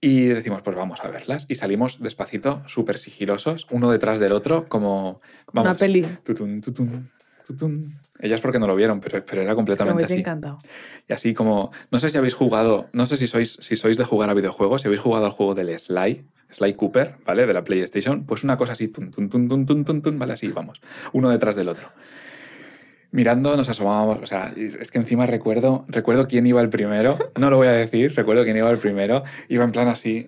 Y 0.00 0.26
decimos, 0.26 0.60
pues 0.62 0.76
vamos 0.76 1.00
a 1.02 1.08
verlas. 1.08 1.46
Y 1.48 1.54
salimos 1.54 2.00
despacito, 2.00 2.62
súper 2.68 2.98
sigilosos, 2.98 3.66
uno 3.70 3.90
detrás 3.90 4.18
del 4.18 4.32
otro, 4.32 4.68
como... 4.68 5.20
Vamos, 5.52 5.70
Una 5.70 5.78
peli. 5.78 6.02
tutun, 6.22 6.60
tutun, 6.60 7.10
tutun. 7.46 7.98
Ellas 8.20 8.40
porque 8.40 8.58
no 8.58 8.66
lo 8.66 8.76
vieron, 8.76 9.00
pero, 9.00 9.24
pero 9.24 9.42
era 9.42 9.52
Me 9.52 9.56
completamente 9.56 9.96
hubiese 9.96 10.12
así. 10.14 10.20
encantado. 10.20 10.58
Y 11.08 11.12
así 11.12 11.32
como, 11.34 11.70
no 11.90 12.00
sé 12.00 12.10
si 12.10 12.18
habéis 12.18 12.34
jugado, 12.34 12.88
no 12.92 13.06
sé 13.06 13.16
si 13.16 13.26
sois, 13.26 13.56
si 13.60 13.76
sois 13.76 13.96
de 13.96 14.04
jugar 14.04 14.28
a 14.30 14.34
videojuegos, 14.34 14.82
si 14.82 14.88
habéis 14.88 15.00
jugado 15.00 15.24
al 15.26 15.32
juego 15.32 15.54
del 15.54 15.76
Sly, 15.78 16.26
Sly 16.50 16.74
Cooper, 16.74 17.16
¿vale? 17.26 17.46
De 17.46 17.54
la 17.54 17.64
PlayStation, 17.64 18.24
pues 18.26 18.44
una 18.44 18.56
cosa 18.56 18.72
así, 18.74 18.88
tun, 18.88 19.10
tun, 19.10 19.28
tun, 19.30 19.48
tun, 19.48 19.66
tun, 19.66 19.84
tun, 19.84 20.02
tun, 20.02 20.18
¿vale? 20.18 20.34
Así, 20.34 20.48
vamos, 20.48 20.80
uno 21.12 21.30
detrás 21.30 21.56
del 21.56 21.68
otro. 21.68 21.90
Mirando 23.14 23.56
nos 23.56 23.68
asomábamos, 23.68 24.18
o 24.24 24.26
sea, 24.26 24.52
es 24.56 24.90
que 24.90 24.98
encima 24.98 25.24
recuerdo, 25.24 25.84
recuerdo 25.86 26.26
quién 26.26 26.48
iba 26.48 26.60
el 26.60 26.68
primero, 26.68 27.16
no 27.38 27.48
lo 27.48 27.58
voy 27.58 27.68
a 27.68 27.72
decir, 27.72 28.12
recuerdo 28.16 28.42
quién 28.42 28.56
iba 28.56 28.68
el 28.68 28.78
primero, 28.78 29.22
iba 29.48 29.62
en 29.62 29.70
plan 29.70 29.86
así, 29.86 30.26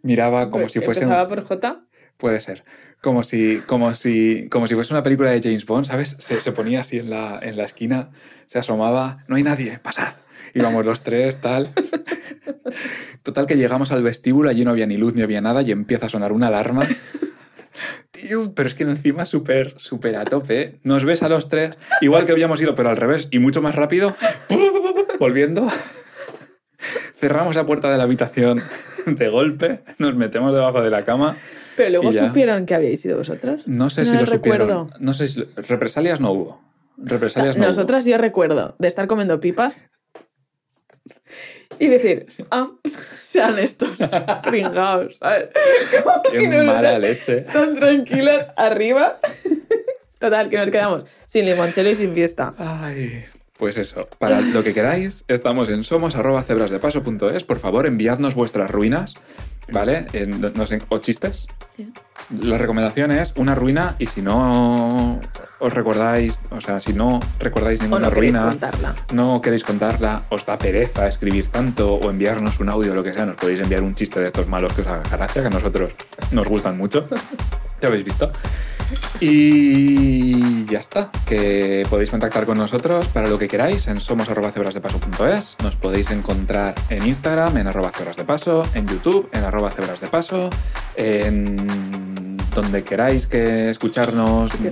miraba 0.00 0.50
como 0.50 0.66
si 0.70 0.80
fuese... 0.80 1.02
Empezaba 1.02 1.28
por 1.28 1.44
J. 1.44 1.82
Puede 2.16 2.40
ser. 2.40 2.64
Como 3.02 3.22
si, 3.22 3.58
como 3.66 3.94
si, 3.94 4.48
como 4.48 4.66
si 4.66 4.74
fuese 4.74 4.94
una 4.94 5.02
película 5.02 5.30
de 5.30 5.42
James 5.42 5.66
Bond, 5.66 5.84
¿sabes? 5.84 6.16
Se, 6.18 6.40
se 6.40 6.52
ponía 6.52 6.80
así 6.80 6.98
en 6.98 7.10
la, 7.10 7.38
en 7.42 7.58
la 7.58 7.64
esquina, 7.64 8.08
se 8.46 8.58
asomaba, 8.58 9.22
no 9.28 9.36
hay 9.36 9.42
nadie, 9.42 9.78
pasad. 9.78 10.14
Íbamos 10.54 10.86
los 10.86 11.02
tres, 11.02 11.42
tal. 11.42 11.68
Total 13.24 13.46
que 13.46 13.58
llegamos 13.58 13.92
al 13.92 14.02
vestíbulo, 14.02 14.48
allí 14.48 14.64
no 14.64 14.70
había 14.70 14.86
ni 14.86 14.96
luz 14.96 15.14
ni 15.14 15.20
había 15.20 15.42
nada 15.42 15.60
y 15.60 15.70
empieza 15.70 16.06
a 16.06 16.08
sonar 16.08 16.32
una 16.32 16.46
alarma. 16.46 16.86
Pero 18.54 18.68
es 18.68 18.74
que 18.74 18.84
encima 18.84 19.26
súper, 19.26 19.74
súper 19.78 20.16
a 20.16 20.24
tope. 20.24 20.76
Nos 20.82 21.04
ves 21.04 21.22
a 21.22 21.28
los 21.28 21.48
tres, 21.48 21.76
igual 22.00 22.26
que 22.26 22.32
habíamos 22.32 22.60
ido, 22.60 22.74
pero 22.74 22.90
al 22.90 22.96
revés 22.96 23.28
y 23.30 23.38
mucho 23.38 23.62
más 23.62 23.74
rápido. 23.74 24.14
Volviendo. 25.18 25.66
Cerramos 27.16 27.56
la 27.56 27.64
puerta 27.66 27.90
de 27.90 27.98
la 27.98 28.04
habitación 28.04 28.62
de 29.06 29.28
golpe, 29.28 29.82
nos 29.98 30.14
metemos 30.14 30.54
debajo 30.54 30.82
de 30.82 30.90
la 30.90 31.04
cama. 31.04 31.36
Pero 31.76 31.90
luego 32.02 32.12
supieron 32.12 32.66
que 32.66 32.74
habíais 32.74 33.00
sido 33.00 33.18
vosotros. 33.18 33.66
No 33.68 33.90
sé 33.90 34.02
No 34.02 34.06
si 34.06 34.12
lo 34.16 34.24
recuerdo. 34.26 34.64
supieron. 34.84 34.90
No 35.04 35.14
sé 35.14 35.28
si 35.28 35.44
represalias 35.68 36.20
no 36.20 36.32
hubo. 36.32 36.50
O 36.50 36.60
sea, 36.96 37.08
Represalias 37.08 37.56
no 37.56 37.62
hubo. 37.62 37.68
nosotras 37.70 38.04
yo 38.06 38.16
recuerdo 38.18 38.76
de 38.78 38.88
estar 38.88 39.06
comiendo 39.06 39.40
pipas 39.40 39.84
y 41.78 41.88
decir, 41.88 42.26
ah, 42.50 42.70
sean 43.20 43.58
estos 43.58 43.98
pringados, 44.42 45.16
¿sabes? 45.18 45.48
Qué 46.30 46.48
mala 46.64 46.98
leche. 46.98 47.42
Tan 47.42 47.74
tranquilas 47.74 48.48
arriba. 48.56 49.18
Total, 50.18 50.48
que 50.48 50.56
nos 50.56 50.70
quedamos 50.70 51.04
sin 51.26 51.44
limonchelo 51.44 51.90
y 51.90 51.94
sin 51.94 52.14
fiesta. 52.14 52.54
Ay, 52.58 53.24
pues 53.58 53.76
eso. 53.76 54.08
Para 54.18 54.40
lo 54.40 54.64
que 54.64 54.72
queráis, 54.72 55.24
estamos 55.28 55.68
en 55.68 55.84
somos@cebrasdepaso.es. 55.84 57.44
Por 57.44 57.58
favor, 57.58 57.86
enviadnos 57.86 58.34
vuestras 58.34 58.70
ruinas, 58.70 59.14
¿vale? 59.72 60.06
En- 60.12 60.40
nos 60.54 60.70
en- 60.72 60.82
o 60.88 60.98
chistes. 60.98 61.46
La 62.40 62.58
recomendación 62.58 63.12
es 63.12 63.34
una 63.36 63.54
ruina 63.54 63.94
y 63.98 64.06
si 64.06 64.20
no 64.22 65.20
os 65.60 65.72
recordáis, 65.72 66.40
o 66.50 66.60
sea, 66.60 66.80
si 66.80 66.92
no 66.92 67.20
recordáis 67.38 67.80
O 67.80 67.84
ninguna 67.84 68.08
no 68.08 68.14
queréis 68.14 68.34
ruina, 68.34 68.48
contarla. 68.48 68.94
no 69.12 69.40
queréis 69.40 69.64
contarla, 69.64 70.22
os 70.30 70.44
da 70.46 70.58
pereza 70.58 71.06
escribir 71.06 71.46
tanto 71.48 71.94
o 71.94 72.10
enviarnos 72.10 72.58
un 72.60 72.68
audio 72.68 72.92
o 72.92 72.94
lo 72.94 73.04
que 73.04 73.12
sea, 73.12 73.26
nos 73.26 73.36
podéis 73.36 73.60
enviar 73.60 73.82
un 73.82 73.94
chiste 73.94 74.18
de 74.20 74.26
estos 74.26 74.46
malos 74.48 74.72
que 74.72 74.80
os 74.80 74.86
haga 74.86 75.02
gracia, 75.08 75.42
que 75.42 75.48
a 75.48 75.50
nosotros 75.50 75.92
nos 76.30 76.46
gustan 76.48 76.76
mucho. 76.76 77.06
Ya 77.78 77.88
habéis 77.88 78.04
visto. 78.04 78.30
Y 79.20 80.66
ya 80.66 80.78
está, 80.78 81.10
que 81.26 81.86
podéis 81.88 82.10
contactar 82.10 82.46
con 82.46 82.58
nosotros 82.58 83.08
para 83.08 83.28
lo 83.28 83.38
que 83.38 83.48
queráis 83.48 83.88
en 83.88 84.00
somos.cebrasdepaso.es. 84.00 85.56
Nos 85.62 85.76
podéis 85.76 86.10
encontrar 86.10 86.74
en 86.90 87.06
Instagram, 87.06 87.56
en 87.56 87.66
arroba 87.66 87.90
cebras 87.90 88.16
de 88.16 88.24
paso, 88.24 88.68
en 88.74 88.86
YouTube, 88.86 89.28
en 89.32 89.44
arroba 89.44 89.70
cebras 89.70 90.00
de 90.00 90.08
paso, 90.08 90.50
en 90.96 92.36
donde 92.54 92.84
queráis 92.84 93.26
que 93.26 93.70
escucharnos. 93.70 94.52
Que 94.52 94.70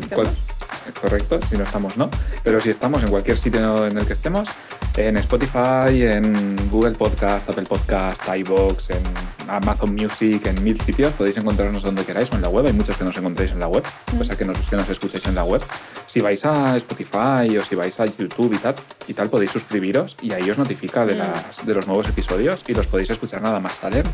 correcto, 1.01 1.41
si 1.49 1.57
no 1.57 1.65
estamos, 1.65 1.97
no. 1.97 2.11
Pero 2.43 2.61
si 2.61 2.71
estamos 2.71 3.03
en 3.03 3.09
cualquier 3.09 3.39
sitio 3.39 3.87
en 3.87 3.97
el 3.97 4.07
que 4.07 4.13
estemos, 4.13 4.49
en 4.97 5.17
Spotify, 5.17 6.03
en 6.03 6.69
Google 6.71 6.93
Podcast, 6.93 7.49
Apple 7.51 7.65
Podcast, 7.65 8.23
iVoox, 8.37 8.91
en 8.91 9.03
Amazon 9.49 9.93
Music, 9.95 10.47
en 10.47 10.63
mil 10.63 10.81
sitios, 10.81 11.13
podéis 11.15 11.37
encontrarnos 11.37 11.83
donde 11.83 12.05
queráis 12.05 12.31
o 12.31 12.37
en 12.37 12.43
la 12.43 12.49
web. 12.49 12.67
Hay 12.67 12.73
muchos 12.73 12.97
que 12.97 13.05
nos 13.05 13.17
encontréis 13.17 13.51
en 13.51 13.59
la 13.59 13.69
web, 13.69 13.83
o 14.19 14.25
sea 14.25 14.37
que 14.37 14.45
nos, 14.45 14.59
que 14.69 14.77
nos 14.77 14.89
escuchéis 14.89 15.27
en 15.27 15.35
la 15.35 15.45
web. 15.45 15.61
Si 16.07 16.21
vais 16.21 16.45
a 16.45 16.77
Spotify 16.77 17.57
o 17.59 17.65
si 17.65 17.75
vais 17.75 17.99
a 17.99 18.07
YouTube 18.07 18.55
y 18.55 18.59
tal, 18.59 18.75
y 19.09 19.15
tal 19.15 19.29
podéis 19.29 19.51
suscribiros 19.51 20.17
y 20.23 20.33
ahí 20.33 20.49
os 20.49 20.59
notifica 20.59 21.05
de, 21.05 21.17
las, 21.17 21.67
de 21.67 21.75
los 21.75 21.87
nuevos 21.87 22.09
episodios 22.09 22.65
y 22.69 22.75
los 22.75 22.87
podéis 22.87 23.11
escuchar 23.11 23.43
nada 23.43 23.59
más 23.59 23.75
salen 23.77 24.05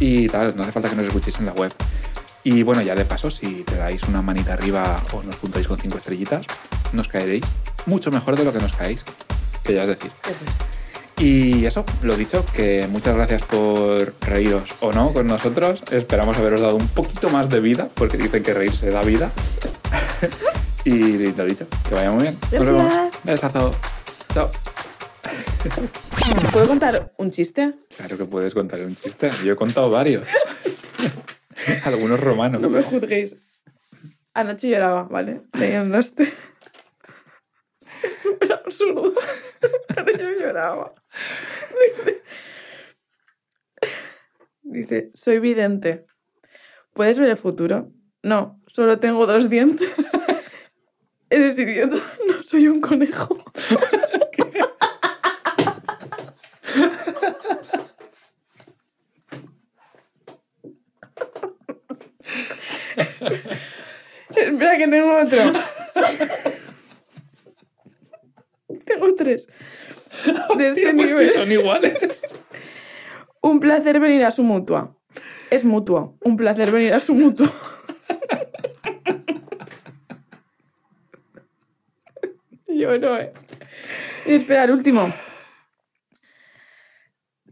y 0.00 0.28
tal, 0.28 0.56
no 0.56 0.62
hace 0.62 0.72
falta 0.72 0.88
que 0.88 0.96
nos 0.96 1.06
escuchéis 1.06 1.38
en 1.38 1.46
la 1.46 1.52
web. 1.52 1.72
Y 2.44 2.62
bueno, 2.62 2.82
ya 2.82 2.94
de 2.94 3.04
paso, 3.04 3.30
si 3.30 3.62
te 3.62 3.76
dais 3.76 4.02
una 4.04 4.20
manita 4.20 4.54
arriba 4.54 5.02
o 5.12 5.22
nos 5.22 5.36
puntáis 5.36 5.66
con 5.66 5.78
cinco 5.78 5.98
estrellitas, 5.98 6.46
nos 6.92 7.08
caeréis 7.08 7.44
mucho 7.86 8.10
mejor 8.10 8.36
de 8.36 8.44
lo 8.44 8.52
que 8.52 8.58
nos 8.58 8.72
caéis, 8.72 9.02
que 9.64 9.74
ya 9.74 9.82
es 9.82 9.88
decir. 9.88 10.10
Y 11.18 11.64
eso, 11.64 11.84
lo 12.02 12.16
dicho, 12.16 12.44
que 12.54 12.88
muchas 12.90 13.14
gracias 13.14 13.42
por 13.42 14.14
reíros 14.20 14.74
o 14.80 14.92
no 14.92 15.12
con 15.12 15.26
nosotros. 15.26 15.82
Esperamos 15.90 16.36
haberos 16.36 16.60
dado 16.60 16.76
un 16.76 16.88
poquito 16.88 17.30
más 17.30 17.48
de 17.50 17.60
vida, 17.60 17.88
porque 17.94 18.16
dicen 18.16 18.42
que 18.42 18.52
reírse 18.52 18.90
da 18.90 19.02
vida. 19.02 19.32
y 20.84 21.32
lo 21.32 21.44
dicho, 21.44 21.66
que 21.88 21.94
vaya 21.94 22.10
muy 22.10 22.24
bien. 22.24 22.38
Nos 22.52 22.66
vemos. 22.66 22.92
Besazo. 23.22 23.70
Chao. 24.32 24.50
¿Puedo 26.52 26.66
contar 26.66 27.14
un 27.16 27.30
chiste? 27.30 27.74
Claro 27.96 28.18
que 28.18 28.24
puedes 28.24 28.52
contar 28.52 28.80
un 28.80 28.94
chiste. 28.94 29.30
Yo 29.44 29.52
he 29.52 29.56
contado 29.56 29.90
varios. 29.90 30.26
Algunos 31.84 32.20
romanos. 32.20 32.60
No 32.60 32.68
me 32.68 32.82
juzguéis. 32.82 33.36
Anoche 34.34 34.68
lloraba, 34.68 35.04
¿vale? 35.04 35.42
Leyendo 35.52 35.96
este. 35.96 36.28
Es 38.06 38.18
súper 38.18 38.52
absurdo. 38.52 39.14
Pero 39.94 40.18
yo 40.18 40.40
lloraba. 40.40 40.94
Dice, 41.70 42.22
dice, 44.62 45.10
soy 45.14 45.38
vidente. 45.38 46.06
¿Puedes 46.92 47.18
ver 47.18 47.30
el 47.30 47.36
futuro? 47.36 47.92
No, 48.22 48.60
solo 48.66 48.98
tengo 48.98 49.26
dos 49.26 49.48
dientes. 49.50 49.92
Eres 51.30 51.58
idiota. 51.58 51.96
No 52.28 52.42
soy 52.42 52.68
un 52.68 52.80
conejo. 52.80 53.38
Espera 64.36 64.78
que 64.78 64.88
tengo 64.88 65.20
otro. 65.20 65.52
Tengo 68.94 69.14
tres. 69.14 69.46
De 69.46 70.68
este 70.68 70.88
Hostia, 70.88 70.92
pues 70.94 70.94
nivel. 70.94 71.28
sí 71.28 71.34
son 71.34 71.50
iguales. 71.52 72.22
Un 73.42 73.60
placer 73.60 74.00
venir 74.00 74.24
a 74.24 74.30
su 74.30 74.42
mutua. 74.42 74.96
Es 75.50 75.64
mutuo. 75.64 76.16
Un 76.22 76.36
placer 76.36 76.70
venir 76.70 76.94
a 76.94 77.00
su 77.00 77.14
mutuo. 77.14 77.46
Yo 82.66 82.98
no, 82.98 83.18
eh. 83.18 83.32
Y 84.26 84.34
espera, 84.34 84.64
el 84.64 84.70
último. 84.72 85.12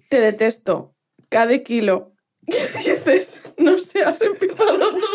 Te 0.08 0.18
detesto. 0.20 0.96
Cada 1.28 1.58
kilo. 1.58 2.14
¿Qué 2.46 2.54
dices? 2.54 3.42
No 3.56 3.78
sé, 3.78 4.02
has 4.02 4.20
empezado 4.22 4.78
tú. 4.78 5.06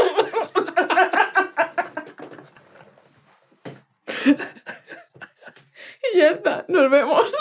y 6.13 6.16
ya 6.27 6.31
está. 6.31 6.65
Nos 6.67 6.91
vemos. 6.91 7.31